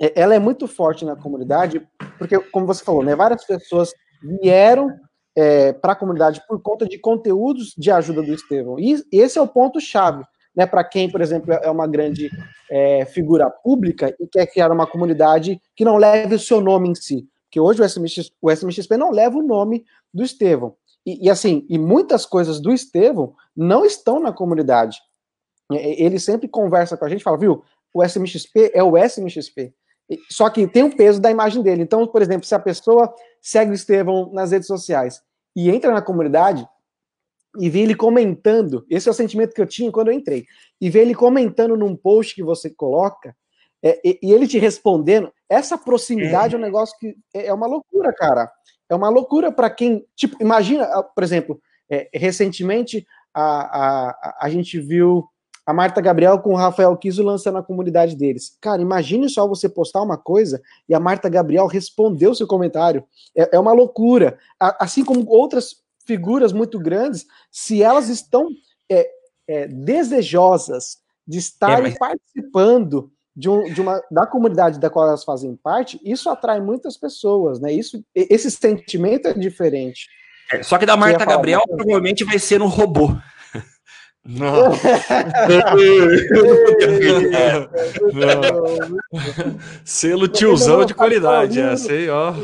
é, 0.00 0.20
ela 0.20 0.34
é 0.34 0.38
muito 0.38 0.66
forte 0.66 1.04
na 1.04 1.14
comunidade, 1.14 1.86
porque, 2.18 2.38
como 2.50 2.66
você 2.66 2.84
falou, 2.84 3.04
né, 3.04 3.14
várias 3.14 3.44
pessoas 3.44 3.92
vieram 4.22 4.90
é, 5.36 5.72
para 5.72 5.92
a 5.92 5.96
comunidade 5.96 6.42
por 6.48 6.60
conta 6.60 6.86
de 6.86 6.98
conteúdos 6.98 7.74
de 7.76 7.90
ajuda 7.90 8.22
do 8.22 8.34
Estevão. 8.34 8.78
E 8.78 9.02
esse 9.12 9.38
é 9.38 9.42
o 9.42 9.48
ponto-chave. 9.48 10.24
Né, 10.54 10.66
para 10.66 10.82
quem, 10.82 11.08
por 11.08 11.20
exemplo, 11.20 11.52
é 11.52 11.70
uma 11.70 11.86
grande 11.86 12.28
é, 12.68 13.04
figura 13.04 13.48
pública 13.48 14.12
e 14.18 14.26
quer 14.26 14.46
criar 14.46 14.72
uma 14.72 14.84
comunidade 14.84 15.60
que 15.76 15.84
não 15.84 15.96
leve 15.96 16.34
o 16.34 16.40
seu 16.40 16.60
nome 16.60 16.88
em 16.88 16.94
si. 16.94 17.24
Porque 17.50 17.58
hoje 17.58 17.82
o, 17.82 17.84
SMX, 17.84 18.30
o 18.40 18.48
SMXP 18.48 18.96
não 18.96 19.10
leva 19.10 19.36
o 19.36 19.42
nome 19.42 19.84
do 20.14 20.22
Estevão. 20.22 20.76
E, 21.04 21.26
e, 21.26 21.28
assim, 21.28 21.66
e 21.68 21.76
muitas 21.76 22.24
coisas 22.24 22.60
do 22.60 22.72
Estevão 22.72 23.34
não 23.56 23.84
estão 23.84 24.20
na 24.20 24.32
comunidade. 24.32 24.98
Ele 25.68 26.20
sempre 26.20 26.46
conversa 26.46 26.96
com 26.96 27.04
a 27.04 27.08
gente, 27.08 27.24
fala, 27.24 27.38
viu, 27.38 27.64
o 27.92 28.04
SMXP 28.04 28.70
é 28.72 28.82
o 28.84 28.96
SMXP. 28.96 29.74
Só 30.28 30.48
que 30.48 30.66
tem 30.68 30.84
o 30.84 30.96
peso 30.96 31.20
da 31.20 31.30
imagem 31.30 31.60
dele. 31.60 31.82
Então, 31.82 32.06
por 32.06 32.22
exemplo, 32.22 32.46
se 32.46 32.54
a 32.54 32.58
pessoa 32.58 33.12
segue 33.40 33.72
o 33.72 33.74
Estevão 33.74 34.30
nas 34.32 34.52
redes 34.52 34.68
sociais 34.68 35.20
e 35.56 35.70
entra 35.70 35.92
na 35.92 36.02
comunidade 36.02 36.68
e 37.58 37.68
vê 37.68 37.80
ele 37.80 37.96
comentando, 37.96 38.86
esse 38.88 39.08
é 39.08 39.10
o 39.10 39.14
sentimento 39.14 39.54
que 39.54 39.60
eu 39.60 39.66
tinha 39.66 39.90
quando 39.90 40.08
eu 40.08 40.14
entrei, 40.14 40.46
e 40.80 40.88
vê 40.88 41.00
ele 41.00 41.16
comentando 41.16 41.76
num 41.76 41.96
post 41.96 42.32
que 42.34 42.44
você 42.44 42.70
coloca, 42.70 43.34
é, 43.82 44.00
e, 44.04 44.18
e, 44.22 44.32
ele 44.32 44.46
te 44.46 44.58
respondendo, 44.58 45.32
essa 45.48 45.78
proximidade 45.78 46.54
é, 46.54 46.56
é 46.56 46.58
um 46.58 46.62
negócio 46.62 46.96
que 46.98 47.16
é, 47.34 47.46
é 47.46 47.54
uma 47.54 47.66
loucura, 47.66 48.12
cara. 48.12 48.50
É 48.88 48.94
uma 48.94 49.08
loucura 49.08 49.50
para 49.50 49.70
quem. 49.70 50.04
Tipo, 50.14 50.36
imagina, 50.40 50.84
ah, 50.84 51.02
por 51.02 51.22
exemplo, 51.22 51.60
é, 51.88 52.08
recentemente 52.12 53.06
a, 53.32 53.42
a, 53.42 54.38
a 54.42 54.48
gente 54.50 54.78
viu 54.78 55.24
a 55.64 55.72
Marta 55.72 56.00
Gabriel 56.00 56.40
com 56.40 56.52
o 56.52 56.56
Rafael 56.56 56.96
Kiso 56.96 57.22
lançando 57.22 57.58
a 57.58 57.62
comunidade 57.62 58.16
deles. 58.16 58.56
Cara, 58.60 58.82
imagine 58.82 59.28
só 59.28 59.46
você 59.46 59.68
postar 59.68 60.02
uma 60.02 60.18
coisa 60.18 60.60
e 60.88 60.94
a 60.94 61.00
Marta 61.00 61.28
Gabriel 61.28 61.66
respondeu 61.66 62.34
seu 62.34 62.46
comentário. 62.46 63.04
É, 63.36 63.56
é 63.56 63.58
uma 63.58 63.72
loucura. 63.72 64.38
A, 64.58 64.84
assim 64.84 65.04
como 65.04 65.28
outras 65.28 65.76
figuras 66.04 66.52
muito 66.52 66.78
grandes, 66.78 67.26
se 67.50 67.82
elas 67.82 68.08
estão 68.08 68.48
é, 68.90 69.08
é, 69.46 69.68
desejosas 69.68 70.98
de 71.26 71.38
estarem 71.38 71.78
é, 71.78 71.88
mas... 71.90 71.98
participando 71.98 73.12
de, 73.40 73.48
um, 73.48 73.64
de 73.72 73.80
uma 73.80 74.02
da 74.10 74.26
comunidade 74.26 74.78
da 74.78 74.90
qual 74.90 75.08
elas 75.08 75.24
fazem 75.24 75.56
parte, 75.56 75.98
isso 76.04 76.28
atrai 76.28 76.60
muitas 76.60 76.98
pessoas, 76.98 77.58
né? 77.58 77.72
Isso, 77.72 78.04
esse 78.14 78.50
sentimento 78.50 79.28
é 79.28 79.32
diferente. 79.32 80.06
É, 80.52 80.62
só 80.62 80.76
que 80.76 80.84
da 80.84 80.94
Marta 80.94 81.24
Gabriel 81.24 81.62
provavelmente 81.66 82.22
vai 82.22 82.38
ser 82.38 82.60
um 82.60 82.66
robô. 82.66 83.12
Não. 84.22 84.68
não. 88.12 88.98
Selo 89.82 90.28
tiozão 90.28 90.84
de 90.84 90.92
qualidade, 90.92 91.58
essa 91.58 91.90
aí, 91.90 92.10
ó. 92.10 92.34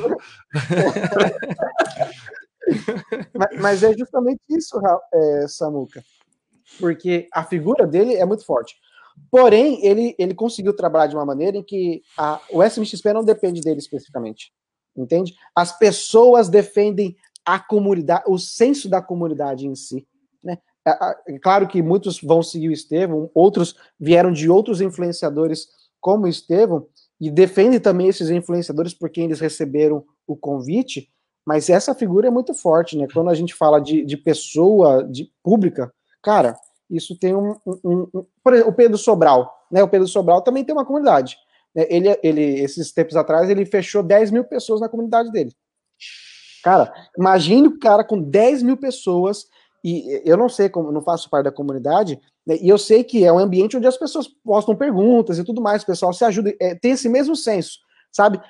mas, 3.34 3.60
mas, 3.60 3.82
é 3.82 3.92
justamente 3.92 4.40
isso, 4.48 4.80
é, 5.12 5.46
Samuca. 5.48 6.02
Porque 6.80 7.28
a 7.30 7.44
figura 7.44 7.86
dele 7.86 8.14
é 8.14 8.24
muito 8.24 8.46
forte. 8.46 8.74
Porém, 9.30 9.84
ele, 9.84 10.14
ele 10.18 10.34
conseguiu 10.34 10.74
trabalhar 10.74 11.08
de 11.08 11.16
uma 11.16 11.24
maneira 11.24 11.56
em 11.56 11.62
que 11.62 12.02
a, 12.16 12.40
o 12.50 12.62
SMXP 12.62 13.12
não 13.12 13.24
depende 13.24 13.60
dele 13.60 13.78
especificamente. 13.78 14.52
Entende? 14.96 15.34
As 15.54 15.76
pessoas 15.78 16.48
defendem 16.48 17.16
a 17.44 17.58
comunidade, 17.58 18.24
o 18.26 18.38
senso 18.38 18.88
da 18.88 19.02
comunidade 19.02 19.66
em 19.66 19.74
si. 19.74 20.06
Né? 20.42 20.58
É, 20.86 21.34
é 21.34 21.38
claro 21.38 21.68
que 21.68 21.82
muitos 21.82 22.20
vão 22.20 22.42
seguir 22.42 22.68
o 22.68 22.72
Estevão, 22.72 23.30
outros 23.34 23.76
vieram 24.00 24.32
de 24.32 24.48
outros 24.48 24.80
influenciadores 24.80 25.68
como 26.00 26.24
o 26.24 26.28
Estevão, 26.28 26.86
e 27.20 27.30
defendem 27.30 27.80
também 27.80 28.08
esses 28.08 28.30
influenciadores 28.30 28.92
por 28.94 29.10
quem 29.10 29.24
eles 29.24 29.40
receberam 29.40 30.04
o 30.26 30.36
convite, 30.36 31.10
mas 31.46 31.70
essa 31.70 31.94
figura 31.94 32.28
é 32.28 32.30
muito 32.30 32.52
forte, 32.52 32.96
né? 32.96 33.06
Quando 33.12 33.30
a 33.30 33.34
gente 33.34 33.54
fala 33.54 33.80
de, 33.80 34.04
de 34.04 34.16
pessoa 34.16 35.04
de 35.04 35.30
pública, 35.42 35.92
cara, 36.22 36.56
isso 36.90 37.18
tem 37.18 37.34
um, 37.34 37.56
um, 37.66 38.08
um, 38.14 38.26
por 38.42 38.54
exemplo, 38.54 38.72
o 38.72 38.74
Pedro 38.74 38.96
Sobral, 38.98 39.52
né? 39.70 39.82
O 39.82 39.88
Pedro 39.88 40.06
Sobral 40.06 40.42
também 40.42 40.64
tem 40.64 40.74
uma 40.74 40.84
comunidade. 40.84 41.36
Né? 41.74 41.86
Ele, 41.88 42.18
ele, 42.22 42.60
esses 42.60 42.92
tempos 42.92 43.16
atrás, 43.16 43.50
ele 43.50 43.66
fechou 43.66 44.02
10 44.02 44.30
mil 44.30 44.44
pessoas 44.44 44.80
na 44.80 44.88
comunidade 44.88 45.30
dele. 45.30 45.52
Cara, 46.62 46.92
imagine 47.16 47.68
o 47.68 47.78
cara 47.78 48.02
com 48.02 48.20
10 48.20 48.62
mil 48.62 48.76
pessoas, 48.76 49.46
e 49.84 50.22
eu 50.24 50.36
não 50.36 50.48
sei 50.48 50.68
como, 50.68 50.90
não 50.90 51.00
faço 51.00 51.30
parte 51.30 51.44
da 51.44 51.52
comunidade, 51.52 52.20
né? 52.44 52.56
e 52.60 52.68
eu 52.68 52.78
sei 52.78 53.04
que 53.04 53.24
é 53.24 53.32
um 53.32 53.38
ambiente 53.38 53.76
onde 53.76 53.86
as 53.86 53.96
pessoas 53.96 54.26
postam 54.26 54.74
perguntas 54.74 55.38
e 55.38 55.44
tudo 55.44 55.60
mais, 55.60 55.82
o 55.82 55.86
pessoal 55.86 56.12
se 56.12 56.24
ajuda, 56.24 56.52
é, 56.60 56.74
tem 56.74 56.92
esse 56.92 57.08
mesmo 57.08 57.36
senso, 57.36 57.78
sabe? 58.10 58.40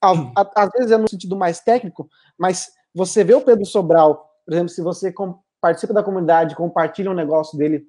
Às 0.00 0.70
vezes 0.76 0.92
é 0.92 0.96
no 0.96 1.08
sentido 1.08 1.34
mais 1.34 1.60
técnico, 1.60 2.08
mas 2.38 2.68
você 2.94 3.24
vê 3.24 3.34
o 3.34 3.40
Pedro 3.40 3.66
Sobral, 3.66 4.30
por 4.44 4.52
exemplo, 4.52 4.68
se 4.68 4.82
você 4.82 5.12
participa 5.64 5.94
da 5.94 6.02
comunidade, 6.02 6.54
compartilha 6.54 7.10
um 7.10 7.14
negócio 7.14 7.56
dele 7.56 7.86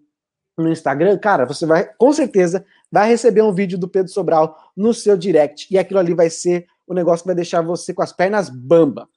no 0.58 0.72
Instagram, 0.72 1.18
cara, 1.18 1.46
você 1.46 1.66
vai, 1.66 1.84
com 1.98 2.14
certeza, 2.14 2.66
vai 2.90 3.10
receber 3.10 3.42
um 3.42 3.52
vídeo 3.52 3.78
do 3.78 3.90
Pedro 3.90 4.10
Sobral 4.10 4.58
no 4.78 4.94
seu 4.94 5.18
direct. 5.18 5.68
E 5.70 5.78
aquilo 5.78 6.00
ali 6.00 6.14
vai 6.14 6.30
ser 6.30 6.66
o 6.88 6.94
negócio 6.94 7.24
que 7.24 7.28
vai 7.28 7.36
deixar 7.36 7.62
você 7.62 7.94
com 7.94 8.02
as 8.02 8.14
pernas 8.14 8.50
bamba. 8.50 9.10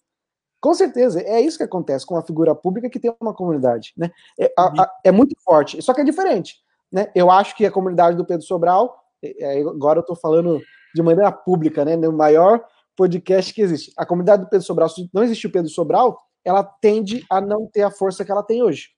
Com 0.61 0.75
certeza, 0.75 1.23
é 1.23 1.41
isso 1.41 1.57
que 1.57 1.63
acontece 1.63 2.05
com 2.05 2.17
uma 2.17 2.27
figura 2.27 2.53
pública 2.53 2.91
que 2.91 2.99
tem 2.99 3.15
uma 3.21 3.33
comunidade, 3.33 3.93
né? 3.97 4.11
É, 4.37 4.53
a, 4.59 4.83
a, 4.83 4.91
é 5.05 5.13
muito 5.13 5.37
forte, 5.45 5.81
só 5.81 5.95
que 5.95 6.01
é 6.01 6.05
diferente, 6.05 6.57
né? 6.91 7.13
Eu 7.15 7.31
acho 7.31 7.57
que 7.57 7.65
a 7.65 7.71
comunidade 7.71 8.17
do 8.17 8.27
Pedro 8.27 8.45
Sobral, 8.45 9.05
é, 9.23 9.61
é 9.61 9.61
agora 9.61 10.01
eu 10.01 10.05
tô 10.05 10.17
falando 10.17 10.61
de 10.93 11.01
maneira 11.01 11.31
pública, 11.31 11.85
né? 11.85 11.95
No 11.95 12.11
maior 12.11 12.65
podcast 12.97 13.55
que 13.55 13.63
existe. 13.63 13.93
A 13.97 14.05
comunidade 14.05 14.43
do 14.43 14.49
Pedro 14.49 14.67
Sobral, 14.67 14.89
não 15.15 15.23
existe 15.23 15.47
o 15.47 15.53
Pedro 15.53 15.71
Sobral, 15.71 16.19
ela 16.45 16.63
tende 16.63 17.25
a 17.31 17.41
não 17.41 17.67
ter 17.67 17.83
a 17.83 17.91
força 17.91 18.25
que 18.25 18.31
ela 18.31 18.43
tem 18.43 18.63
hoje, 18.63 18.91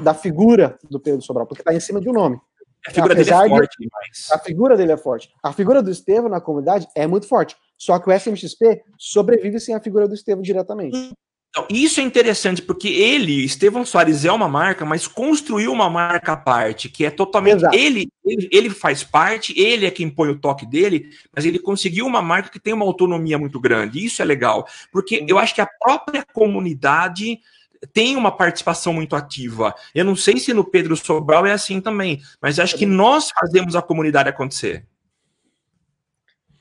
da 0.00 0.14
figura 0.14 0.78
do 0.90 1.00
Pedro 1.00 1.22
Sobral, 1.22 1.46
porque 1.46 1.62
está 1.62 1.74
em 1.74 1.80
cima 1.80 2.00
de 2.00 2.08
um 2.08 2.12
nome. 2.12 2.40
A 2.86 2.90
figura 2.90 3.12
Apesar 3.12 3.42
dele 3.42 3.54
é 3.54 3.58
forte 3.58 3.76
demais. 3.78 4.28
A 4.30 4.38
figura 4.38 4.76
dele 4.76 4.92
é 4.92 4.96
forte. 4.96 5.34
A 5.42 5.52
figura 5.52 5.82
do 5.82 5.90
Estevam 5.90 6.30
na 6.30 6.40
comunidade 6.40 6.86
é 6.94 7.06
muito 7.06 7.26
forte. 7.26 7.56
Só 7.76 7.98
que 7.98 8.08
o 8.08 8.12
SMXP 8.12 8.82
sobrevive 8.96 9.60
sem 9.60 9.74
a 9.74 9.80
figura 9.80 10.08
do 10.08 10.14
Estevam 10.14 10.42
diretamente. 10.42 11.12
Então, 11.50 11.66
isso 11.70 11.98
é 11.98 12.02
interessante, 12.02 12.60
porque 12.60 12.88
ele, 12.88 13.44
Estevão 13.44 13.84
Soares, 13.84 14.24
é 14.24 14.30
uma 14.30 14.48
marca, 14.48 14.84
mas 14.84 15.06
construiu 15.06 15.72
uma 15.72 15.88
marca 15.88 16.32
à 16.32 16.36
parte, 16.36 16.88
que 16.88 17.04
é 17.06 17.10
totalmente. 17.10 17.64
Ele, 17.72 18.08
ele, 18.24 18.48
ele, 18.52 18.70
faz 18.70 19.02
parte, 19.02 19.58
ele 19.58 19.86
é 19.86 19.90
quem 19.90 20.10
põe 20.10 20.28
o 20.28 20.38
toque 20.38 20.66
dele, 20.66 21.08
mas 21.34 21.46
ele 21.46 21.58
conseguiu 21.58 22.06
uma 22.06 22.20
marca 22.20 22.50
que 22.50 22.60
tem 22.60 22.74
uma 22.74 22.84
autonomia 22.84 23.38
muito 23.38 23.58
grande. 23.58 24.04
Isso 24.04 24.20
é 24.20 24.24
legal, 24.24 24.66
porque 24.92 25.24
eu 25.26 25.38
acho 25.38 25.54
que 25.54 25.60
a 25.60 25.66
própria 25.66 26.24
comunidade 26.32 27.40
tem 27.92 28.14
uma 28.16 28.30
participação 28.30 28.92
muito 28.92 29.16
ativa. 29.16 29.74
Eu 29.94 30.04
não 30.04 30.16
sei 30.16 30.36
se 30.38 30.52
no 30.52 30.64
Pedro 30.64 30.96
Sobral 30.96 31.46
é 31.46 31.52
assim 31.52 31.80
também, 31.80 32.20
mas 32.42 32.58
acho 32.58 32.76
que 32.76 32.86
nós 32.86 33.30
fazemos 33.30 33.74
a 33.74 33.82
comunidade 33.82 34.28
acontecer. 34.28 34.84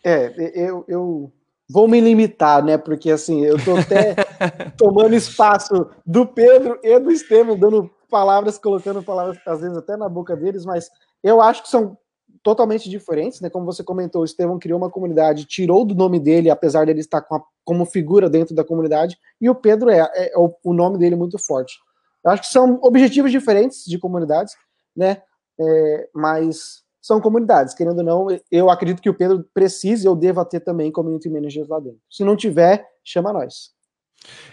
É, 0.03 0.33
eu, 0.55 0.85
eu 0.87 1.33
vou 1.69 1.87
me 1.87 1.99
limitar, 1.99 2.63
né? 2.63 2.77
Porque 2.77 3.11
assim, 3.11 3.43
eu 3.43 3.63
tô 3.63 3.75
até 3.77 4.15
tomando 4.77 5.13
espaço 5.15 5.89
do 6.05 6.25
Pedro 6.25 6.79
e 6.83 6.99
do 6.99 7.11
Estevam, 7.11 7.57
dando 7.57 7.89
palavras, 8.09 8.57
colocando 8.57 9.03
palavras, 9.03 9.37
às 9.45 9.61
vezes 9.61 9.77
até 9.77 9.97
na 9.97 10.07
boca 10.07 10.35
deles, 10.35 10.65
mas 10.65 10.89
eu 11.23 11.41
acho 11.41 11.63
que 11.63 11.69
são 11.69 11.97
totalmente 12.41 12.89
diferentes, 12.89 13.41
né? 13.41 13.49
Como 13.49 13.65
você 13.65 13.83
comentou, 13.83 14.21
o 14.21 14.25
Estevão 14.25 14.57
criou 14.57 14.77
uma 14.77 14.89
comunidade, 14.89 15.45
tirou 15.45 15.83
do 15.83 15.93
nome 15.93 16.19
dele, 16.19 16.49
apesar 16.49 16.85
dele 16.85 17.01
estar 17.01 17.17
a, 17.17 17.41
como 17.65 17.85
figura 17.85 18.29
dentro 18.29 18.55
da 18.55 18.63
comunidade, 18.63 19.17
e 19.41 19.49
o 19.49 19.55
Pedro 19.55 19.89
é, 19.89 19.99
é, 20.13 20.33
é 20.33 20.37
o, 20.37 20.53
o, 20.63 20.73
nome 20.73 20.97
dele 20.97 21.15
muito 21.15 21.37
forte. 21.37 21.77
Eu 22.23 22.31
acho 22.31 22.43
que 22.43 22.47
são 22.47 22.79
objetivos 22.81 23.31
diferentes 23.31 23.83
de 23.85 23.99
comunidades, 23.99 24.53
né? 24.95 25.21
É, 25.59 26.09
mas 26.13 26.83
são 27.07 27.21
comunidades, 27.21 27.73
querendo 27.73 27.99
ou 27.99 28.03
não, 28.03 28.27
eu 28.51 28.69
acredito 28.69 29.01
que 29.01 29.09
o 29.09 29.13
Pedro 29.13 29.47
precise 29.53 30.05
ou 30.09 30.13
deva 30.13 30.43
ter 30.43 30.59
também 30.59 30.91
community 30.91 31.29
managers 31.29 31.69
lá 31.69 31.79
dentro. 31.79 32.01
Se 32.11 32.21
não 32.21 32.35
tiver, 32.35 32.85
chama 33.01 33.31
nós. 33.31 33.71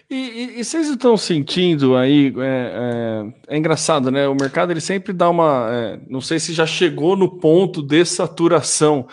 E, 0.09 0.15
e, 0.15 0.61
e, 0.61 0.65
vocês 0.65 0.87
estão 0.89 1.17
sentindo 1.17 1.97
aí, 1.97 2.33
é, 2.39 3.51
é, 3.51 3.55
é, 3.55 3.59
engraçado, 3.59 4.09
né? 4.09 4.29
O 4.29 4.37
mercado 4.37 4.71
ele 4.71 4.81
sempre 4.81 5.13
dá 5.13 5.29
uma, 5.29 5.69
é, 5.69 6.01
não 6.09 6.21
sei 6.21 6.39
se 6.39 6.53
já 6.53 6.65
chegou 6.65 7.17
no 7.17 7.41
ponto 7.41 7.83
de 7.83 8.05
saturação, 8.05 9.09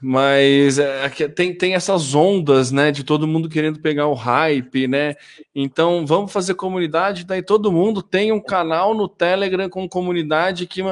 mas 0.00 0.78
é, 0.78 1.06
tem, 1.28 1.54
tem 1.54 1.74
essas 1.74 2.14
ondas, 2.14 2.72
né? 2.72 2.90
De 2.90 3.04
todo 3.04 3.26
mundo 3.26 3.46
querendo 3.46 3.78
pegar 3.80 4.06
o 4.06 4.14
hype, 4.14 4.88
né? 4.88 5.16
Então 5.54 6.06
vamos 6.06 6.32
fazer 6.32 6.54
comunidade, 6.54 7.26
daí 7.26 7.42
todo 7.42 7.70
mundo 7.70 8.00
tem 8.00 8.32
um 8.32 8.40
canal 8.40 8.94
no 8.94 9.06
Telegram 9.06 9.68
com 9.68 9.86
comunidade 9.86 10.66
que 10.66 10.82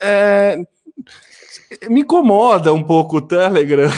é, 0.00 0.58
me 1.88 2.00
incomoda 2.00 2.72
um 2.72 2.82
pouco 2.82 3.18
o 3.18 3.22
Telegram. 3.22 3.90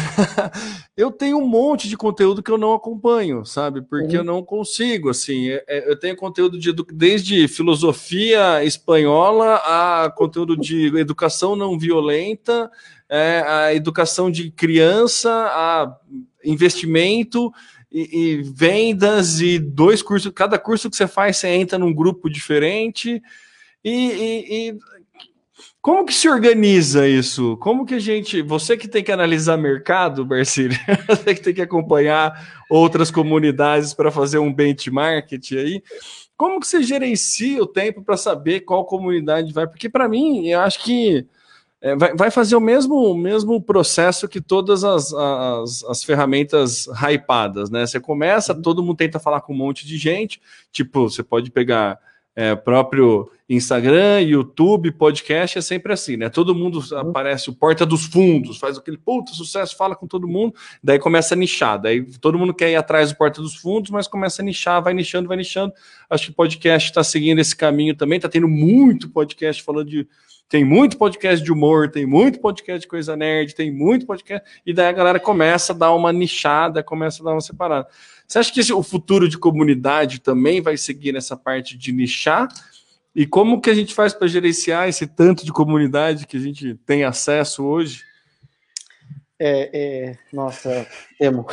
eu 0.97 1.11
tenho 1.11 1.39
um 1.39 1.47
monte 1.47 1.89
de 1.89 1.97
conteúdo 1.97 2.43
que 2.43 2.51
eu 2.51 2.59
não 2.59 2.75
acompanho, 2.75 3.45
sabe? 3.47 3.81
Porque 3.83 4.17
uhum. 4.17 4.21
eu 4.21 4.25
não 4.25 4.43
consigo, 4.43 5.09
assim. 5.09 5.51
É, 5.51 5.65
é, 5.69 5.91
eu 5.91 5.99
tenho 5.99 6.17
conteúdo 6.17 6.59
de 6.59 6.73
desde 6.93 7.47
filosofia 7.47 8.65
espanhola 8.65 9.57
a 9.65 10.11
conteúdo 10.11 10.57
de 10.57 10.87
educação 10.99 11.55
não 11.55 11.79
violenta, 11.79 12.71
é, 13.09 13.45
a 13.47 13.75
educação 13.75 14.31
de 14.31 14.51
criança, 14.51 15.31
a 15.31 15.97
investimento. 16.45 17.53
E, 17.93 18.37
e 18.37 18.43
vendas 18.45 19.41
e 19.41 19.59
dois 19.59 20.01
cursos, 20.01 20.31
cada 20.33 20.57
curso 20.61 20.89
que 20.89 20.95
você 20.95 21.09
faz, 21.09 21.39
você 21.39 21.49
entra 21.49 21.77
num 21.77 21.93
grupo 21.93 22.31
diferente. 22.31 23.21
E, 23.83 23.91
e, 23.91 24.69
e, 24.71 24.79
como 25.83 26.05
que 26.05 26.13
se 26.13 26.29
organiza 26.29 27.09
isso? 27.09 27.57
Como 27.57 27.87
que 27.87 27.95
a 27.95 27.99
gente. 27.99 28.43
Você 28.43 28.77
que 28.77 28.87
tem 28.87 29.03
que 29.03 29.11
analisar 29.11 29.57
mercado, 29.57 30.25
Barcílio, 30.25 30.79
você 31.09 31.35
que 31.35 31.41
tem 31.41 31.55
que 31.55 31.63
acompanhar 31.63 32.63
outras 32.69 33.11
comunidades 33.11 33.95
para 33.95 34.11
fazer 34.11 34.39
um 34.39 34.53
benchmark 34.53 35.33
aí. 35.53 35.83
Como 36.37 36.61
que 36.61 36.67
você 36.67 36.83
gerencia 36.83 37.63
o 37.63 37.67
tempo 37.67 38.03
para 38.03 38.17
saber 38.17 38.61
qual 38.61 38.85
comunidade 38.85 39.53
vai? 39.53 39.67
Porque 39.67 39.89
para 39.89 40.09
mim, 40.09 40.49
eu 40.49 40.61
acho 40.61 40.83
que 40.85 41.27
é, 41.83 41.97
vai, 41.97 42.15
vai, 42.15 42.31
fazer 42.31 42.57
o 42.57 42.61
mesmo, 42.61 42.95
o 42.95 43.17
mesmo 43.17 43.61
processo 43.61 44.29
que 44.29 44.41
todas 44.41 44.85
as, 44.85 45.15
as, 45.15 45.85
as, 45.85 46.05
ferramentas 46.05 46.87
hypadas, 46.89 47.71
né? 47.71 47.87
Você 47.87 47.99
começa, 47.99 48.55
todo 48.55 48.83
mundo 48.83 48.99
tenta 48.99 49.19
falar 49.19 49.41
com 49.41 49.55
um 49.55 49.57
monte 49.57 49.87
de 49.87 49.97
gente, 49.97 50.43
tipo, 50.71 51.09
você 51.09 51.23
pode 51.23 51.51
pegar 51.51 51.99
é, 52.41 52.57
próprio 52.57 53.31
Instagram, 53.51 54.23
YouTube, 54.23 54.93
podcast, 54.93 55.59
é 55.59 55.61
sempre 55.61 55.93
assim, 55.93 56.17
né? 56.17 56.31
Todo 56.31 56.55
mundo 56.55 56.81
uhum. 56.91 56.99
aparece 56.99 57.51
o 57.51 57.53
porta 57.53 57.85
dos 57.85 58.07
fundos, 58.07 58.57
faz 58.57 58.79
aquele 58.79 58.97
puta 58.97 59.33
sucesso, 59.33 59.77
fala 59.77 59.95
com 59.95 60.07
todo 60.07 60.27
mundo, 60.27 60.55
daí 60.83 60.99
começa 60.99 61.35
a 61.35 61.37
nichar, 61.37 61.79
daí 61.79 62.03
todo 62.19 62.39
mundo 62.39 62.55
quer 62.55 62.71
ir 62.71 62.77
atrás 62.77 63.13
do 63.13 63.19
porta 63.19 63.43
dos 63.43 63.57
fundos, 63.57 63.91
mas 63.91 64.09
começa 64.09 64.41
a 64.41 64.45
nichar, 64.45 64.83
vai 64.83 64.95
nichando, 64.95 65.29
vai 65.29 65.37
nichando. 65.37 65.75
Acho 66.09 66.27
que 66.27 66.31
o 66.31 66.35
podcast 66.35 66.89
está 66.89 67.05
seguindo 67.05 67.41
esse 67.41 67.55
caminho 67.55 67.95
também, 67.95 68.17
está 68.17 68.29
tendo 68.29 68.49
muito 68.49 69.11
podcast 69.11 69.63
falando 69.63 69.91
de. 69.91 70.09
Tem 70.51 70.65
muito 70.65 70.99
podcast 70.99 71.45
de 71.45 71.53
humor, 71.53 71.89
tem 71.93 72.05
muito 72.05 72.41
podcast 72.41 72.81
de 72.81 72.89
coisa 72.89 73.17
nerd, 73.17 73.55
tem 73.55 73.71
muito 73.71 74.05
podcast, 74.05 74.45
e 74.67 74.75
daí 74.75 74.89
a 74.89 74.93
galera 74.93 75.21
começa 75.21 75.73
a 75.73 75.77
dar 75.77 75.95
uma 75.95 76.13
nichada, 76.13 76.83
começa 76.83 77.23
a 77.23 77.25
dar 77.25 77.31
uma 77.31 77.41
separada. 77.41 77.87
Você 78.27 78.41
acha 78.41 78.53
que 78.53 78.59
esse, 78.59 78.73
o 78.73 78.83
futuro 78.83 79.29
de 79.29 79.39
comunidade 79.39 80.19
também 80.19 80.61
vai 80.61 80.77
seguir 80.77 81.13
nessa 81.13 81.37
parte 81.37 81.79
de 81.79 81.93
nichar? 81.93 82.49
E 83.15 83.25
como 83.27 83.61
que 83.61 83.71
a 83.71 83.75
gente 83.75 83.95
faz 83.95 84.13
para 84.13 84.27
gerenciar 84.27 84.89
esse 84.89 85.07
tanto 85.07 85.45
de 85.45 85.53
comunidade 85.53 86.27
que 86.27 86.37
a 86.37 86.41
gente 86.41 86.75
tem 86.85 87.05
acesso 87.05 87.65
hoje? 87.65 88.03
É, 89.39 89.71
é, 89.73 90.19
nossa, 90.33 90.85
temo. 91.17 91.47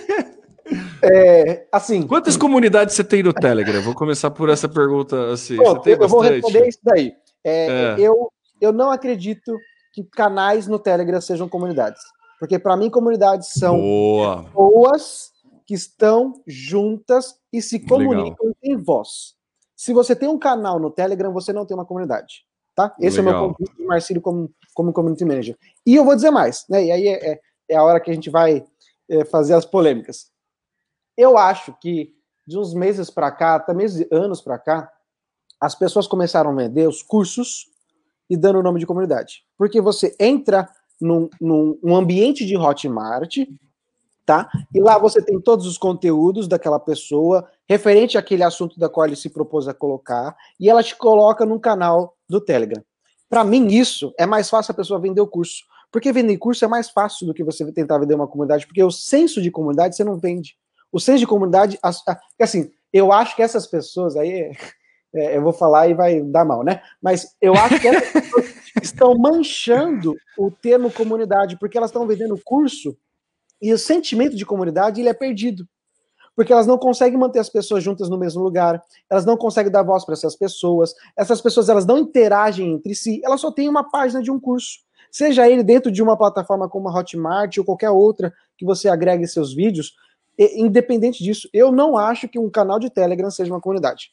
é, 1.02 1.66
assim. 1.72 2.06
Quantas 2.06 2.36
comunidades 2.36 2.94
você 2.94 3.02
tem 3.02 3.22
no 3.22 3.32
Telegram? 3.32 3.80
Vou 3.80 3.94
começar 3.94 4.30
por 4.30 4.50
essa 4.50 4.68
pergunta 4.68 5.32
assim. 5.32 5.56
Eu 5.56 5.74
bastante? 5.74 5.96
vou 5.96 6.20
responder 6.20 6.68
isso 6.68 6.80
daí. 6.84 7.14
É, 7.44 7.66
é, 7.66 8.00
eu, 8.00 8.30
eu 8.60 8.72
não 8.72 8.90
acredito 8.90 9.56
que 9.92 10.04
canais 10.04 10.66
no 10.66 10.78
Telegram 10.78 11.20
sejam 11.20 11.48
comunidades. 11.48 12.00
Porque 12.38 12.58
para 12.58 12.76
mim, 12.76 12.88
comunidades 12.88 13.48
são 13.48 13.78
Boa. 13.78 14.44
pessoas 14.44 15.30
que 15.66 15.74
estão 15.74 16.42
juntas 16.46 17.38
e 17.52 17.60
se 17.60 17.78
comunicam 17.78 18.46
Legal. 18.46 18.54
em 18.62 18.76
voz. 18.76 19.34
Se 19.76 19.92
você 19.92 20.16
tem 20.16 20.28
um 20.28 20.38
canal 20.38 20.78
no 20.78 20.90
Telegram, 20.90 21.32
você 21.32 21.52
não 21.52 21.66
tem 21.66 21.76
uma 21.76 21.86
comunidade. 21.86 22.44
Tá? 22.74 22.94
Esse 22.98 23.20
Legal. 23.20 23.34
é 23.34 23.36
o 23.36 23.40
meu 23.40 23.54
convite 23.54 23.76
de 23.76 23.84
Marcílio 23.84 24.22
como, 24.22 24.50
como 24.74 24.92
community 24.92 25.24
manager. 25.24 25.58
E 25.86 25.94
eu 25.94 26.04
vou 26.04 26.14
dizer 26.14 26.30
mais, 26.30 26.64
né? 26.68 26.84
E 26.84 26.92
aí 26.92 27.08
é, 27.08 27.32
é, 27.32 27.40
é 27.68 27.76
a 27.76 27.82
hora 27.82 28.00
que 28.00 28.10
a 28.10 28.14
gente 28.14 28.30
vai 28.30 28.64
é, 29.08 29.24
fazer 29.24 29.54
as 29.54 29.64
polêmicas. 29.64 30.30
Eu 31.16 31.36
acho 31.36 31.76
que 31.80 32.14
de 32.46 32.58
uns 32.58 32.74
meses 32.74 33.10
para 33.10 33.30
cá, 33.30 33.56
até 33.56 33.72
meses 33.72 34.06
anos 34.10 34.40
para 34.40 34.58
cá, 34.58 34.90
as 35.60 35.74
pessoas 35.74 36.06
começaram 36.06 36.50
a 36.50 36.54
vender 36.54 36.88
os 36.88 37.02
cursos 37.02 37.66
e 38.28 38.36
dando 38.36 38.58
o 38.58 38.62
nome 38.62 38.80
de 38.80 38.86
comunidade. 38.86 39.44
Porque 39.58 39.80
você 39.80 40.16
entra 40.18 40.68
num, 41.00 41.28
num 41.40 41.96
ambiente 41.96 42.46
de 42.46 42.56
Hotmart 42.56 43.38
tá? 44.30 44.48
E 44.72 44.80
lá 44.80 44.96
você 44.96 45.20
tem 45.20 45.40
todos 45.40 45.66
os 45.66 45.76
conteúdos 45.76 46.46
daquela 46.46 46.78
pessoa, 46.78 47.50
referente 47.68 48.16
àquele 48.16 48.44
assunto 48.44 48.78
da 48.78 48.88
qual 48.88 49.04
ele 49.04 49.16
se 49.16 49.28
propôs 49.28 49.66
a 49.66 49.74
colocar, 49.74 50.36
e 50.60 50.70
ela 50.70 50.84
te 50.84 50.94
coloca 50.94 51.44
no 51.44 51.58
canal 51.58 52.16
do 52.28 52.40
Telegram. 52.40 52.80
Para 53.28 53.42
mim, 53.42 53.66
isso 53.66 54.14
é 54.16 54.26
mais 54.26 54.48
fácil 54.48 54.70
a 54.70 54.76
pessoa 54.76 55.00
vender 55.00 55.20
o 55.20 55.26
curso. 55.26 55.64
Porque 55.90 56.12
vender 56.12 56.36
curso 56.36 56.64
é 56.64 56.68
mais 56.68 56.88
fácil 56.88 57.26
do 57.26 57.34
que 57.34 57.42
você 57.42 57.70
tentar 57.72 57.98
vender 57.98 58.14
uma 58.14 58.28
comunidade, 58.28 58.68
porque 58.68 58.84
o 58.84 58.92
senso 58.92 59.42
de 59.42 59.50
comunidade 59.50 59.96
você 59.96 60.04
não 60.04 60.16
vende. 60.16 60.56
O 60.92 61.00
senso 61.00 61.18
de 61.18 61.26
comunidade, 61.26 61.76
assim, 62.40 62.70
eu 62.92 63.12
acho 63.12 63.34
que 63.34 63.42
essas 63.42 63.66
pessoas 63.66 64.16
aí, 64.16 64.52
é, 65.14 65.36
eu 65.36 65.42
vou 65.42 65.52
falar 65.52 65.88
e 65.88 65.94
vai 65.94 66.20
dar 66.20 66.44
mal, 66.44 66.62
né? 66.62 66.80
Mas 67.02 67.34
eu 67.40 67.54
acho 67.54 67.80
que 67.80 67.88
essas 67.88 68.12
pessoas 68.12 68.54
estão 68.82 69.14
manchando 69.16 70.14
o 70.38 70.50
termo 70.50 70.90
comunidade, 70.90 71.58
porque 71.58 71.76
elas 71.76 71.90
estão 71.90 72.06
vendendo 72.06 72.40
curso 72.44 72.96
e 73.60 73.72
o 73.72 73.78
sentimento 73.78 74.36
de 74.36 74.46
comunidade 74.46 75.00
ele 75.00 75.08
é 75.08 75.14
perdido. 75.14 75.66
Porque 76.34 76.52
elas 76.52 76.66
não 76.66 76.78
conseguem 76.78 77.18
manter 77.18 77.40
as 77.40 77.50
pessoas 77.50 77.82
juntas 77.82 78.08
no 78.08 78.16
mesmo 78.16 78.42
lugar, 78.42 78.82
elas 79.10 79.26
não 79.26 79.36
conseguem 79.36 79.70
dar 79.70 79.82
voz 79.82 80.04
para 80.04 80.14
essas 80.14 80.36
pessoas, 80.36 80.94
essas 81.16 81.40
pessoas 81.40 81.68
elas 81.68 81.84
não 81.84 81.98
interagem 81.98 82.72
entre 82.72 82.94
si, 82.94 83.20
elas 83.24 83.40
só 83.40 83.50
têm 83.50 83.68
uma 83.68 83.90
página 83.90 84.22
de 84.22 84.30
um 84.30 84.38
curso. 84.38 84.78
Seja 85.10 85.48
ele 85.48 85.64
dentro 85.64 85.90
de 85.90 86.00
uma 86.00 86.16
plataforma 86.16 86.68
como 86.68 86.88
a 86.88 86.96
Hotmart 86.96 87.58
ou 87.58 87.64
qualquer 87.64 87.90
outra 87.90 88.32
que 88.56 88.64
você 88.64 88.88
agregue 88.88 89.26
seus 89.26 89.52
vídeos, 89.52 89.96
independente 90.38 91.22
disso, 91.22 91.48
eu 91.52 91.72
não 91.72 91.98
acho 91.98 92.28
que 92.28 92.38
um 92.38 92.48
canal 92.48 92.78
de 92.78 92.88
Telegram 92.88 93.30
seja 93.30 93.52
uma 93.52 93.60
comunidade. 93.60 94.12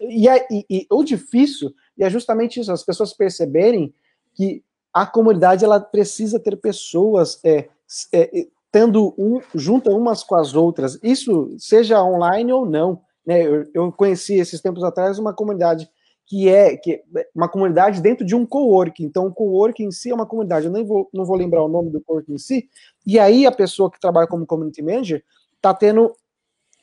E, 0.00 0.28
é, 0.28 0.46
e, 0.50 0.64
e 0.68 0.86
o 0.90 1.02
difícil, 1.02 1.72
e 1.96 2.04
é 2.04 2.10
justamente 2.10 2.60
isso, 2.60 2.72
as 2.72 2.84
pessoas 2.84 3.12
perceberem 3.12 3.92
que 4.34 4.62
a 4.92 5.06
comunidade 5.06 5.64
ela 5.64 5.80
precisa 5.80 6.38
ter 6.38 6.56
pessoas 6.56 7.38
é, 7.44 7.68
é, 8.12 8.46
tendo 8.72 9.14
um, 9.18 9.40
junta 9.54 9.90
umas 9.90 10.22
com 10.22 10.34
as 10.34 10.54
outras, 10.54 10.98
isso 11.02 11.54
seja 11.58 12.02
online 12.02 12.52
ou 12.52 12.66
não. 12.66 13.00
Né? 13.26 13.42
Eu, 13.42 13.66
eu 13.74 13.92
conheci 13.92 14.34
esses 14.34 14.60
tempos 14.60 14.84
atrás 14.84 15.18
uma 15.18 15.34
comunidade 15.34 15.88
que 16.26 16.48
é, 16.48 16.76
que 16.76 16.92
é 16.92 17.28
uma 17.34 17.48
comunidade 17.48 18.00
dentro 18.00 18.26
de 18.26 18.34
um 18.34 18.44
co-work. 18.44 19.02
Então, 19.02 19.26
o 19.26 19.32
co-work 19.32 19.82
em 19.82 19.92
si 19.92 20.10
é 20.10 20.14
uma 20.14 20.26
comunidade. 20.26 20.66
Eu 20.66 20.72
nem 20.72 20.84
vou, 20.84 21.08
não 21.12 21.24
vou 21.24 21.36
lembrar 21.36 21.62
o 21.62 21.68
nome 21.68 21.90
do 21.90 22.00
co-work 22.00 22.32
em 22.32 22.38
si. 22.38 22.68
E 23.06 23.18
aí, 23.18 23.46
a 23.46 23.52
pessoa 23.52 23.90
que 23.90 24.00
trabalha 24.00 24.26
como 24.26 24.46
community 24.46 24.82
manager 24.82 25.22
está 25.54 25.72
tendo 25.72 26.12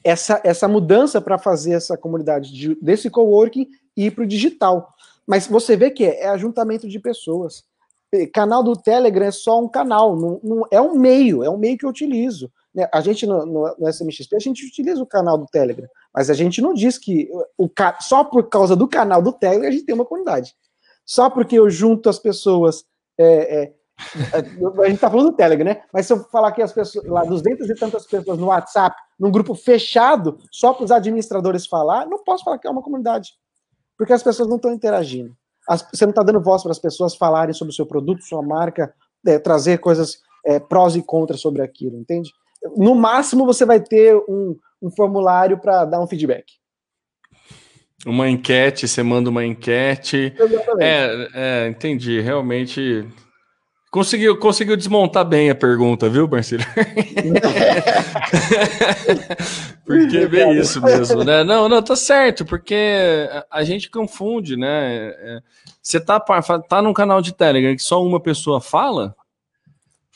essa, 0.04 0.42
essa 0.44 0.68
mudança 0.68 1.22
para 1.22 1.38
fazer 1.38 1.74
essa 1.74 1.98
comunidade 1.98 2.52
de, 2.52 2.76
desse 2.76 3.10
coworking 3.10 3.68
ir 3.96 4.12
para 4.12 4.24
o 4.24 4.28
digital. 4.28 4.94
Mas 5.26 5.48
você 5.48 5.76
vê 5.76 5.90
que 5.90 6.06
é, 6.06 6.24
é 6.24 6.28
ajuntamento 6.28 6.88
de 6.88 7.00
pessoas 7.00 7.64
canal 8.32 8.64
do 8.64 8.76
Telegram 8.76 9.26
é 9.26 9.32
só 9.32 9.60
um 9.60 9.68
canal, 9.68 10.16
não, 10.16 10.40
não, 10.44 10.68
é 10.70 10.80
um 10.80 10.96
meio, 10.96 11.44
é 11.44 11.50
um 11.50 11.58
meio 11.58 11.78
que 11.78 11.86
eu 11.86 11.90
utilizo. 11.90 12.52
Né? 12.74 12.88
A 12.94 13.02
gente 13.02 13.26
no, 13.26 13.46
no, 13.46 13.76
no, 13.78 13.90
SMXP, 13.90 14.36
a 14.36 14.40
gente 14.40 14.66
utiliza 14.66 15.02
o 15.02 15.06
canal 15.06 15.38
do 15.38 15.48
Telegram, 15.48 15.88
mas 16.14 16.30
a 16.30 16.34
gente 16.34 16.62
não 16.62 16.74
diz 16.74 16.98
que 16.98 17.30
o, 17.58 17.70
só 18.02 18.24
por 18.24 18.50
causa 18.50 18.76
do 18.76 18.88
canal 18.88 19.22
do 19.22 19.34
Telegram 19.34 19.68
a 19.68 19.72
gente 19.72 19.86
tem 19.86 19.96
uma 19.96 20.06
comunidade. 20.06 20.54
Só 21.06 21.30
porque 21.30 21.58
eu 21.58 21.70
junto 21.70 22.10
as 22.10 22.20
pessoas. 22.20 22.86
É, 23.18 23.64
é, 23.64 23.74
a 24.84 24.88
gente 24.90 25.00
tá 25.00 25.10
falando 25.10 25.32
do 25.32 25.36
Telegram, 25.36 25.66
né? 25.66 25.82
Mas 25.92 26.06
se 26.06 26.14
eu 26.14 26.24
falar 26.26 26.52
que 26.52 26.62
as 26.62 26.72
pessoas, 26.72 27.06
lá, 27.06 27.24
200 27.24 27.70
e 27.70 27.76
tantas 27.76 28.06
pessoas 28.06 28.38
no 28.38 28.48
WhatsApp, 28.48 28.96
num 29.20 29.32
grupo 29.32 29.56
fechado, 29.56 30.38
só 30.52 30.74
para 30.74 30.86
os 30.86 30.92
administradores 30.92 31.68
falar, 31.68 32.06
não 32.06 32.24
posso 32.24 32.44
falar 32.44 32.58
que 32.58 32.68
é 32.68 32.72
uma 32.72 32.82
comunidade. 32.82 33.32
Porque 33.98 34.14
as 34.14 34.24
pessoas 34.24 34.50
não 34.50 34.58
estão 34.58 34.74
interagindo. 34.74 35.36
as, 35.68 35.88
você 35.94 36.06
não 36.06 36.12
está 36.12 36.24
dando 36.24 36.42
voz 36.42 36.62
para 36.62 36.72
as 36.72 36.80
pessoas 36.80 37.16
falarem 37.16 37.54
sobre 37.54 37.72
o 37.72 37.76
seu 37.76 37.86
produto, 37.86 38.24
sua 38.24 38.42
marca, 38.42 38.94
é, 39.26 39.40
trazer 39.40 39.80
coisas 39.80 40.20
é, 40.46 40.60
prós 40.60 40.96
e 40.96 41.02
contras 41.02 41.42
sobre 41.42 41.62
aquilo, 41.62 41.98
entende? 41.98 42.32
No 42.76 42.96
máximo 42.96 43.46
você 43.46 43.66
vai 43.66 43.80
ter 43.80 44.16
um, 44.28 44.58
um 44.82 44.90
formulário 44.92 45.58
para 45.58 45.86
dar 45.86 46.02
um 46.02 46.08
feedback. 46.08 46.46
Uma 48.06 48.30
enquete, 48.30 48.88
você 48.88 49.02
manda 49.02 49.30
uma 49.30 49.46
enquete. 49.46 50.34
Exatamente. 50.38 50.84
É, 50.84 51.30
é, 51.34 51.68
entendi. 51.70 52.20
Realmente 52.20 53.08
Conseguiu, 53.94 54.38
conseguiu 54.40 54.76
desmontar 54.76 55.24
bem 55.24 55.52
a 55.52 55.56
pergunta, 55.56 56.10
viu, 56.10 56.28
Marcelo? 56.28 56.64
porque 59.86 60.18
é 60.18 60.28
bem 60.28 60.58
isso 60.58 60.82
mesmo, 60.82 61.24
né? 61.24 61.44
Não, 61.44 61.70
não, 61.70 61.80
tá 61.80 61.96
certo, 61.96 62.44
porque 62.44 62.76
a 63.52 63.64
gente 63.64 63.92
confunde, 63.92 64.58
né? 64.58 65.10
É, 65.10 65.40
você 65.80 66.00
tá, 66.00 66.20
tá 66.20 66.82
num 66.82 66.92
canal 66.92 67.22
de 67.22 67.36
Telegram 67.36 67.76
que 67.76 67.84
só 67.84 68.04
uma 68.04 68.20
pessoa 68.20 68.60
fala, 68.60 69.16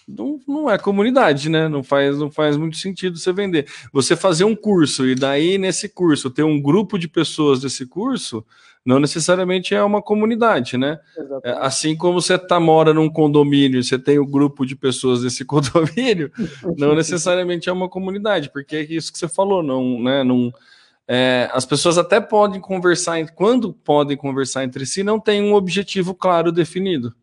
não, 0.08 0.40
não 0.48 0.68
é 0.68 0.80
comunidade, 0.80 1.48
né? 1.48 1.68
Não 1.68 1.84
faz, 1.84 2.18
não 2.18 2.32
faz 2.32 2.58
muito 2.58 2.78
sentido 2.78 3.20
você 3.20 3.32
vender. 3.32 3.68
Você 3.94 4.16
fazer 4.16 4.44
um 4.44 4.56
curso 4.56 5.06
e 5.06 5.14
daí 5.14 5.60
nesse 5.60 5.88
curso 5.88 6.32
ter 6.32 6.42
um 6.42 6.60
grupo 6.60 6.98
de 6.98 7.08
pessoas 7.08 7.62
desse 7.62 7.86
curso, 7.86 8.44
não 8.88 9.02
necessariamente 9.02 9.76
é 9.76 9.84
uma 9.84 10.02
comunidade, 10.02 10.78
né? 10.78 10.98
É, 11.44 11.52
assim 11.60 11.94
como 11.94 12.22
você 12.22 12.38
tá, 12.38 12.58
mora 12.58 12.94
num 12.94 13.10
condomínio, 13.10 13.84
você 13.84 14.00
tem 14.00 14.18
o 14.18 14.24
um 14.24 14.26
grupo 14.26 14.66
de 14.66 14.78
pessoas 14.78 15.24
desse 15.24 15.44
condomínio, 15.46 16.32
não 16.78 16.96
necessariamente 16.96 17.68
é 17.68 17.74
uma 17.74 17.90
comunidade, 17.90 18.50
porque 18.50 18.78
é 18.78 18.82
isso 18.84 19.12
que 19.12 19.20
você 19.20 19.28
falou, 19.28 19.62
não, 19.62 20.02
né? 20.02 20.24
Não, 20.24 20.54
é, 21.06 21.50
as 21.52 21.66
pessoas 21.66 21.98
até 21.98 22.22
podem 22.22 22.62
conversar, 22.62 23.22
quando 23.36 23.74
podem 23.74 24.16
conversar 24.16 24.64
entre 24.64 24.86
si, 24.86 25.04
não 25.04 25.20
tem 25.20 25.42
um 25.42 25.54
objetivo 25.54 26.16
claro 26.16 26.50
definido. 26.50 27.14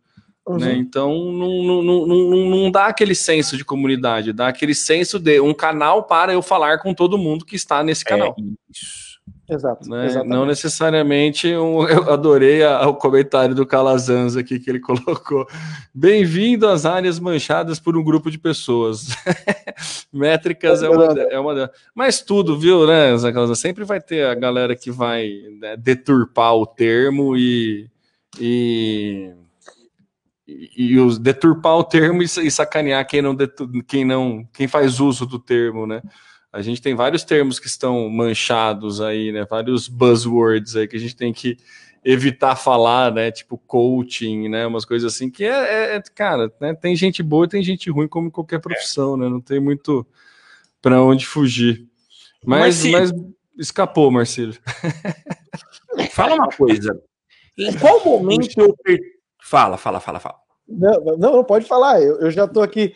Uhum. 0.47 0.59
Né? 0.59 0.75
Então 0.75 1.33
não, 1.33 1.63
não, 1.63 1.83
não, 1.83 2.07
não, 2.07 2.51
não 2.51 2.71
dá 2.71 2.89
aquele 2.89 3.15
senso 3.15 3.57
de 3.57 3.65
comunidade, 3.65 4.35
dá 4.35 4.49
aquele 4.49 4.75
senso 4.75 5.19
de 5.19 5.41
um 5.41 5.55
canal 5.55 6.03
para 6.03 6.35
eu 6.35 6.43
falar 6.43 6.81
com 6.81 6.93
todo 6.93 7.17
mundo 7.17 7.47
que 7.47 7.57
está 7.57 7.83
nesse 7.83 8.05
canal. 8.05 8.37
É 8.39 8.43
isso. 8.71 9.14
Exato. 9.49 9.89
Né? 9.89 10.23
Não 10.25 10.47
necessariamente 10.47 11.55
um, 11.55 11.83
eu 11.89 12.11
adorei 12.11 12.63
a, 12.65 12.89
o 12.89 12.95
comentário 12.95 13.55
do 13.55 13.67
Calazans 13.67 14.37
aqui 14.37 14.59
que 14.59 14.71
ele 14.71 14.81
colocou. 14.81 15.47
Bem-vindo 15.95 16.67
às 16.67 16.87
áreas 16.87 17.19
manchadas 17.21 17.79
por 17.79 17.97
um 17.97 18.03
grupo 18.03 18.31
de 18.31 18.39
pessoas. 18.39 19.09
Métricas 20.13 20.83
é, 20.83 20.89
uma, 20.89 21.05
é 21.21 21.39
uma 21.39 21.71
Mas 21.95 22.23
tudo, 22.23 22.59
viu, 22.59 22.87
né, 22.87 23.17
Zé 23.19 23.33
Calazans? 23.33 23.59
Sempre 23.59 23.85
vai 23.85 24.01
ter 24.01 24.27
a 24.27 24.35
galera 24.35 24.75
que 24.75 24.91
vai 24.91 25.31
né, 25.61 25.77
deturpar 25.77 26.55
o 26.55 26.67
termo 26.67 27.37
e. 27.37 27.89
e 28.41 29.33
e, 30.47 30.99
os 30.99 31.19
deturpar 31.19 31.77
o 31.77 31.85
termo 31.85 32.23
e, 32.23 32.27
e 32.27 32.51
sacanear 32.51 33.07
quem 33.07 33.23
não, 33.23 33.35
quem 33.87 34.05
não 34.05 34.47
quem 34.53 34.69
faz 34.69 35.01
uso 35.01 35.25
do 35.25 35.39
termo, 35.39 35.87
né? 35.87 36.03
A 36.55 36.63
gente 36.63 36.81
tem 36.81 36.95
vários 36.95 37.25
termos 37.25 37.59
que 37.59 37.67
estão 37.67 38.09
manchados 38.09 39.01
aí, 39.01 39.33
né? 39.33 39.45
Vários 39.45 39.89
buzzwords 39.89 40.77
aí 40.77 40.87
que 40.87 40.95
a 40.95 41.01
gente 41.01 41.17
tem 41.17 41.33
que 41.33 41.57
evitar 42.05 42.55
falar, 42.55 43.13
né? 43.13 43.33
Tipo 43.33 43.59
coaching, 43.59 44.49
né? 44.49 44.65
Umas 44.65 44.85
coisas 44.85 45.13
assim 45.13 45.29
que 45.29 45.43
é, 45.45 45.49
é, 45.49 45.97
é 45.97 46.03
cara, 46.15 46.53
né? 46.61 46.73
Tem 46.73 46.95
gente 46.95 47.25
boa 47.25 47.47
e 47.47 47.49
tem 47.49 47.61
gente 47.61 47.91
ruim 47.91 48.07
como 48.07 48.31
qualquer 48.31 48.61
profissão, 48.61 49.17
né? 49.17 49.29
Não 49.29 49.41
tem 49.41 49.59
muito 49.59 50.07
para 50.81 51.03
onde 51.03 51.27
fugir. 51.27 51.89
Mas, 52.47 52.85
mas 52.85 53.11
escapou, 53.59 54.09
Marcelo. 54.13 54.55
Fala 56.13 56.37
uma 56.37 56.51
coisa. 56.51 57.03
Em 57.59 57.77
qual 57.77 58.05
momento 58.05 58.61
eu 58.61 58.77
Fala, 59.43 59.77
fala, 59.77 59.99
fala, 59.99 60.21
fala. 60.21 60.37
Não, 60.69 61.05
não, 61.05 61.33
não 61.33 61.45
pode 61.45 61.67
falar. 61.67 62.01
Eu, 62.01 62.21
eu 62.21 62.31
já 62.31 62.45
estou 62.45 62.63
aqui 62.63 62.95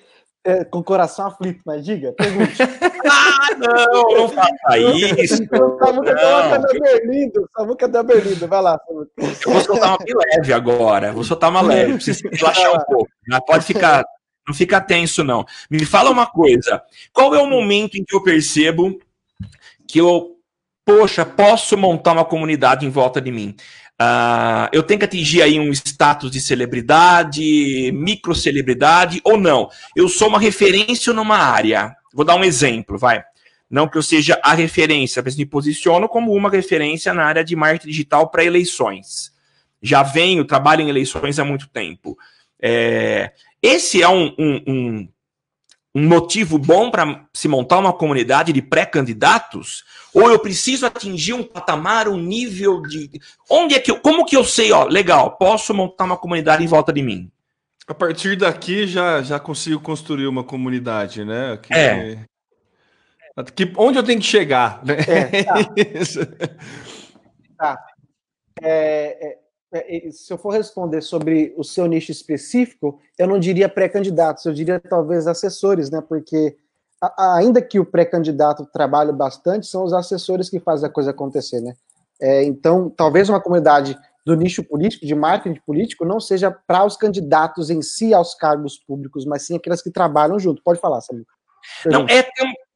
é, 0.48 0.64
com 0.64 0.78
o 0.78 0.84
coração 0.84 1.26
aflito, 1.26 1.60
mas 1.66 1.84
diga, 1.84 2.10
pergunte. 2.14 2.56
ah, 3.06 3.54
não, 3.58 4.16
não 4.16 4.28
faça 4.30 4.78
isso. 4.78 5.36
Samuca 5.78 6.16
tá 6.16 6.58
Berlindo, 6.72 7.50
Samuca 7.54 7.88
tá 7.88 8.02
Berlindo, 8.02 8.48
vai 8.48 8.62
lá. 8.62 8.80
Samuca. 8.86 9.10
Eu 9.18 9.52
vou 9.52 9.60
soltar 9.60 9.90
uma 9.90 9.98
leve 10.34 10.52
agora, 10.54 11.12
vou 11.12 11.22
soltar 11.22 11.50
uma 11.50 11.60
leve, 11.60 11.94
precisa 11.94 12.26
relaxar 12.32 12.72
um 12.72 12.84
pouco. 12.86 13.10
Não 13.26 13.40
pode 13.42 13.66
ficar, 13.66 14.06
não 14.46 14.54
fica 14.54 14.80
tenso, 14.80 15.22
não. 15.22 15.44
Me 15.70 15.84
fala 15.84 16.08
uma 16.08 16.26
coisa, 16.26 16.82
qual 17.12 17.34
é 17.34 17.42
o 17.42 17.46
momento 17.46 17.96
em 17.96 18.04
que 18.04 18.16
eu 18.16 18.22
percebo 18.22 18.98
que 19.86 20.00
eu, 20.00 20.38
poxa, 20.82 21.26
posso 21.26 21.76
montar 21.76 22.12
uma 22.12 22.24
comunidade 22.24 22.86
em 22.86 22.90
volta 22.90 23.20
de 23.20 23.30
mim? 23.30 23.54
Uh, 24.00 24.70
eu 24.72 24.82
tenho 24.84 25.00
que 25.00 25.04
atingir 25.04 25.42
aí 25.42 25.58
um 25.58 25.72
status 25.72 26.30
de 26.30 26.40
celebridade, 26.40 27.90
microcelebridade 27.92 29.20
ou 29.24 29.36
não. 29.36 29.68
Eu 29.96 30.08
sou 30.08 30.28
uma 30.28 30.38
referência 30.38 31.12
numa 31.12 31.36
área. 31.36 31.96
Vou 32.14 32.24
dar 32.24 32.36
um 32.36 32.44
exemplo, 32.44 32.96
vai. 32.96 33.24
Não 33.68 33.88
que 33.88 33.98
eu 33.98 34.02
seja 34.02 34.40
a 34.42 34.54
referência, 34.54 35.22
mas 35.22 35.36
me 35.36 35.44
posiciono 35.44 36.08
como 36.08 36.32
uma 36.32 36.48
referência 36.48 37.12
na 37.12 37.24
área 37.24 37.44
de 37.44 37.54
marketing 37.54 37.88
digital 37.88 38.30
para 38.30 38.44
eleições. 38.44 39.32
Já 39.82 40.02
venho, 40.02 40.44
trabalho 40.44 40.82
em 40.82 40.88
eleições 40.88 41.38
há 41.38 41.44
muito 41.44 41.68
tempo. 41.68 42.16
É, 42.60 43.32
esse 43.62 44.02
é 44.02 44.08
um, 44.08 44.34
um, 44.38 44.62
um, 44.66 45.08
um 45.98 46.08
motivo 46.08 46.58
bom 46.58 46.90
para 46.90 47.26
se 47.32 47.48
montar 47.48 47.78
uma 47.78 47.92
comunidade 47.92 48.52
de 48.52 48.62
pré-candidatos? 48.62 49.84
Ou 50.14 50.30
eu 50.30 50.38
preciso 50.38 50.86
atingir 50.86 51.32
um 51.32 51.42
patamar, 51.42 52.08
um 52.08 52.16
nível 52.16 52.80
de. 52.82 53.10
Onde 53.50 53.74
é 53.74 53.80
que 53.80 53.90
eu. 53.90 54.00
Como 54.00 54.24
que 54.24 54.36
eu 54.36 54.44
sei, 54.44 54.72
ó, 54.72 54.84
legal, 54.84 55.36
posso 55.36 55.74
montar 55.74 56.04
uma 56.04 56.16
comunidade 56.16 56.62
em 56.62 56.66
volta 56.66 56.92
de 56.92 57.02
mim? 57.02 57.30
A 57.86 57.94
partir 57.94 58.36
daqui 58.36 58.86
já, 58.86 59.22
já 59.22 59.40
consigo 59.40 59.80
construir 59.80 60.26
uma 60.26 60.44
comunidade, 60.44 61.24
né? 61.24 61.58
Que, 61.62 61.74
é. 61.74 62.24
Que, 63.54 63.72
onde 63.76 63.98
eu 63.98 64.02
tenho 64.02 64.20
que 64.20 64.26
chegar? 64.26 64.84
Né? 64.84 64.96
É, 65.06 65.44
tá. 65.44 65.54
tá. 67.58 67.78
É, 68.62 68.68
é, 68.68 69.32
é 69.32 69.38
se 70.10 70.32
eu 70.32 70.38
for 70.38 70.50
responder 70.50 71.02
sobre 71.02 71.54
o 71.56 71.64
seu 71.64 71.86
nicho 71.86 72.10
específico, 72.10 72.98
eu 73.18 73.26
não 73.26 73.38
diria 73.38 73.68
pré-candidatos, 73.68 74.44
eu 74.44 74.52
diria 74.52 74.80
talvez 74.80 75.26
assessores, 75.26 75.90
né? 75.90 76.00
Porque 76.00 76.56
ainda 77.16 77.60
que 77.60 77.78
o 77.78 77.84
pré-candidato 77.84 78.66
trabalhe 78.66 79.12
bastante, 79.12 79.66
são 79.66 79.84
os 79.84 79.92
assessores 79.92 80.48
que 80.48 80.58
fazem 80.58 80.88
a 80.88 80.92
coisa 80.92 81.10
acontecer, 81.10 81.60
né? 81.60 81.74
É, 82.20 82.42
então, 82.42 82.90
talvez 82.90 83.28
uma 83.28 83.40
comunidade 83.40 83.96
do 84.26 84.34
nicho 84.34 84.62
político, 84.64 85.06
de 85.06 85.14
marketing 85.14 85.60
político, 85.64 86.04
não 86.04 86.20
seja 86.20 86.50
para 86.50 86.84
os 86.84 86.96
candidatos 86.96 87.70
em 87.70 87.80
si 87.80 88.12
aos 88.12 88.34
cargos 88.34 88.78
públicos, 88.78 89.24
mas 89.24 89.42
sim 89.42 89.56
aquelas 89.56 89.80
que 89.80 89.90
trabalham 89.90 90.38
junto. 90.38 90.62
Pode 90.62 90.80
falar, 90.80 91.00
Samuel. 91.00 91.24
Não, 91.86 92.06
é, 92.08 92.26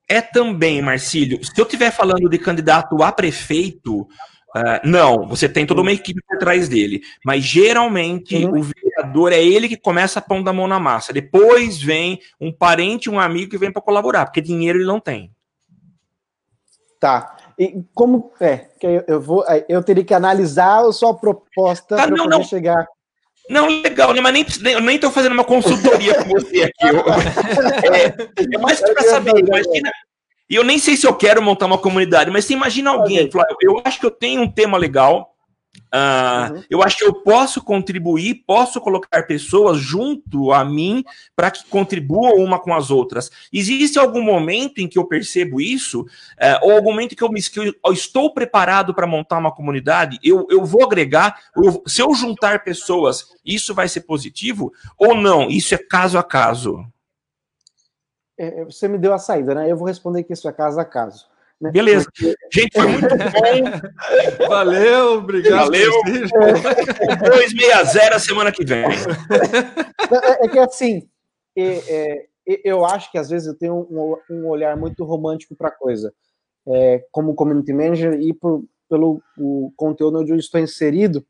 é 0.09 0.21
também, 0.21 0.81
Marcílio, 0.81 1.45
se 1.45 1.53
eu 1.61 1.65
estiver 1.65 1.91
falando 1.91 2.29
de 2.29 2.39
candidato 2.39 3.03
a 3.03 3.11
prefeito, 3.11 4.07
Uh, 4.55 4.87
não, 4.87 5.27
você 5.27 5.49
tem 5.49 5.65
toda 5.65 5.81
uma 5.81 5.93
equipe 5.93 6.21
por 6.29 6.39
trás 6.39 6.69
dele. 6.69 7.01
Mas 7.25 7.43
geralmente 7.43 8.45
uhum. 8.45 8.61
o 8.61 8.63
vereador 8.63 9.33
é 9.33 9.43
ele 9.43 9.69
que 9.69 9.77
começa 9.77 10.19
a 10.19 10.23
pôr 10.23 10.43
da 10.43 10.53
mão 10.53 10.67
na 10.67 10.79
massa. 10.79 11.13
Depois 11.13 11.83
vem 11.83 12.21
um 12.41 12.53
parente, 12.53 13.09
um 13.09 13.19
amigo 13.19 13.51
que 13.51 13.59
vem 13.59 13.73
para 13.73 13.81
colaborar, 13.81 14.27
porque 14.27 14.41
dinheiro 14.41 14.79
ele 14.79 14.87
não 14.87 15.01
tem. 15.01 15.31
Tá. 17.01 17.37
E 17.59 17.83
como 17.95 18.31
é? 18.41 18.69
Que 18.79 19.05
eu, 19.09 19.21
vou, 19.21 19.45
eu 19.69 19.83
teria 19.83 20.05
que 20.05 20.15
analisar 20.15 20.87
a 20.87 20.93
sua 20.93 21.15
proposta 21.15 21.97
tá, 21.97 22.07
para 22.07 22.17
poder 22.17 22.29
não. 22.29 22.45
chegar. 22.45 22.87
Não, 23.51 23.67
legal, 23.67 24.15
né? 24.15 24.21
mas 24.21 24.59
nem, 24.61 24.73
eu 24.73 24.81
nem 24.81 24.97
estou 24.97 25.11
fazendo 25.11 25.33
uma 25.33 25.45
consultoria 25.45 26.23
com 26.23 26.31
você 26.31 26.63
aqui. 26.63 26.87
Eu, 26.87 27.01
é, 27.93 28.55
é 28.55 28.59
mais 28.59 28.81
para 28.81 29.03
saber. 29.03 29.33
Imagina, 29.37 29.91
e 30.49 30.55
eu 30.55 30.65
nem 30.65 30.79
sei 30.79 30.97
se 30.97 31.07
eu 31.07 31.15
quero 31.15 31.43
montar 31.43 31.67
uma 31.67 31.79
comunidade, 31.79 32.31
mas 32.31 32.45
você 32.45 32.53
imagina 32.53 32.91
alguém, 32.91 33.31
Flávio, 33.31 33.57
eu 33.61 33.83
acho 33.85 33.99
que 33.99 34.07
eu 34.07 34.11
tenho 34.11 34.43
um 34.43 34.51
tema 34.51 34.77
legal, 34.77 35.35
uh, 35.95 36.55
uhum. 36.55 36.63
eu 36.69 36.83
acho 36.83 36.99
que 36.99 37.05
eu 37.05 37.15
posso 37.15 37.63
contribuir, 37.63 38.43
posso 38.47 38.81
colocar 38.81 39.27
pessoas 39.27 39.79
junto 39.79 40.53
a 40.53 40.65
mim 40.65 41.03
para 41.35 41.51
que 41.51 41.65
contribuam 41.67 42.35
uma 42.37 42.59
com 42.59 42.75
as 42.75 42.91
outras. 42.91 43.31
Existe 43.53 43.99
algum 43.99 44.23
momento 44.23 44.79
em 44.79 44.89
que 44.89 44.99
eu 44.99 45.07
percebo 45.07 45.61
isso, 45.61 46.03
uh, 46.03 46.59
ou 46.63 46.73
algum 46.73 46.91
momento 46.91 47.17
que 47.17 47.23
eu, 47.23 47.31
me, 47.31 47.43
que 47.43 47.59
eu 47.59 47.93
estou 47.93 48.33
preparado 48.35 48.95
para 48.95 49.07
montar 49.07 49.39
uma 49.39 49.55
comunidade, 49.55 50.19
eu, 50.23 50.47
eu 50.51 50.65
vou 50.65 50.85
agregar, 50.85 51.41
eu, 51.57 51.83
se 51.87 52.03
eu 52.03 52.13
juntar 52.15 52.65
pessoas, 52.65 53.27
isso 53.45 53.75
vai 53.75 53.89
ser 53.89 54.03
positivo, 54.03 54.73
ou 54.99 55.15
não? 55.15 55.49
Isso 55.49 55.75
é 55.75 55.79
caso 55.79 56.19
a 56.19 56.23
caso. 56.23 56.85
É, 58.39 58.61
é, 58.61 58.65
você 58.65 58.89
me 58.89 58.97
deu 58.99 59.13
a 59.13 59.19
saída, 59.19 59.55
né? 59.55 59.71
Eu 59.71 59.77
vou 59.77 59.87
responder 59.87 60.23
que 60.23 60.33
isso 60.33 60.49
é 60.49 60.53
caso 60.53 60.81
a 60.81 60.85
caso. 60.85 61.27
Né? 61.61 61.71
Beleza. 61.71 62.07
Porque... 62.07 62.35
Gente, 62.53 62.73
foi 62.75 62.87
muito 62.87 63.09
bom. 63.09 63.17
Valeu, 64.49 65.19
obrigado. 65.19 65.67
Valeu. 65.67 65.93
260 66.03 68.19
semana 68.19 68.51
que 68.51 68.65
vem. 68.65 68.85
É, 68.85 70.45
é 70.45 70.49
que 70.49 70.59
assim, 70.59 71.07
é, 71.57 71.81
é, 71.89 72.27
eu 72.65 72.85
acho 72.85 73.13
que 73.13 73.19
às 73.19 73.31
vezes 73.31 73.47
eu 73.47 73.55
tenho 73.55 73.87
um, 73.91 74.17
um 74.29 74.49
olhar 74.49 74.77
muito 74.77 75.05
romântico 75.05 75.55
para 75.55 75.69
a 75.69 75.73
coisa. 75.73 76.13
É, 76.67 77.05
como 77.11 77.35
community 77.35 77.73
manager 77.73 78.21
e 78.21 78.33
por, 78.33 78.65
pelo 78.89 79.21
o 79.39 79.73
conteúdo 79.77 80.21
onde 80.21 80.33
eu 80.33 80.37
estou 80.37 80.61
inserido, 80.61 81.25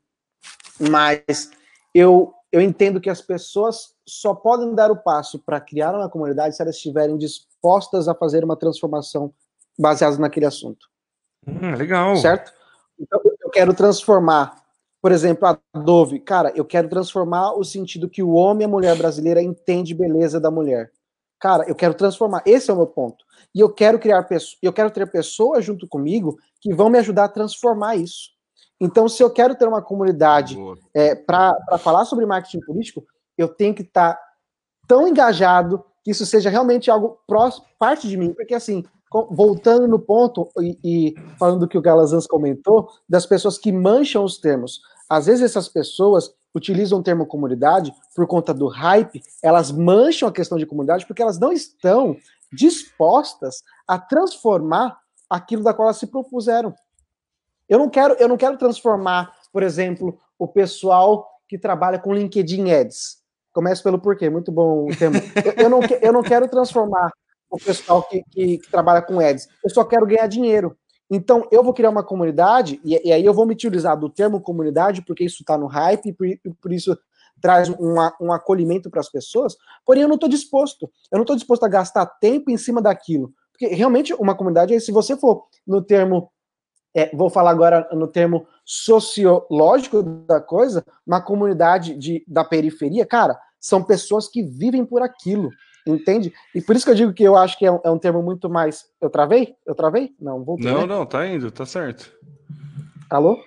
mas 0.79 1.51
eu, 1.93 2.33
eu 2.53 2.61
entendo 2.61 3.01
que 3.01 3.09
as 3.09 3.19
pessoas 3.19 3.95
só 4.07 4.35
podem 4.35 4.75
dar 4.75 4.91
o 4.91 4.95
passo 4.95 5.39
para 5.39 5.59
criar 5.59 5.95
uma 5.95 6.07
comunidade 6.07 6.55
se 6.55 6.61
elas 6.61 6.75
estiverem 6.75 7.17
dispostas 7.17 8.07
a 8.07 8.13
fazer 8.13 8.43
uma 8.43 8.55
transformação 8.55 9.33
baseada 9.77 10.19
naquele 10.19 10.45
assunto. 10.45 10.87
Hum, 11.47 11.73
legal. 11.75 12.15
Certo? 12.15 12.53
Então, 12.99 13.19
eu 13.41 13.49
quero 13.49 13.73
transformar, 13.73 14.63
por 15.01 15.11
exemplo, 15.11 15.47
a 15.47 15.57
Dove. 15.73 16.19
Cara, 16.19 16.53
eu 16.55 16.63
quero 16.63 16.87
transformar 16.87 17.53
o 17.53 17.63
sentido 17.63 18.07
que 18.07 18.21
o 18.21 18.33
homem 18.33 18.61
e 18.61 18.65
a 18.65 18.71
mulher 18.71 18.95
brasileira 18.95 19.41
entende 19.41 19.95
beleza 19.95 20.39
da 20.39 20.51
mulher. 20.51 20.91
Cara, 21.39 21.67
eu 21.67 21.73
quero 21.73 21.95
transformar. 21.95 22.43
Esse 22.45 22.69
é 22.69 22.73
o 22.73 22.77
meu 22.77 22.85
ponto. 22.85 23.25
E 23.53 23.61
eu 23.61 23.69
quero 23.69 23.97
criar 23.97 24.21
pessoas, 24.23 24.59
eu 24.61 24.71
quero 24.71 24.91
ter 24.91 25.09
pessoas 25.09 25.65
junto 25.65 25.87
comigo 25.87 26.37
que 26.61 26.71
vão 26.71 26.87
me 26.87 26.99
ajudar 26.99 27.25
a 27.25 27.29
transformar 27.29 27.95
isso. 27.95 28.29
Então, 28.83 29.07
se 29.07 29.23
eu 29.23 29.29
quero 29.29 29.55
ter 29.55 29.67
uma 29.67 29.81
comunidade 29.81 30.57
é, 30.93 31.15
para 31.15 31.55
falar 31.79 32.05
sobre 32.05 32.25
marketing 32.25 32.59
político, 32.59 33.05
eu 33.37 33.47
tenho 33.47 33.73
que 33.73 33.81
estar 33.81 34.13
tá 34.13 34.21
tão 34.87 35.07
engajado 35.07 35.83
que 36.03 36.11
isso 36.11 36.25
seja 36.25 36.49
realmente 36.49 36.91
algo 36.91 37.17
próximo, 37.25 37.65
parte 37.79 38.07
de 38.09 38.17
mim, 38.17 38.33
porque 38.33 38.53
assim, 38.53 38.83
voltando 39.31 39.87
no 39.87 39.97
ponto 39.97 40.49
e, 40.59 40.77
e 40.83 41.15
falando 41.37 41.61
do 41.61 41.67
que 41.67 41.77
o 41.77 41.81
Galazans 41.81 42.27
comentou, 42.27 42.89
das 43.07 43.25
pessoas 43.25 43.57
que 43.57 43.71
mancham 43.71 44.23
os 44.23 44.37
termos. 44.37 44.81
Às 45.09 45.27
vezes 45.27 45.43
essas 45.43 45.69
pessoas 45.69 46.33
utilizam 46.53 46.99
o 46.99 47.03
termo 47.03 47.25
comunidade 47.25 47.93
por 48.13 48.27
conta 48.27 48.53
do 48.53 48.67
hype, 48.67 49.23
elas 49.41 49.71
mancham 49.71 50.27
a 50.27 50.31
questão 50.31 50.57
de 50.57 50.65
comunidade 50.65 51.05
porque 51.05 51.21
elas 51.21 51.39
não 51.39 51.53
estão 51.53 52.17
dispostas 52.51 53.63
a 53.87 53.97
transformar 53.97 54.97
aquilo 55.29 55.63
da 55.63 55.73
qual 55.73 55.87
elas 55.87 55.97
se 55.97 56.07
propuseram. 56.07 56.75
Eu 57.73 57.79
não 57.79 57.89
quero, 57.89 58.13
eu 58.19 58.27
não 58.27 58.37
quero 58.37 58.55
transformar, 58.55 59.33
por 59.51 59.63
exemplo, 59.63 60.19
o 60.37 60.47
pessoal 60.47 61.27
que 61.49 61.57
trabalha 61.57 61.97
com 61.97 62.13
LinkedIn 62.13 62.71
Ads. 62.71 63.17
Começa 63.51 63.81
pelo 63.81 63.97
porquê, 63.97 64.29
muito 64.29 64.51
bom 64.51 64.85
o 64.85 64.95
termo. 64.95 65.17
Eu, 65.43 65.63
eu, 65.63 65.69
não, 65.71 65.79
eu 65.99 66.13
não 66.13 66.21
quero 66.21 66.47
transformar 66.47 67.11
o 67.49 67.57
pessoal 67.57 68.03
que, 68.03 68.23
que, 68.29 68.59
que, 68.59 68.69
trabalha 68.69 69.01
com 69.01 69.19
ads. 69.19 69.47
Eu 69.63 69.71
só 69.71 69.83
quero 69.83 70.05
ganhar 70.05 70.27
dinheiro. 70.27 70.77
Então, 71.09 71.47
eu 71.51 71.63
vou 71.63 71.73
criar 71.73 71.89
uma 71.89 72.03
comunidade, 72.03 72.79
e, 72.85 73.07
e 73.07 73.11
aí 73.11 73.25
eu 73.25 73.33
vou 73.33 73.43
me 73.43 73.53
utilizar 73.53 73.97
do 73.97 74.07
termo 74.07 74.39
comunidade, 74.39 75.01
porque 75.01 75.23
isso 75.23 75.41
está 75.41 75.57
no 75.57 75.65
hype, 75.65 76.09
e 76.09 76.13
por, 76.13 76.27
por, 76.61 76.71
isso 76.71 76.95
traz 77.41 77.69
um, 77.69 77.95
um 78.21 78.31
acolhimento 78.31 78.87
para 78.87 78.99
as 78.99 79.09
pessoas, 79.09 79.57
porém 79.83 80.03
eu 80.03 80.07
não 80.07 80.15
estou 80.15 80.29
disposto. 80.29 80.87
Eu 81.11 81.17
não 81.17 81.23
estou 81.23 81.35
disposto 81.35 81.63
a 81.63 81.67
gastar 81.67 82.05
tempo 82.05 82.51
em 82.51 82.57
cima 82.57 82.83
daquilo. 82.83 83.33
Porque 83.51 83.65
realmente 83.65 84.13
uma 84.13 84.35
comunidade, 84.35 84.79
se 84.79 84.91
você 84.91 85.17
for 85.17 85.47
no 85.65 85.81
termo, 85.81 86.31
é, 86.93 87.15
vou 87.15 87.29
falar 87.29 87.51
agora 87.51 87.87
no 87.91 88.07
termo 88.07 88.45
sociológico 88.63 90.03
da 90.03 90.39
coisa, 90.39 90.85
uma 91.05 91.21
comunidade 91.21 91.95
de, 91.95 92.23
da 92.27 92.43
periferia, 92.43 93.05
cara, 93.05 93.37
são 93.59 93.83
pessoas 93.83 94.27
que 94.27 94.43
vivem 94.43 94.85
por 94.85 95.01
aquilo. 95.01 95.49
Entende? 95.85 96.33
E 96.55 96.61
por 96.61 96.75
isso 96.75 96.85
que 96.85 96.91
eu 96.91 96.95
digo 96.95 97.13
que 97.13 97.23
eu 97.23 97.35
acho 97.35 97.57
que 97.57 97.65
é 97.65 97.71
um, 97.71 97.79
é 97.83 97.91
um 97.91 97.97
termo 97.97 98.21
muito 98.21 98.49
mais. 98.49 98.85
Eu 99.01 99.09
travei? 99.09 99.53
Eu 99.65 99.75
travei? 99.75 100.15
Não, 100.17 100.41
voltei. 100.41 100.71
Não, 100.71 100.81
né? 100.81 100.85
não, 100.85 101.05
tá 101.05 101.27
indo, 101.27 101.51
tá 101.51 101.65
certo. 101.65 102.09
Alô? 103.09 103.37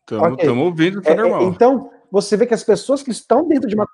Estamos 0.00 0.34
okay. 0.34 0.48
ouvindo, 0.48 1.00
tá 1.00 1.10
é, 1.10 1.12
é, 1.14 1.16
normal. 1.16 1.42
Então, 1.44 1.90
você 2.10 2.36
vê 2.36 2.46
que 2.46 2.52
as 2.52 2.64
pessoas 2.64 3.02
que 3.02 3.10
estão 3.10 3.48
dentro 3.48 3.68
de 3.68 3.74
uma 3.74 3.86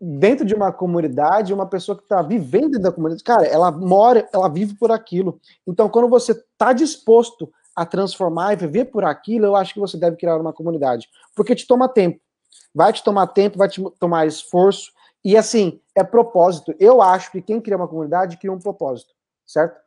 dentro 0.00 0.44
de 0.44 0.54
uma 0.54 0.72
comunidade, 0.72 1.52
uma 1.52 1.66
pessoa 1.66 1.96
que 1.96 2.04
está 2.04 2.22
vivendo 2.22 2.72
dentro 2.72 2.82
da 2.82 2.92
comunidade, 2.92 3.24
cara, 3.24 3.46
ela 3.46 3.70
mora, 3.70 4.28
ela 4.32 4.48
vive 4.48 4.74
por 4.74 4.92
aquilo. 4.92 5.40
Então, 5.66 5.88
quando 5.88 6.08
você 6.08 6.32
está 6.32 6.72
disposto 6.72 7.50
a 7.74 7.84
transformar 7.84 8.52
e 8.52 8.56
viver 8.56 8.86
por 8.86 9.04
aquilo, 9.04 9.46
eu 9.46 9.56
acho 9.56 9.74
que 9.74 9.80
você 9.80 9.96
deve 9.96 10.16
criar 10.16 10.36
uma 10.36 10.52
comunidade, 10.52 11.08
porque 11.34 11.54
te 11.54 11.66
toma 11.66 11.88
tempo. 11.88 12.20
Vai 12.74 12.92
te 12.92 13.02
tomar 13.02 13.26
tempo, 13.28 13.58
vai 13.58 13.68
te 13.68 13.82
tomar 13.98 14.26
esforço, 14.26 14.92
e 15.24 15.36
assim, 15.36 15.80
é 15.94 16.04
propósito. 16.04 16.74
Eu 16.78 17.02
acho 17.02 17.30
que 17.32 17.42
quem 17.42 17.60
cria 17.60 17.76
uma 17.76 17.88
comunidade 17.88 18.36
cria 18.36 18.52
um 18.52 18.58
propósito, 18.58 19.12
certo? 19.46 19.78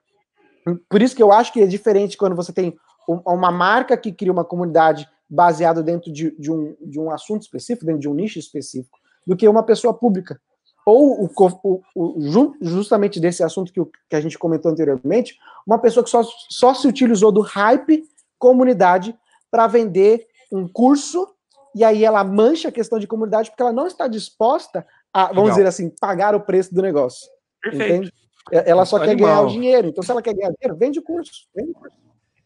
Por 0.90 1.02
isso 1.02 1.16
que 1.16 1.24
eu 1.24 1.32
acho 1.32 1.52
que 1.52 1.62
é 1.62 1.66
diferente 1.66 2.18
quando 2.18 2.36
você 2.36 2.54
tem 2.54 2.78
uma 3.08 3.52
marca 3.52 3.98
que 3.98 4.12
cria 4.12 4.32
uma 4.32 4.46
comunidade 4.46 5.10
baseada 5.30 5.82
dentro 5.82 6.12
de, 6.12 6.38
de, 6.38 6.52
um, 6.52 6.76
de 6.82 7.00
um 7.00 7.10
assunto 7.10 7.42
específico, 7.42 7.86
dentro 7.86 8.02
de 8.02 8.10
um 8.10 8.14
nicho 8.14 8.38
específico, 8.38 9.00
do 9.26 9.36
que 9.36 9.48
uma 9.48 9.64
pessoa 9.64 9.94
pública. 9.94 10.40
Ou 10.86 11.26
o, 11.26 11.82
o, 11.96 12.22
justamente 12.62 13.20
desse 13.20 13.44
assunto 13.44 13.72
que, 13.72 13.80
que, 14.10 14.16
a 14.16 14.22
gente 14.22 14.38
comentou 14.38 14.72
anteriormente, 14.72 15.38
uma 15.66 15.78
pessoa 15.78 16.04
que 16.04 16.10
só, 16.10 16.24
só 16.50 16.74
se 16.74 16.88
utilizou 16.88 17.32
do 17.32 17.42
hype 17.42 18.04
comunidade 18.40 19.16
para 19.52 19.68
vender 19.68 20.26
um 20.52 20.68
curso 20.68 21.28
e 21.76 21.84
aí 21.84 22.04
ela 22.04 22.24
mancha 22.24 22.70
a 22.70 22.72
questão 22.72 22.98
de 22.98 23.08
comunidade 23.08 23.50
porque 23.50 23.62
ela 23.62 23.72
não 23.72 23.86
está 23.86 24.08
disposta 24.08 24.86
a, 25.14 25.28
vamos 25.28 25.44
Legal. 25.44 25.52
dizer 25.52 25.68
assim, 25.68 25.94
pagar 26.00 26.36
o 26.36 26.42
preço 26.42 26.74
do 26.74 26.82
negócio. 26.82 27.30
Perfeito. 27.62 27.94
Entende? 27.94 28.14
Ela 28.52 28.86
só 28.86 28.98
Animal. 28.98 29.16
quer 29.16 29.24
ganhar 29.24 29.42
o 29.42 29.48
dinheiro. 29.48 29.88
Então, 29.90 30.04
se 30.04 30.10
ela 30.10 30.22
quer 30.22 30.34
ganhar 30.34 30.52
dinheiro, 30.52 30.78
vende 30.78 31.00
o 31.00 31.04
curso. 31.04 31.48
Vende 31.56 31.72
o 31.72 31.74
curso. 31.76 31.96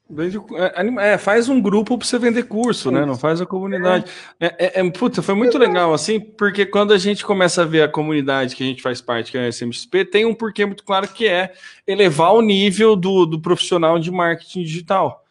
Vende, 0.07 0.37
é, 0.37 1.13
é, 1.13 1.17
faz 1.17 1.49
um 1.49 1.59
grupo 1.59 1.97
para 1.97 2.05
você 2.05 2.19
vender 2.19 2.43
curso, 2.43 2.91
né? 2.91 3.03
Não 3.03 3.17
faz 3.17 3.41
a 3.41 3.45
comunidade. 3.45 4.05
É, 4.39 4.79
é, 4.79 4.79
é, 4.79 4.91
puta, 4.91 5.23
foi 5.23 5.33
muito 5.33 5.57
legal, 5.57 5.95
assim, 5.95 6.19
porque 6.19 6.63
quando 6.63 6.93
a 6.93 6.97
gente 6.97 7.25
começa 7.25 7.63
a 7.63 7.65
ver 7.65 7.81
a 7.81 7.87
comunidade 7.87 8.55
que 8.55 8.63
a 8.63 8.67
gente 8.67 8.83
faz 8.83 9.01
parte, 9.01 9.31
que 9.31 9.37
é 9.37 9.45
a 9.45 9.49
SMXP, 9.49 10.05
tem 10.05 10.23
um 10.23 10.33
porquê 10.35 10.63
muito 10.63 10.83
claro 10.83 11.07
que 11.07 11.27
é 11.27 11.53
elevar 11.87 12.33
o 12.35 12.41
nível 12.41 12.95
do, 12.95 13.25
do 13.25 13.39
profissional 13.39 13.97
de 13.97 14.11
marketing 14.11 14.61
digital. 14.61 15.24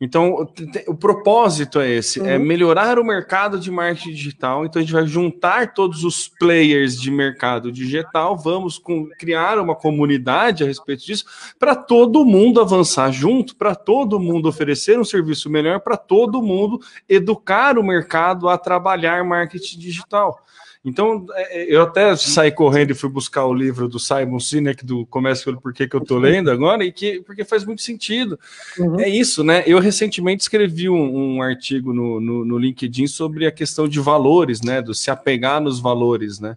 Então, 0.00 0.46
o 0.88 0.94
propósito 0.94 1.78
é 1.78 1.88
esse: 1.88 2.18
é 2.18 2.22
uhum. 2.22 2.28
é 2.30 2.38
melhorar 2.38 2.98
o 2.98 3.04
mercado 3.04 3.60
de 3.60 3.70
marketing 3.70 4.10
digital. 4.10 4.64
Então, 4.64 4.80
a 4.80 4.84
gente 4.84 4.92
vai 4.92 5.06
juntar 5.06 5.72
todos 5.72 6.02
os 6.02 6.26
players 6.26 7.00
de 7.00 7.10
mercado 7.10 7.70
digital, 7.70 8.36
vamos 8.36 8.78
com, 8.78 9.08
criar 9.18 9.58
uma 9.58 9.76
comunidade 9.76 10.64
a 10.64 10.66
respeito 10.66 11.06
disso, 11.06 11.24
para 11.58 11.76
todo 11.76 12.24
mundo 12.24 12.60
avançar 12.60 13.12
junto, 13.12 13.54
para 13.54 13.74
todo 13.74 14.18
mundo 14.18 14.48
oferecer 14.48 14.98
um 14.98 15.04
serviço 15.04 15.48
melhor, 15.48 15.80
para 15.80 15.96
todo 15.96 16.42
mundo 16.42 16.80
educar 17.08 17.78
o 17.78 17.82
mercado 17.84 18.48
a 18.48 18.58
trabalhar 18.58 19.24
marketing 19.24 19.78
digital. 19.78 20.40
Então, 20.84 21.26
é, 21.32 21.62
é, 21.62 21.74
eu 21.74 21.82
até 21.82 22.14
saí 22.14 22.52
correndo 22.52 22.90
e 22.90 22.94
fui 22.94 23.08
buscar 23.08 23.46
o 23.46 23.54
livro 23.54 23.88
do 23.88 23.98
Simon 23.98 24.38
Sinek, 24.38 24.84
do 24.84 25.06
Comece 25.06 25.42
pelo 25.44 25.60
Porquê 25.60 25.88
que 25.88 25.96
eu 25.96 26.02
estou 26.02 26.18
lendo 26.18 26.50
agora, 26.50 26.84
e 26.84 26.92
que, 26.92 27.22
porque 27.22 27.42
faz 27.42 27.64
muito 27.64 27.80
sentido. 27.80 28.38
Uhum. 28.78 29.00
É 29.00 29.08
isso, 29.08 29.42
né? 29.42 29.62
Eu 29.66 29.78
recentemente 29.78 30.42
escrevi 30.42 30.90
um, 30.90 31.36
um 31.36 31.42
artigo 31.42 31.94
no, 31.94 32.20
no, 32.20 32.44
no, 32.44 32.58
LinkedIn 32.58 33.06
sobre 33.06 33.46
a 33.46 33.50
questão 33.50 33.88
de 33.88 33.98
valores, 33.98 34.60
né? 34.60 34.82
Do 34.82 34.94
se 34.94 35.10
apegar 35.10 35.58
nos 35.58 35.80
valores, 35.80 36.38
né? 36.38 36.56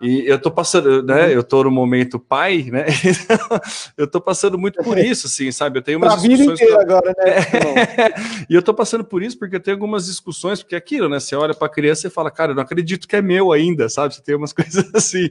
E 0.00 0.28
eu 0.28 0.40
tô 0.40 0.48
passando, 0.48 1.02
né? 1.02 1.24
Uhum. 1.24 1.30
Eu 1.32 1.42
tô 1.42 1.64
no 1.64 1.72
momento 1.72 2.20
pai, 2.20 2.68
né? 2.70 2.86
eu 3.98 4.06
tô 4.06 4.20
passando 4.20 4.56
muito 4.56 4.80
por 4.84 4.96
isso, 4.96 5.26
assim, 5.26 5.50
sabe? 5.50 5.80
Eu 5.80 5.82
tenho 5.82 5.98
umas 5.98 6.14
pra 6.14 6.28
discussões. 6.28 6.60
Vida 6.60 6.80
agora, 6.80 7.12
né? 7.18 8.44
e 8.48 8.54
eu 8.54 8.62
tô 8.62 8.72
passando 8.72 9.02
por 9.02 9.24
isso 9.24 9.36
porque 9.36 9.56
eu 9.56 9.60
tenho 9.60 9.76
algumas 9.76 10.06
discussões, 10.06 10.62
porque 10.62 10.76
é 10.76 10.78
aquilo, 10.78 11.08
né? 11.08 11.18
Você 11.18 11.34
olha 11.34 11.52
pra 11.52 11.68
criança 11.68 12.06
e 12.06 12.10
fala, 12.10 12.30
cara, 12.30 12.52
eu 12.52 12.54
não 12.54 12.62
acredito 12.62 13.08
que 13.08 13.16
é 13.16 13.22
meu 13.22 13.50
ainda, 13.50 13.88
sabe? 13.88 14.14
Você 14.14 14.22
tem 14.22 14.36
umas 14.36 14.52
coisas 14.54 14.88
assim. 14.94 15.28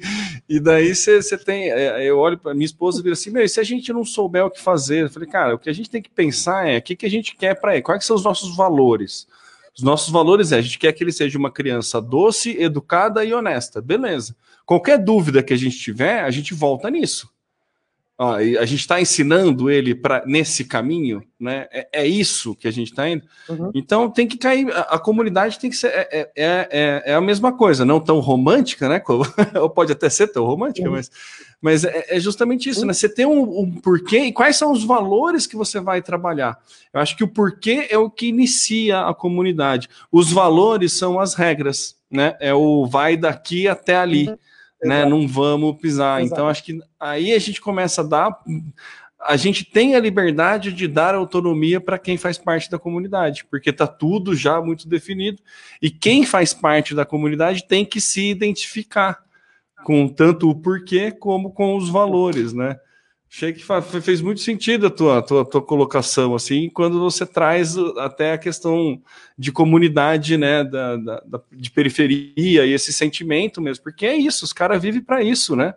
E 0.49 0.59
daí 0.59 0.93
você, 0.93 1.21
você 1.21 1.37
tem. 1.37 1.71
É, 1.71 2.03
eu 2.03 2.17
olho 2.17 2.37
pra 2.37 2.53
minha 2.53 2.65
esposa 2.65 2.99
e 2.99 3.03
vira 3.03 3.13
assim, 3.13 3.31
meu, 3.31 3.43
e 3.43 3.49
se 3.49 3.61
a 3.61 3.63
gente 3.63 3.93
não 3.93 4.03
souber 4.03 4.43
o 4.43 4.51
que 4.51 4.61
fazer? 4.61 5.03
Eu 5.03 5.09
falei, 5.09 5.29
cara, 5.29 5.55
o 5.55 5.59
que 5.59 5.69
a 5.69 5.73
gente 5.73 5.89
tem 5.89 6.01
que 6.01 6.09
pensar 6.09 6.67
é 6.67 6.77
o 6.79 6.81
que, 6.81 6.93
que 6.93 7.05
a 7.05 7.09
gente 7.09 7.37
quer 7.37 7.55
para 7.55 7.73
ele, 7.73 7.83
quais 7.83 8.03
são 8.03 8.17
os 8.17 8.23
nossos 8.25 8.53
valores. 8.53 9.27
Os 9.77 9.83
nossos 9.83 10.09
valores 10.09 10.51
é 10.51 10.57
a 10.57 10.61
gente 10.61 10.79
quer 10.79 10.91
que 10.91 11.03
ele 11.03 11.11
seja 11.11 11.37
uma 11.37 11.51
criança 11.51 12.01
doce, 12.01 12.57
educada 12.59 13.23
e 13.23 13.31
honesta. 13.31 13.79
Beleza. 13.79 14.35
Qualquer 14.65 14.97
dúvida 14.97 15.43
que 15.43 15.53
a 15.53 15.57
gente 15.57 15.77
tiver, 15.77 16.23
a 16.23 16.31
gente 16.31 16.53
volta 16.53 16.89
nisso. 16.89 17.29
Ó, 18.19 18.33
a 18.33 18.65
gente 18.65 18.79
está 18.79 18.99
ensinando 18.99 19.69
ele 19.69 19.93
para 19.93 20.23
nesse 20.25 20.65
caminho, 20.65 21.23
né? 21.39 21.67
É, 21.71 21.87
é, 21.93 22.07
isso 22.07 22.55
que 22.55 22.67
a 22.67 22.71
gente 22.71 22.89
está 22.89 23.07
indo. 23.07 23.23
Uhum. 23.47 23.69
Então 23.75 24.09
tem 24.09 24.27
que 24.27 24.39
cair. 24.39 24.71
A, 24.71 24.95
a, 24.95 24.99
comunidade 24.99 25.59
tem 25.59 25.69
que 25.69 25.75
ser. 25.75 25.89
É, 25.89 26.09
é, 26.11 26.31
é, 26.35 26.67
é, 26.71 27.03
é 27.11 27.13
a 27.13 27.21
mesma 27.21 27.55
coisa, 27.55 27.85
não 27.85 27.99
tão 27.99 28.19
romântica, 28.19 28.89
né? 28.89 29.03
Ou 29.61 29.69
pode 29.69 29.91
até 29.91 30.09
ser 30.09 30.29
tão 30.29 30.45
romântica, 30.45 30.87
uhum. 30.87 30.95
mas, 30.95 31.11
mas 31.61 31.83
é, 31.83 32.05
é, 32.09 32.19
justamente 32.19 32.67
isso, 32.67 32.81
uhum. 32.81 32.87
né? 32.87 32.93
Você 32.93 33.07
tem 33.07 33.27
um, 33.27 33.59
um, 33.59 33.71
porquê 33.71 34.21
e 34.21 34.33
quais 34.33 34.55
são 34.55 34.71
os 34.71 34.83
valores 34.83 35.45
que 35.45 35.55
você 35.55 35.79
vai 35.79 36.01
trabalhar. 36.01 36.57
Eu 36.91 36.99
acho 36.99 37.15
que 37.15 37.23
o 37.23 37.27
porquê 37.27 37.85
é 37.87 37.99
o 37.99 38.09
que 38.09 38.25
inicia 38.25 39.01
a 39.01 39.13
comunidade. 39.13 39.87
Os 40.11 40.31
valores 40.31 40.91
são 40.93 41.19
as 41.19 41.35
regras, 41.35 41.95
né? 42.09 42.35
É 42.39 42.51
o 42.51 42.87
vai 42.87 43.15
daqui 43.15 43.67
até 43.67 43.95
ali. 43.95 44.27
Né? 44.83 45.05
Não 45.05 45.27
vamos 45.27 45.77
pisar. 45.77 46.21
Exato. 46.21 46.33
Então, 46.33 46.47
acho 46.47 46.63
que 46.63 46.79
aí 46.99 47.33
a 47.33 47.39
gente 47.39 47.59
começa 47.61 48.01
a 48.01 48.03
dar. 48.03 48.39
A 49.19 49.35
gente 49.35 49.65
tem 49.65 49.95
a 49.95 49.99
liberdade 49.99 50.71
de 50.71 50.87
dar 50.87 51.15
autonomia 51.15 51.81
para 51.81 51.97
quem 51.97 52.17
faz 52.17 52.37
parte 52.37 52.69
da 52.69 52.77
comunidade, 52.77 53.45
porque 53.49 53.71
está 53.71 53.87
tudo 53.87 54.35
já 54.35 54.61
muito 54.61 54.87
definido. 54.87 55.41
E 55.81 55.89
quem 55.89 56.25
faz 56.25 56.53
parte 56.53 56.93
da 56.93 57.05
comunidade 57.05 57.65
tem 57.67 57.83
que 57.83 57.99
se 57.99 58.29
identificar 58.29 59.23
com 59.83 60.07
tanto 60.07 60.49
o 60.49 60.55
porquê 60.55 61.11
como 61.11 61.51
com 61.51 61.75
os 61.75 61.89
valores, 61.89 62.53
né? 62.53 62.79
Achei 63.29 63.51
que 63.51 63.63
fez 64.01 64.21
muito 64.21 64.39
sentido 64.39 64.87
a 64.87 64.89
tua, 64.89 65.21
tua, 65.21 65.43
tua 65.43 65.61
colocação, 65.61 66.33
assim, 66.33 66.69
quando 66.69 66.99
você 66.99 67.25
traz 67.25 67.77
até 67.97 68.31
a 68.31 68.37
questão 68.37 69.01
de 69.37 69.51
comunidade, 69.51 70.37
né, 70.37 70.63
da, 70.63 70.95
da, 70.95 71.41
de 71.51 71.69
periferia 71.69 72.65
e 72.65 72.71
esse 72.73 72.93
sentimento 72.93 73.61
mesmo, 73.61 73.83
porque 73.83 74.05
é 74.05 74.15
isso, 74.15 74.45
os 74.45 74.53
caras 74.53 74.81
vivem 74.81 75.01
para 75.01 75.21
isso, 75.21 75.55
né? 75.55 75.73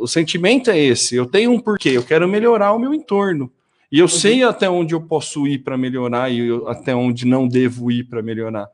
o 0.00 0.06
sentimento 0.06 0.70
é 0.70 0.78
esse, 0.78 1.16
eu 1.16 1.26
tenho 1.26 1.50
um 1.50 1.60
porquê, 1.60 1.90
eu 1.90 2.04
quero 2.04 2.28
melhorar 2.28 2.72
o 2.72 2.78
meu 2.78 2.94
entorno. 2.94 3.50
E 3.90 3.98
eu 3.98 4.04
uhum. 4.04 4.08
sei 4.08 4.42
até 4.44 4.68
onde 4.68 4.94
eu 4.94 5.00
posso 5.00 5.46
ir 5.46 5.58
para 5.58 5.76
melhorar 5.76 6.30
e 6.30 6.46
eu, 6.46 6.68
até 6.68 6.94
onde 6.94 7.26
não 7.26 7.48
devo 7.48 7.90
ir 7.90 8.04
para 8.04 8.22
melhorar. 8.22 8.68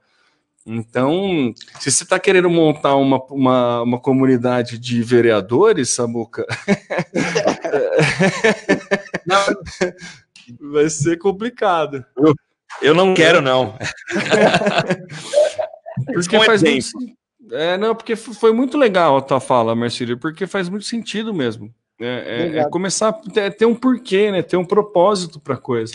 Então, 0.67 1.53
se 1.79 1.91
você 1.91 2.05
está 2.05 2.19
querendo 2.19 2.49
montar 2.49 2.97
uma, 2.97 3.23
uma, 3.31 3.83
uma, 3.83 4.01
comunidade 4.01 4.79
de 4.79 5.03
vereadores, 5.03 5.91
Samuca, 5.91 6.47
vai 10.59 10.89
ser 10.89 11.19
complicado. 11.19 12.03
Eu, 12.17 12.35
eu 12.81 12.95
não 12.95 13.13
quero, 13.13 13.43
não. 13.43 13.77
porque 16.15 16.43
faz 16.45 16.63
muito, 16.63 16.87
é, 17.53 17.77
não, 17.77 17.95
porque 17.95 18.17
foi 18.17 18.53
muito 18.53 18.79
legal 18.79 19.19
a 19.19 19.23
tua 19.23 19.41
fala, 19.41 19.75
Marcílio, 19.75 20.19
porque 20.19 20.47
faz 20.47 20.71
muito 20.71 20.87
sentido 20.87 21.35
mesmo. 21.35 21.71
É, 22.01 22.53
é, 22.57 22.59
é 22.59 22.69
começar 22.71 23.11
a 23.11 23.13
ter, 23.13 23.55
ter 23.55 23.67
um 23.67 23.75
porquê, 23.75 24.33
né? 24.33 24.43
Ter 24.43 24.57
um 24.57 24.65
propósito 24.65 25.39
para 25.39 25.55
a 25.55 25.59
coisa. 25.59 25.95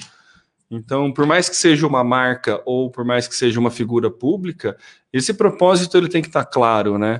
Então, 0.72 1.12
por 1.12 1.26
mais 1.26 1.50
que 1.50 1.56
seja 1.56 1.88
uma 1.88 2.04
marca 2.04 2.62
ou 2.66 2.92
por 2.92 3.04
mais 3.04 3.28
que 3.28 3.36
seja 3.36 3.60
uma 3.60 3.72
figura 3.72 4.12
pública, 4.12 4.78
esse 5.12 5.34
propósito 5.34 5.98
ele 5.98 6.08
tem 6.08 6.22
que 6.22 6.28
estar 6.28 6.46
tá 6.46 6.52
claro, 6.52 6.98
né? 6.98 7.20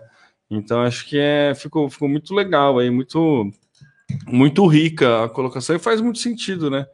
Então, 0.50 0.82
acho 0.82 1.08
que 1.08 1.18
é, 1.18 1.54
ficou, 1.56 1.89
ficou 1.89 2.08
muito 2.08 2.34
legal 2.34 2.78
aí, 2.78 2.89
muito, 2.89 3.52
muito 4.28 4.66
rica 4.68 5.26
a 5.26 5.30
colocação 5.30 5.76
e 5.76 5.80
faz 5.80 6.00
muito 6.00 6.20
sentido, 6.20 6.70
né? 6.70 6.86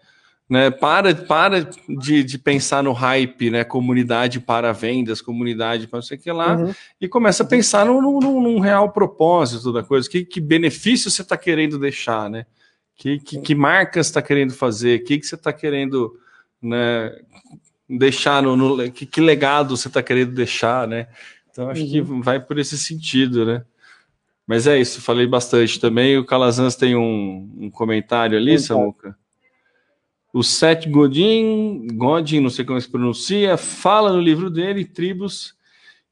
né? 0.49 0.69
Para, 0.69 1.13
para 1.13 1.67
de, 1.89 2.23
de 2.23 2.37
pensar 2.37 2.83
no 2.83 2.93
hype, 2.93 3.49
né? 3.49 3.63
Comunidade 3.63 4.39
para 4.39 4.71
vendas, 4.71 5.21
comunidade 5.21 5.87
para 5.87 5.97
não 5.97 6.03
sei 6.03 6.17
o 6.17 6.21
que 6.21 6.31
lá, 6.31 6.55
uhum. 6.55 6.73
e 7.01 7.07
começa 7.07 7.43
a 7.43 7.47
pensar 7.47 7.85
no, 7.85 8.01
no, 8.01 8.19
num 8.41 8.59
real 8.59 8.91
propósito 8.91 9.73
da 9.73 9.83
coisa, 9.83 10.09
que, 10.09 10.23
que 10.23 10.39
benefício 10.39 11.09
você 11.09 11.21
está 11.21 11.35
querendo 11.35 11.77
deixar, 11.77 12.29
né? 12.29 12.45
Que, 12.95 13.19
que, 13.19 13.41
que 13.41 13.55
marcas 13.55 14.07
está 14.07 14.21
querendo 14.21 14.53
fazer, 14.53 14.99
que, 14.99 15.17
que 15.17 15.25
você 15.25 15.35
está 15.35 15.51
querendo 15.51 16.17
né, 16.65 17.15
deixar 17.89 18.41
no, 18.41 18.55
no 18.55 18.91
que, 18.91 19.05
que, 19.05 19.21
legado 19.21 19.77
você 19.77 19.87
está 19.87 20.01
querendo 20.01 20.33
deixar, 20.33 20.87
né? 20.87 21.07
Então 21.49 21.69
acho 21.69 21.83
uhum. 21.83 21.89
que 21.89 22.01
vai 22.01 22.39
por 22.39 22.57
esse 22.57 22.77
sentido, 22.77 23.45
né? 23.45 23.63
Mas 24.47 24.67
é 24.67 24.79
isso, 24.79 25.01
falei 25.01 25.25
bastante 25.25 25.79
também. 25.79 26.17
O 26.17 26.25
Calazans 26.25 26.75
tem 26.75 26.95
um, 26.95 27.49
um 27.57 27.69
comentário 27.69 28.37
ali, 28.37 28.59
Samuca. 28.59 29.17
O 30.31 30.43
Seth 30.43 30.87
Godin, 30.89 31.87
Godin, 31.93 32.41
não 32.41 32.49
sei 32.49 32.65
como 32.65 32.79
se 32.79 32.89
pronuncia, 32.89 33.55
fala 33.55 34.11
no 34.11 34.19
livro 34.19 34.49
dele, 34.49 34.83
Tribos, 34.83 35.55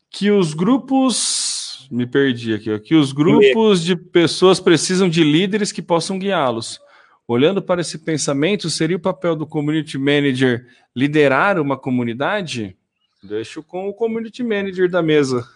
que 0.09 0.31
os 0.31 0.53
grupos, 0.53 1.87
me 1.91 2.07
perdi 2.07 2.53
aqui, 2.53 2.71
ó, 2.71 2.79
que 2.79 2.95
os 2.95 3.11
grupos 3.11 3.83
de 3.83 3.97
pessoas 3.97 4.59
precisam 4.61 5.09
de 5.09 5.23
líderes 5.23 5.73
que 5.73 5.81
possam 5.81 6.17
guiá-los. 6.17 6.79
Olhando 7.27 7.61
para 7.61 7.81
esse 7.81 7.97
pensamento, 7.99 8.69
seria 8.69 8.97
o 8.97 9.01
papel 9.01 9.35
do 9.35 9.47
community 9.47 9.97
manager 9.97 10.67
liderar 10.95 11.59
uma 11.59 11.77
comunidade? 11.77 12.77
Deixo 13.23 13.63
com 13.63 13.87
o 13.87 13.93
community 13.93 14.43
manager 14.43 14.89
da 14.89 15.01
mesa. 15.01 15.47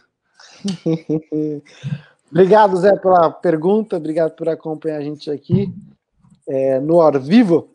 obrigado, 2.32 2.78
Zé, 2.78 2.96
pela 2.96 3.30
pergunta, 3.30 3.98
obrigado 3.98 4.32
por 4.32 4.48
acompanhar 4.48 4.98
a 4.98 5.02
gente 5.02 5.30
aqui 5.30 5.74
é, 6.48 6.80
no 6.80 7.02
Ar 7.02 7.20
Vivo. 7.20 7.70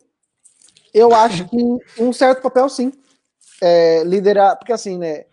Eu 0.91 1.13
acho 1.13 1.47
que 1.47 1.57
um 1.99 2.11
certo 2.11 2.41
papel, 2.41 2.67
sim. 2.69 2.91
É, 3.61 4.03
liderar, 4.03 4.57
porque 4.57 4.73
assim, 4.73 4.97
né? 4.97 5.25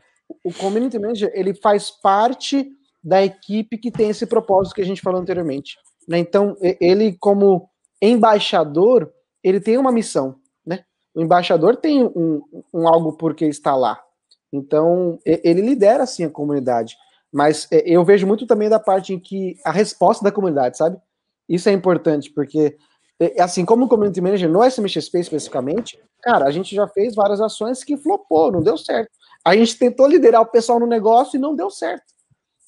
O 0.44 0.52
community 0.52 0.98
manager 0.98 1.30
ele 1.34 1.54
faz 1.54 1.90
parte 1.90 2.70
da 3.02 3.24
equipe 3.24 3.78
que 3.78 3.90
tem 3.90 4.10
esse 4.10 4.26
propósito 4.26 4.74
que 4.74 4.82
a 4.82 4.84
gente 4.84 5.00
falou 5.00 5.20
anteriormente. 5.20 5.76
Né? 6.06 6.18
Então, 6.18 6.56
ele, 6.80 7.16
como 7.18 7.68
embaixador, 8.00 9.12
ele 9.42 9.60
tem 9.60 9.76
uma 9.76 9.92
missão, 9.92 10.36
né? 10.64 10.84
O 11.14 11.20
embaixador 11.20 11.76
tem 11.76 12.04
um, 12.04 12.42
um 12.72 12.88
algo 12.88 13.12
por 13.14 13.34
que 13.34 13.44
está 13.44 13.74
lá. 13.74 14.00
Então, 14.52 15.18
ele 15.24 15.60
lidera, 15.60 16.02
assim, 16.02 16.24
a 16.24 16.30
comunidade. 16.30 16.96
Mas 17.32 17.68
eu 17.70 18.04
vejo 18.04 18.26
muito 18.26 18.46
também 18.46 18.68
da 18.68 18.80
parte 18.80 19.14
em 19.14 19.18
que 19.18 19.56
a 19.64 19.70
resposta 19.70 20.24
da 20.24 20.32
comunidade, 20.32 20.76
sabe? 20.76 20.98
Isso 21.48 21.68
é 21.68 21.72
importante, 21.72 22.30
porque, 22.32 22.76
assim 23.38 23.64
como 23.64 23.88
Community 23.88 24.20
Manager 24.20 24.50
no 24.50 24.64
SMXP 24.64 25.18
especificamente, 25.18 26.00
cara, 26.22 26.46
a 26.46 26.50
gente 26.50 26.74
já 26.74 26.88
fez 26.88 27.14
várias 27.14 27.40
ações 27.40 27.84
que 27.84 27.96
flopou, 27.96 28.50
não 28.50 28.62
deu 28.62 28.76
certo. 28.76 29.10
A 29.44 29.54
gente 29.54 29.78
tentou 29.78 30.06
liderar 30.06 30.42
o 30.42 30.46
pessoal 30.46 30.80
no 30.80 30.86
negócio 30.86 31.36
e 31.36 31.40
não 31.40 31.54
deu 31.54 31.70
certo. 31.70 32.04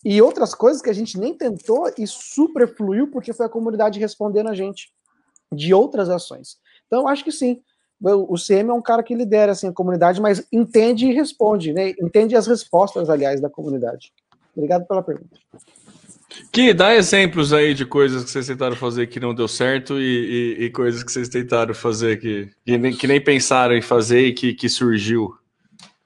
E 0.04 0.20
outras 0.20 0.54
coisas 0.54 0.82
que 0.82 0.90
a 0.90 0.92
gente 0.92 1.18
nem 1.18 1.36
tentou 1.36 1.92
e 1.96 2.06
super 2.06 2.66
fluiu 2.76 3.08
porque 3.10 3.32
foi 3.32 3.46
a 3.46 3.48
comunidade 3.48 4.00
respondendo 4.00 4.48
a 4.48 4.54
gente 4.54 4.92
de 5.52 5.72
outras 5.74 6.08
ações. 6.08 6.56
Então, 6.86 7.08
acho 7.08 7.24
que 7.24 7.32
sim. 7.32 7.60
O 8.04 8.34
CM 8.34 8.70
é 8.70 8.72
um 8.72 8.82
cara 8.82 9.02
que 9.02 9.14
lidera 9.14 9.52
assim, 9.52 9.68
a 9.68 9.72
comunidade, 9.72 10.20
mas 10.20 10.44
entende 10.52 11.06
e 11.06 11.14
responde, 11.14 11.72
né? 11.72 11.90
Entende 12.00 12.34
as 12.34 12.48
respostas, 12.48 13.08
aliás, 13.08 13.40
da 13.40 13.48
comunidade. 13.48 14.12
Obrigado 14.56 14.86
pela 14.86 15.02
pergunta. 15.02 15.36
Que 16.50 16.72
dá 16.74 16.94
exemplos 16.94 17.52
aí 17.52 17.74
de 17.74 17.84
coisas 17.84 18.24
que 18.24 18.30
vocês 18.30 18.46
tentaram 18.46 18.74
fazer 18.74 19.06
que 19.06 19.20
não 19.20 19.34
deu 19.34 19.46
certo 19.46 20.00
e, 20.00 20.56
e, 20.58 20.64
e 20.64 20.70
coisas 20.70 21.02
que 21.02 21.12
vocês 21.12 21.28
tentaram 21.28 21.74
fazer 21.74 22.18
que, 22.18 22.50
que, 22.64 22.78
nem, 22.78 22.92
que 22.92 23.06
nem 23.06 23.20
pensaram 23.20 23.74
em 23.74 23.82
fazer 23.82 24.26
e 24.26 24.32
que, 24.32 24.54
que 24.54 24.68
surgiu. 24.68 25.34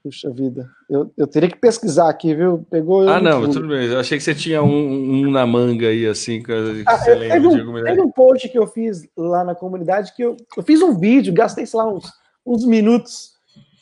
Puxa 0.06 0.30
vida. 0.30 0.70
Eu, 0.88 1.10
eu 1.16 1.26
teria 1.26 1.50
que 1.50 1.56
pesquisar 1.56 2.08
aqui, 2.08 2.32
viu? 2.32 2.64
Pegou. 2.70 3.08
Ah, 3.08 3.20
não, 3.20 3.50
tudo 3.50 3.66
bem. 3.66 3.86
Eu 3.86 3.98
achei 3.98 4.16
que 4.16 4.22
você 4.22 4.36
tinha 4.36 4.62
um, 4.62 4.68
um 5.26 5.30
na 5.32 5.44
manga 5.44 5.88
aí, 5.88 6.06
assim. 6.06 6.40
Que 6.40 6.52
ah, 6.86 6.96
você 6.96 7.12
lembra 7.12 7.34
teve, 7.34 7.48
um, 7.48 7.82
teve 7.82 8.00
um 8.02 8.10
post 8.12 8.48
que 8.48 8.56
eu 8.56 8.68
fiz 8.68 9.02
lá 9.16 9.42
na 9.42 9.52
comunidade 9.52 10.14
que 10.14 10.22
eu, 10.22 10.36
eu 10.56 10.62
fiz 10.62 10.80
um 10.80 10.96
vídeo, 10.96 11.34
gastei, 11.34 11.66
sei 11.66 11.80
lá, 11.80 11.92
uns, 11.92 12.04
uns 12.46 12.64
minutos 12.64 13.32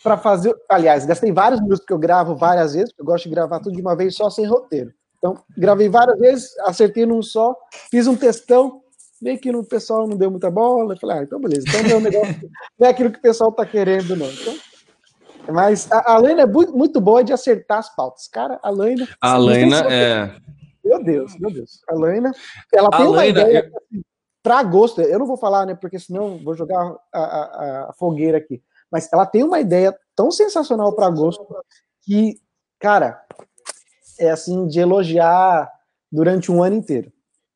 para 0.03 0.16
fazer. 0.16 0.57
Aliás, 0.66 1.05
gastei 1.05 1.31
vários 1.31 1.61
minutos, 1.61 1.81
porque 1.81 1.93
eu 1.93 1.99
gravo 1.99 2.35
várias 2.35 2.72
vezes, 2.72 2.89
porque 2.89 3.03
eu 3.03 3.07
gosto 3.07 3.25
de 3.25 3.35
gravar 3.35 3.61
tudo 3.61 3.77
de 3.77 3.83
uma 3.83 3.95
vez 3.95 4.14
só, 4.14 4.31
sem 4.31 4.47
roteiro. 4.47 4.95
Então, 5.18 5.37
gravei 5.59 5.91
várias 5.91 6.18
vezes, 6.18 6.59
acertei 6.61 7.05
num 7.05 7.20
só, 7.20 7.55
fiz 7.91 8.07
um 8.07 8.16
textão, 8.16 8.81
meio 9.20 9.39
que 9.39 9.51
o 9.51 9.62
pessoal 9.62 10.09
não 10.09 10.16
deu 10.16 10.31
muita 10.31 10.51
bola. 10.51 10.97
Falei, 10.97 11.18
ah, 11.18 11.22
então 11.22 11.39
beleza. 11.39 11.66
Então, 11.68 11.83
meu 11.83 12.01
negócio 12.01 12.51
não 12.81 12.89
é 12.89 12.91
aquilo 12.91 13.11
que 13.11 13.18
o 13.18 13.22
pessoal 13.22 13.53
tá 13.53 13.66
querendo, 13.66 14.16
não. 14.16 14.31
Então, 14.31 14.55
mas 15.53 15.90
a, 15.90 16.12
a 16.12 16.18
Laina 16.18 16.42
é 16.42 16.47
muito, 16.47 17.01
boa 17.01 17.22
de 17.22 17.32
acertar 17.32 17.78
as 17.78 17.95
pautas. 17.95 18.28
Cara, 18.28 18.59
a 18.62 18.70
Laina. 18.70 19.09
A 19.20 19.36
Laina 19.36 19.78
é. 19.92 20.36
Meu 20.84 21.03
Deus, 21.03 21.38
meu 21.38 21.51
Deus. 21.51 21.80
A 21.88 21.95
Laina, 21.95 22.32
ela 22.72 22.90
tem 22.90 23.07
a 23.07 23.11
uma 23.11 23.26
ideia 23.26 23.70
eu... 23.70 23.76
Assim, 23.78 24.03
para 24.42 24.59
agosto. 24.59 25.01
Eu 25.01 25.18
não 25.18 25.26
vou 25.26 25.36
falar, 25.36 25.64
né? 25.66 25.74
Porque 25.74 25.99
senão 25.99 26.38
vou 26.42 26.55
jogar 26.55 26.95
a, 27.12 27.18
a, 27.20 27.90
a 27.90 27.92
fogueira 27.99 28.38
aqui. 28.38 28.62
Mas 28.90 29.11
ela 29.12 29.24
tem 29.24 29.42
uma 29.42 29.61
ideia 29.61 29.97
tão 30.14 30.30
sensacional 30.30 30.95
para 30.95 31.07
agosto 31.07 31.47
que, 32.03 32.38
cara, 32.78 33.24
é 34.18 34.30
assim 34.30 34.66
de 34.66 34.78
elogiar 34.78 35.70
durante 36.12 36.53
um 36.53 36.62
ano 36.62 36.76
inteiro 36.76 37.13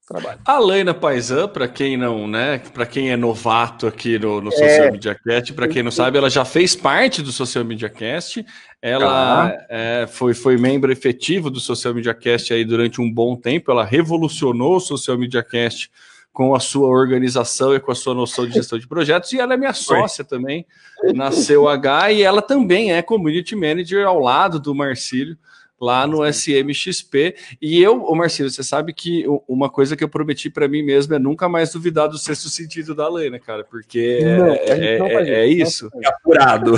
trabalho. 0.08 0.40
A 0.44 0.58
Laina 0.58 0.94
Paisan, 0.94 1.46
para 1.48 1.68
quem 1.68 1.96
não, 1.96 2.26
né, 2.26 2.58
para 2.72 2.86
quem 2.86 3.10
é 3.10 3.16
novato 3.16 3.86
aqui 3.86 4.18
no, 4.18 4.40
no 4.40 4.50
Social 4.50 4.86
é. 4.86 4.90
Media 4.90 5.14
Cast, 5.14 5.52
para 5.52 5.68
quem 5.68 5.82
não 5.82 5.90
sabe, 5.90 6.16
ela 6.16 6.30
já 6.30 6.44
fez 6.44 6.74
parte 6.74 7.22
do 7.22 7.30
Social 7.30 7.64
Media 7.64 7.88
Cast. 7.88 8.44
Ela 8.80 9.48
ah. 9.48 9.66
é, 9.68 10.06
foi, 10.08 10.32
foi 10.32 10.56
membro 10.56 10.90
efetivo 10.90 11.50
do 11.50 11.60
Social 11.60 11.92
Media 11.92 12.14
Cast 12.14 12.52
aí 12.52 12.64
durante 12.64 13.00
um 13.00 13.12
bom 13.12 13.36
tempo. 13.36 13.70
Ela 13.70 13.84
revolucionou 13.84 14.76
o 14.76 14.80
Social 14.80 15.18
Media 15.18 15.42
Cast 15.42 15.90
com 16.32 16.54
a 16.54 16.60
sua 16.60 16.88
organização 16.88 17.74
e 17.74 17.80
com 17.80 17.90
a 17.90 17.94
sua 17.96 18.14
noção 18.14 18.46
de 18.46 18.54
gestão 18.54 18.78
de 18.78 18.86
projetos, 18.86 19.32
e 19.32 19.40
ela 19.40 19.54
é 19.54 19.56
minha 19.56 19.72
sócia 19.72 20.24
também 20.24 20.64
na 21.12 21.30
CUH, 21.30 22.12
e 22.12 22.22
ela 22.22 22.40
também 22.40 22.92
é 22.92 23.02
Community 23.02 23.56
Manager 23.56 24.06
ao 24.06 24.20
lado 24.20 24.60
do 24.60 24.72
Marcílio 24.72 25.36
lá 25.80 26.06
no 26.06 26.24
SMXP. 26.26 27.36
E 27.60 27.82
eu, 27.82 28.02
o 28.04 28.14
Marcelo, 28.14 28.50
você 28.50 28.62
sabe 28.62 28.92
que 28.92 29.24
uma 29.46 29.70
coisa 29.70 29.96
que 29.96 30.02
eu 30.02 30.08
prometi 30.08 30.50
para 30.50 30.68
mim 30.68 30.82
mesmo 30.82 31.14
é 31.14 31.18
nunca 31.18 31.48
mais 31.48 31.72
duvidar 31.72 32.08
do 32.08 32.18
sexto 32.18 32.48
sentido 32.48 32.94
da 32.94 33.08
lei, 33.08 33.30
né, 33.30 33.38
cara? 33.38 33.64
Porque 33.64 34.20
não, 34.22 34.46
é, 34.46 34.56
é, 34.56 34.98
é, 34.98 35.30
é 35.40 35.46
isso. 35.46 35.88
É 36.02 36.08
apurado. 36.08 36.72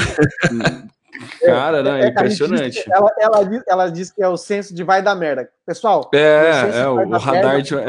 Cara, 1.45 1.83
né? 1.83 2.05
É, 2.05 2.09
impressionante. 2.09 2.85
Ela, 2.91 3.11
ela, 3.19 3.65
ela 3.67 3.89
diz 3.91 4.11
que 4.11 4.23
é 4.23 4.29
o 4.29 4.37
senso 4.37 4.75
de 4.75 4.83
vai 4.83 5.03
dar 5.03 5.15
merda. 5.15 5.51
Pessoal, 5.67 6.11
é, 6.15 6.81
é 6.81 6.89
o, 6.89 6.95
o 6.95 7.19
radar 7.19 7.57
merda, 7.57 7.63
de. 7.63 7.75
É, 7.75 7.81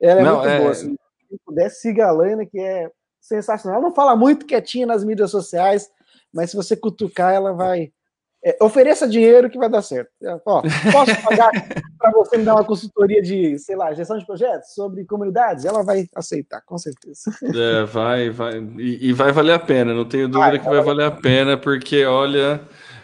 ela 0.10 0.20
é 0.20 0.24
não, 0.24 0.42
muito 0.42 0.58
boa. 0.58 0.70
Assim. 0.70 0.96
Se 1.28 1.38
puder, 1.44 1.70
siga 1.70 2.06
a 2.06 2.10
Lana, 2.10 2.46
que 2.46 2.58
é 2.58 2.90
sensacional. 3.20 3.78
Ela 3.78 3.88
não 3.88 3.94
fala 3.94 4.16
muito 4.16 4.46
quietinha 4.46 4.86
nas 4.86 5.04
mídias 5.04 5.30
sociais, 5.30 5.90
mas 6.32 6.50
se 6.50 6.56
você 6.56 6.76
cutucar, 6.76 7.32
ela 7.32 7.52
vai 7.52 7.92
é, 8.44 8.56
ofereça 8.62 9.08
dinheiro 9.08 9.50
que 9.50 9.58
vai 9.58 9.68
dar 9.68 9.82
certo. 9.82 10.10
Ó, 10.46 10.62
posso 10.92 11.22
pagar 11.22 11.50
para 11.98 12.10
você 12.12 12.36
me 12.36 12.44
dar 12.44 12.54
uma 12.54 12.64
consultoria 12.64 13.20
de, 13.20 13.58
sei 13.58 13.74
lá, 13.74 13.92
gestão 13.92 14.16
de 14.16 14.24
projetos 14.24 14.74
sobre 14.74 15.04
comunidades? 15.04 15.64
Ela 15.64 15.82
vai 15.82 16.06
aceitar, 16.14 16.62
com 16.64 16.78
certeza. 16.78 17.30
É, 17.42 17.84
vai, 17.84 18.30
vai. 18.30 18.58
E, 18.78 19.08
e 19.08 19.12
vai 19.12 19.32
valer 19.32 19.54
a 19.54 19.58
pena, 19.58 19.92
não 19.92 20.04
tenho 20.04 20.28
dúvida 20.28 20.50
vai, 20.50 20.58
que 20.58 20.64
vai, 20.64 20.76
vai 20.76 20.84
valer 20.84 21.06
a 21.06 21.10
pena, 21.10 21.56
porque, 21.56 22.04
olha, 22.04 22.60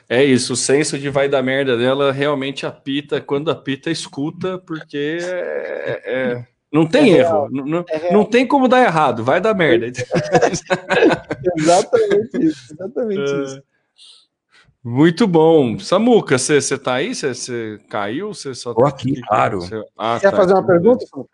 é 0.09 0.23
isso, 0.23 0.53
o 0.53 0.57
senso 0.57 0.99
de 0.99 1.11
vai 1.11 1.29
dar 1.29 1.43
merda 1.43 1.77
dela 1.77 2.13
realmente 2.13 2.65
apita, 2.65 3.21
quando 3.21 3.51
apita, 3.51 3.91
escuta, 3.91 4.59
porque 4.59 5.19
é, 5.21 6.03
é, 6.05 6.47
não 6.75 6.85
tem 6.85 7.15
é 7.15 7.19
erro, 7.19 7.49
não, 7.53 7.85
é 7.89 8.13
não 8.13 8.25
tem 8.25 8.45
como 8.45 8.67
dar 8.67 8.83
errado, 8.83 9.23
vai 9.23 9.41
dar 9.41 9.55
merda. 9.55 9.87
exatamente 11.57 12.45
isso, 12.45 12.75
exatamente 12.75 13.33
é. 13.33 13.43
isso. 13.45 13.63
Muito 14.83 15.27
bom. 15.29 15.79
Samuca, 15.79 16.37
você 16.37 16.77
tá 16.77 16.95
aí? 16.95 17.15
Você 17.15 17.79
caiu? 17.89 18.35
Você 18.35 18.55
só 18.57 18.75
Tô 18.75 18.85
aqui, 18.85 19.21
claro. 19.23 19.61
Cê... 19.61 19.81
Ah, 19.97 20.19
Quer 20.21 20.33
tá. 20.33 20.37
fazer 20.37 20.53
uma 20.53 20.67
pergunta, 20.67 21.07
Samuca? 21.07 21.31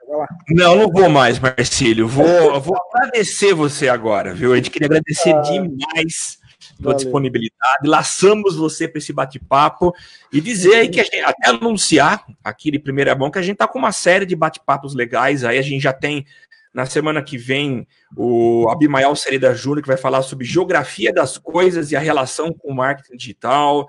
Não, 0.50 0.76
não 0.76 0.90
vou 0.90 1.08
mais, 1.08 1.38
Marcílio. 1.38 2.06
Vou, 2.06 2.60
vou 2.60 2.76
agradecer 2.92 3.54
você 3.54 3.88
agora, 3.88 4.34
viu? 4.34 4.52
A 4.52 4.56
gente 4.56 4.70
queria 4.70 4.88
agradecer 4.88 5.34
ah. 5.34 5.40
demais 5.40 6.39
pela 6.80 6.94
disponibilidade. 6.94 7.86
Laçamos 7.86 8.56
você 8.56 8.88
para 8.88 8.98
esse 8.98 9.12
bate-papo 9.12 9.94
e 10.32 10.40
dizer 10.40 10.74
aí 10.74 10.88
que 10.88 11.00
a 11.00 11.04
gente, 11.04 11.20
até 11.20 11.50
anunciar 11.50 12.24
aqui 12.42 12.70
de 12.70 12.78
primeira 12.78 13.14
mão 13.14 13.30
que 13.30 13.38
a 13.38 13.42
gente 13.42 13.54
está 13.54 13.68
com 13.68 13.78
uma 13.78 13.92
série 13.92 14.26
de 14.26 14.34
bate-papos 14.34 14.94
legais. 14.94 15.44
Aí 15.44 15.58
a 15.58 15.62
gente 15.62 15.82
já 15.82 15.92
tem 15.92 16.26
na 16.72 16.86
semana 16.86 17.22
que 17.22 17.36
vem 17.36 17.86
o 18.16 18.68
Abimael 18.70 19.14
Sereda 19.16 19.54
Júnior, 19.54 19.82
que 19.82 19.88
vai 19.88 19.96
falar 19.96 20.22
sobre 20.22 20.46
geografia 20.46 21.12
das 21.12 21.36
coisas 21.36 21.90
e 21.90 21.96
a 21.96 22.00
relação 22.00 22.52
com 22.52 22.70
o 22.70 22.74
marketing 22.74 23.16
digital. 23.16 23.86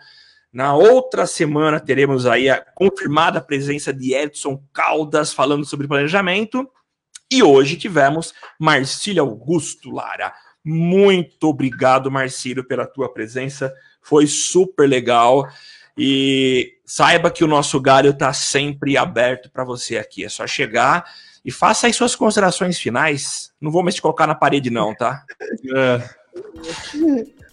Na 0.52 0.76
outra 0.76 1.26
semana 1.26 1.80
teremos 1.80 2.26
aí 2.26 2.50
a 2.50 2.60
confirmada 2.60 3.40
presença 3.40 3.94
de 3.94 4.14
Edson 4.14 4.62
Caldas 4.74 5.32
falando 5.32 5.66
sobre 5.66 5.88
planejamento. 5.88 6.70
E 7.32 7.42
hoje 7.42 7.78
tivemos 7.78 8.34
Marcílio 8.60 9.24
Augusto 9.24 9.90
Lara 9.90 10.34
muito 10.64 11.48
obrigado, 11.48 12.12
Marcílio, 12.12 12.64
pela 12.64 12.86
tua 12.86 13.12
presença. 13.12 13.74
Foi 14.02 14.28
super 14.28 14.88
legal. 14.88 15.48
E 15.98 16.78
saiba 16.86 17.30
que 17.30 17.44
o 17.44 17.48
nosso 17.48 17.80
galho 17.80 18.12
está 18.12 18.32
sempre 18.34 18.98
aberto 18.98 19.50
para 19.52 19.64
você 19.64 19.98
aqui. 19.98 20.24
É 20.24 20.30
só 20.30 20.48
chegar 20.48 21.06
e 21.44 21.52
faça 21.52 21.88
aí 21.88 21.94
suas 21.94 22.16
considerações 22.16 22.80
finais. 22.80 23.52
Não 23.60 23.72
vou 23.72 23.84
mais 23.84 23.96
te 23.96 24.02
colocar 24.02 24.28
na 24.28 24.36
parede, 24.36 24.70
não, 24.70 24.96
tá? 24.96 25.24
É. 25.76 26.10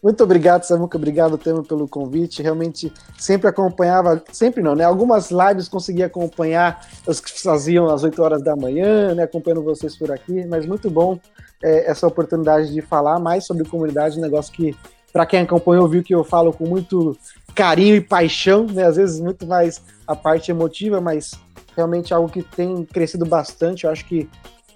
Muito 0.02 0.22
obrigado, 0.22 0.62
Samuca. 0.62 0.96
Obrigado, 0.96 1.36
Temo, 1.36 1.64
pelo 1.64 1.88
convite. 1.88 2.42
Realmente 2.42 2.92
sempre 3.18 3.48
acompanhava, 3.48 4.22
sempre 4.30 4.62
não, 4.62 4.74
né? 4.76 4.84
Algumas 4.84 5.30
lives 5.30 5.68
consegui 5.68 6.02
acompanhar 6.02 6.86
os 7.06 7.20
que 7.20 7.42
faziam 7.42 7.90
às 7.90 8.04
8 8.04 8.22
horas 8.22 8.42
da 8.42 8.54
manhã, 8.54 9.14
né? 9.14 9.24
Acompanhando 9.24 9.64
vocês 9.64 9.96
por 9.96 10.12
aqui, 10.12 10.46
mas 10.46 10.64
muito 10.64 10.88
bom 10.88 11.18
é, 11.62 11.90
essa 11.90 12.06
oportunidade 12.06 12.72
de 12.72 12.80
falar 12.80 13.18
mais 13.18 13.44
sobre 13.44 13.68
comunidade, 13.68 14.18
um 14.18 14.22
negócio 14.22 14.52
que, 14.52 14.76
para 15.12 15.26
quem 15.26 15.40
acompanhou, 15.40 15.88
viu 15.88 16.02
que 16.02 16.14
eu 16.14 16.24
falo 16.24 16.52
com 16.52 16.66
muito 16.66 17.16
carinho 17.54 17.96
e 17.96 18.00
paixão, 18.00 18.66
né? 18.66 18.84
Às 18.84 18.96
vezes 18.96 19.20
muito 19.20 19.46
mais 19.46 19.82
a 20.06 20.14
parte 20.14 20.50
emotiva, 20.50 21.00
mas 21.00 21.32
realmente 21.76 22.14
algo 22.14 22.28
que 22.28 22.42
tem 22.42 22.84
crescido 22.84 23.24
bastante. 23.24 23.84
Eu 23.84 23.90
acho 23.90 24.04
que 24.04 24.28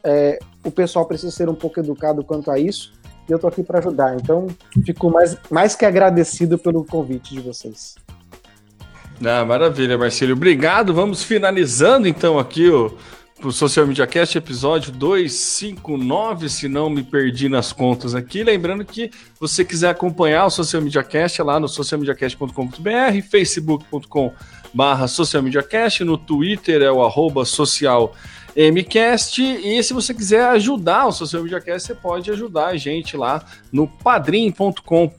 é, 0.04 0.38
o 0.64 0.70
pessoal 0.70 1.06
precisa 1.06 1.30
ser 1.30 1.48
um 1.48 1.54
pouco 1.54 1.78
educado 1.80 2.24
quanto 2.24 2.50
a 2.50 2.58
isso 2.58 2.92
e 3.28 3.32
eu 3.32 3.38
tô 3.38 3.46
aqui 3.46 3.62
para 3.62 3.78
ajudar. 3.78 4.16
Então, 4.16 4.48
fico 4.84 5.10
mais, 5.10 5.36
mais 5.50 5.74
que 5.74 5.84
agradecido 5.84 6.58
pelo 6.58 6.84
convite 6.84 7.34
de 7.34 7.40
vocês. 7.40 7.94
Ah, 9.24 9.44
maravilha, 9.44 9.96
Marcelo. 9.96 10.32
Obrigado. 10.32 10.92
Vamos 10.92 11.22
finalizando 11.22 12.08
então 12.08 12.38
aqui 12.38 12.68
o, 12.68 12.96
o 13.48 13.52
Social 13.52 13.86
Media 13.86 14.06
Cast, 14.06 14.38
episódio 14.38 14.92
259, 14.92 16.48
se 16.48 16.68
não 16.68 16.88
me 16.88 17.02
perdi 17.02 17.48
nas 17.48 17.72
contas 17.72 18.14
aqui. 18.14 18.42
Lembrando 18.42 18.84
que 18.84 19.10
você 19.40 19.64
quiser 19.64 19.90
acompanhar 19.90 20.46
o 20.46 20.50
Social 20.50 20.82
Media 20.82 21.02
Cast 21.02 21.40
é 21.40 21.44
lá 21.44 21.58
no 21.58 21.68
socialmediacast.com.br, 21.68 23.22
facebook.com 23.28 24.32
barra 24.72 25.06
socialmediacast, 25.06 26.04
no 26.04 26.16
Twitter 26.16 26.82
é 26.82 26.90
o 26.90 27.02
arroba 27.02 27.44
social 27.44 28.14
MCast. 28.56 29.42
E 29.42 29.82
se 29.82 29.92
você 29.92 30.14
quiser 30.14 30.44
ajudar 30.46 31.06
o 31.06 31.12
Social 31.12 31.42
Media 31.42 31.60
Cast, 31.60 31.88
você 31.88 31.94
pode 31.94 32.30
ajudar 32.30 32.68
a 32.68 32.76
gente 32.76 33.16
lá 33.16 33.44
no 33.70 33.86
padrim.com.br 33.86 35.10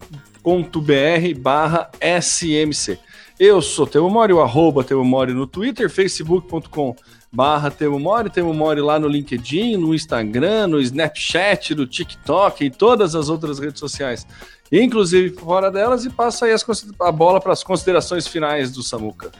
barra 1.40 1.92
SMC. 2.22 3.00
Eu 3.40 3.62
sou 3.62 3.88
Temo 3.88 4.10
Mori, 4.10 4.32
o 4.32 4.42
arroba 4.42 4.84
Temo 4.84 5.04
Mori 5.04 5.34
no 5.34 5.48
Twitter, 5.48 5.90
facebook.com 5.90 6.96
barra 7.34 7.72
Temo 7.72 8.00
Mori, 8.00 8.30
Temo 8.30 8.54
Mori 8.54 8.80
lá 8.80 9.00
no 9.00 9.08
LinkedIn, 9.08 9.76
no 9.78 9.96
Instagram, 9.96 10.68
no 10.68 10.80
Snapchat, 10.80 11.74
no 11.74 11.88
TikTok 11.88 12.64
e 12.64 12.70
todas 12.70 13.16
as 13.16 13.28
outras 13.28 13.58
redes 13.58 13.80
sociais, 13.80 14.28
inclusive 14.72 15.36
fora 15.36 15.72
delas, 15.72 16.06
e 16.06 16.12
passa 16.12 16.46
aí 16.46 16.52
as, 16.52 16.64
a 17.02 17.12
bola 17.12 17.42
para 17.42 17.52
as 17.52 17.64
considerações 17.64 18.28
finais 18.28 18.72
do 18.72 18.84
Samuca. 18.84 19.32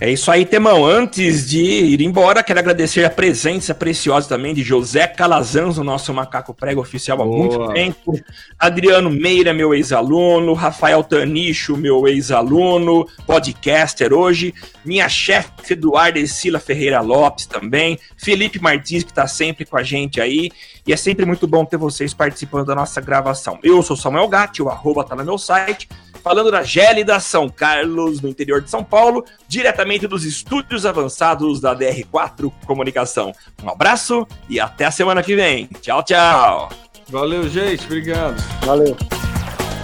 É 0.00 0.08
isso 0.08 0.30
aí, 0.30 0.46
Temão. 0.46 0.86
Antes 0.86 1.48
de 1.48 1.60
ir 1.60 2.00
embora, 2.02 2.40
quero 2.44 2.60
agradecer 2.60 3.04
a 3.04 3.10
presença 3.10 3.74
preciosa 3.74 4.28
também 4.28 4.54
de 4.54 4.62
José 4.62 5.08
Calazans, 5.08 5.76
o 5.76 5.82
nosso 5.82 6.14
macaco 6.14 6.54
prego 6.54 6.80
oficial 6.80 7.20
há 7.20 7.24
Boa. 7.24 7.36
muito 7.36 7.74
tempo. 7.74 8.20
Adriano 8.56 9.10
Meira, 9.10 9.52
meu 9.52 9.74
ex-aluno. 9.74 10.52
Rafael 10.52 11.02
Tanicho, 11.02 11.76
meu 11.76 12.06
ex-aluno, 12.06 13.08
podcaster 13.26 14.12
hoje. 14.12 14.54
Minha 14.84 15.08
chefe, 15.08 15.50
Eduardo 15.70 16.24
Sila 16.28 16.60
Ferreira 16.60 17.00
Lopes 17.00 17.46
também. 17.46 17.98
Felipe 18.16 18.60
Martins, 18.60 19.02
que 19.02 19.10
está 19.10 19.26
sempre 19.26 19.64
com 19.64 19.76
a 19.76 19.82
gente 19.82 20.20
aí. 20.20 20.52
E 20.88 20.92
é 20.94 20.96
sempre 20.96 21.26
muito 21.26 21.46
bom 21.46 21.66
ter 21.66 21.76
vocês 21.76 22.14
participando 22.14 22.64
da 22.64 22.74
nossa 22.74 22.98
gravação. 22.98 23.58
Eu 23.62 23.82
sou 23.82 23.94
Samuel 23.94 24.26
Gatti, 24.26 24.62
o 24.62 24.70
arroba 24.70 25.04
tá 25.04 25.14
no 25.14 25.22
meu 25.22 25.36
site 25.36 25.86
falando 26.24 26.50
da 26.50 26.62
gélida 26.62 27.20
São 27.20 27.46
Carlos, 27.48 28.22
no 28.22 28.28
interior 28.28 28.62
de 28.62 28.70
São 28.70 28.82
Paulo, 28.82 29.22
diretamente 29.46 30.06
dos 30.06 30.24
estúdios 30.24 30.86
avançados 30.86 31.60
da 31.60 31.76
DR4 31.76 32.50
Comunicação. 32.66 33.34
Um 33.62 33.68
abraço 33.68 34.26
e 34.48 34.58
até 34.58 34.86
a 34.86 34.90
semana 34.90 35.22
que 35.22 35.36
vem. 35.36 35.68
Tchau, 35.82 36.02
tchau. 36.02 36.70
Valeu, 37.10 37.46
gente. 37.50 37.84
Obrigado. 37.84 38.42
Valeu. 38.64 38.96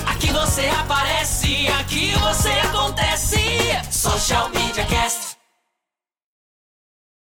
Aqui 0.07 0.32
você 0.32 0.66
aparece, 0.80 1.66
aqui 1.80 2.12
você 2.12 2.48
acontece. 2.66 3.38
Social 3.90 4.48
Media 4.48 4.86
Cast. 4.86 5.24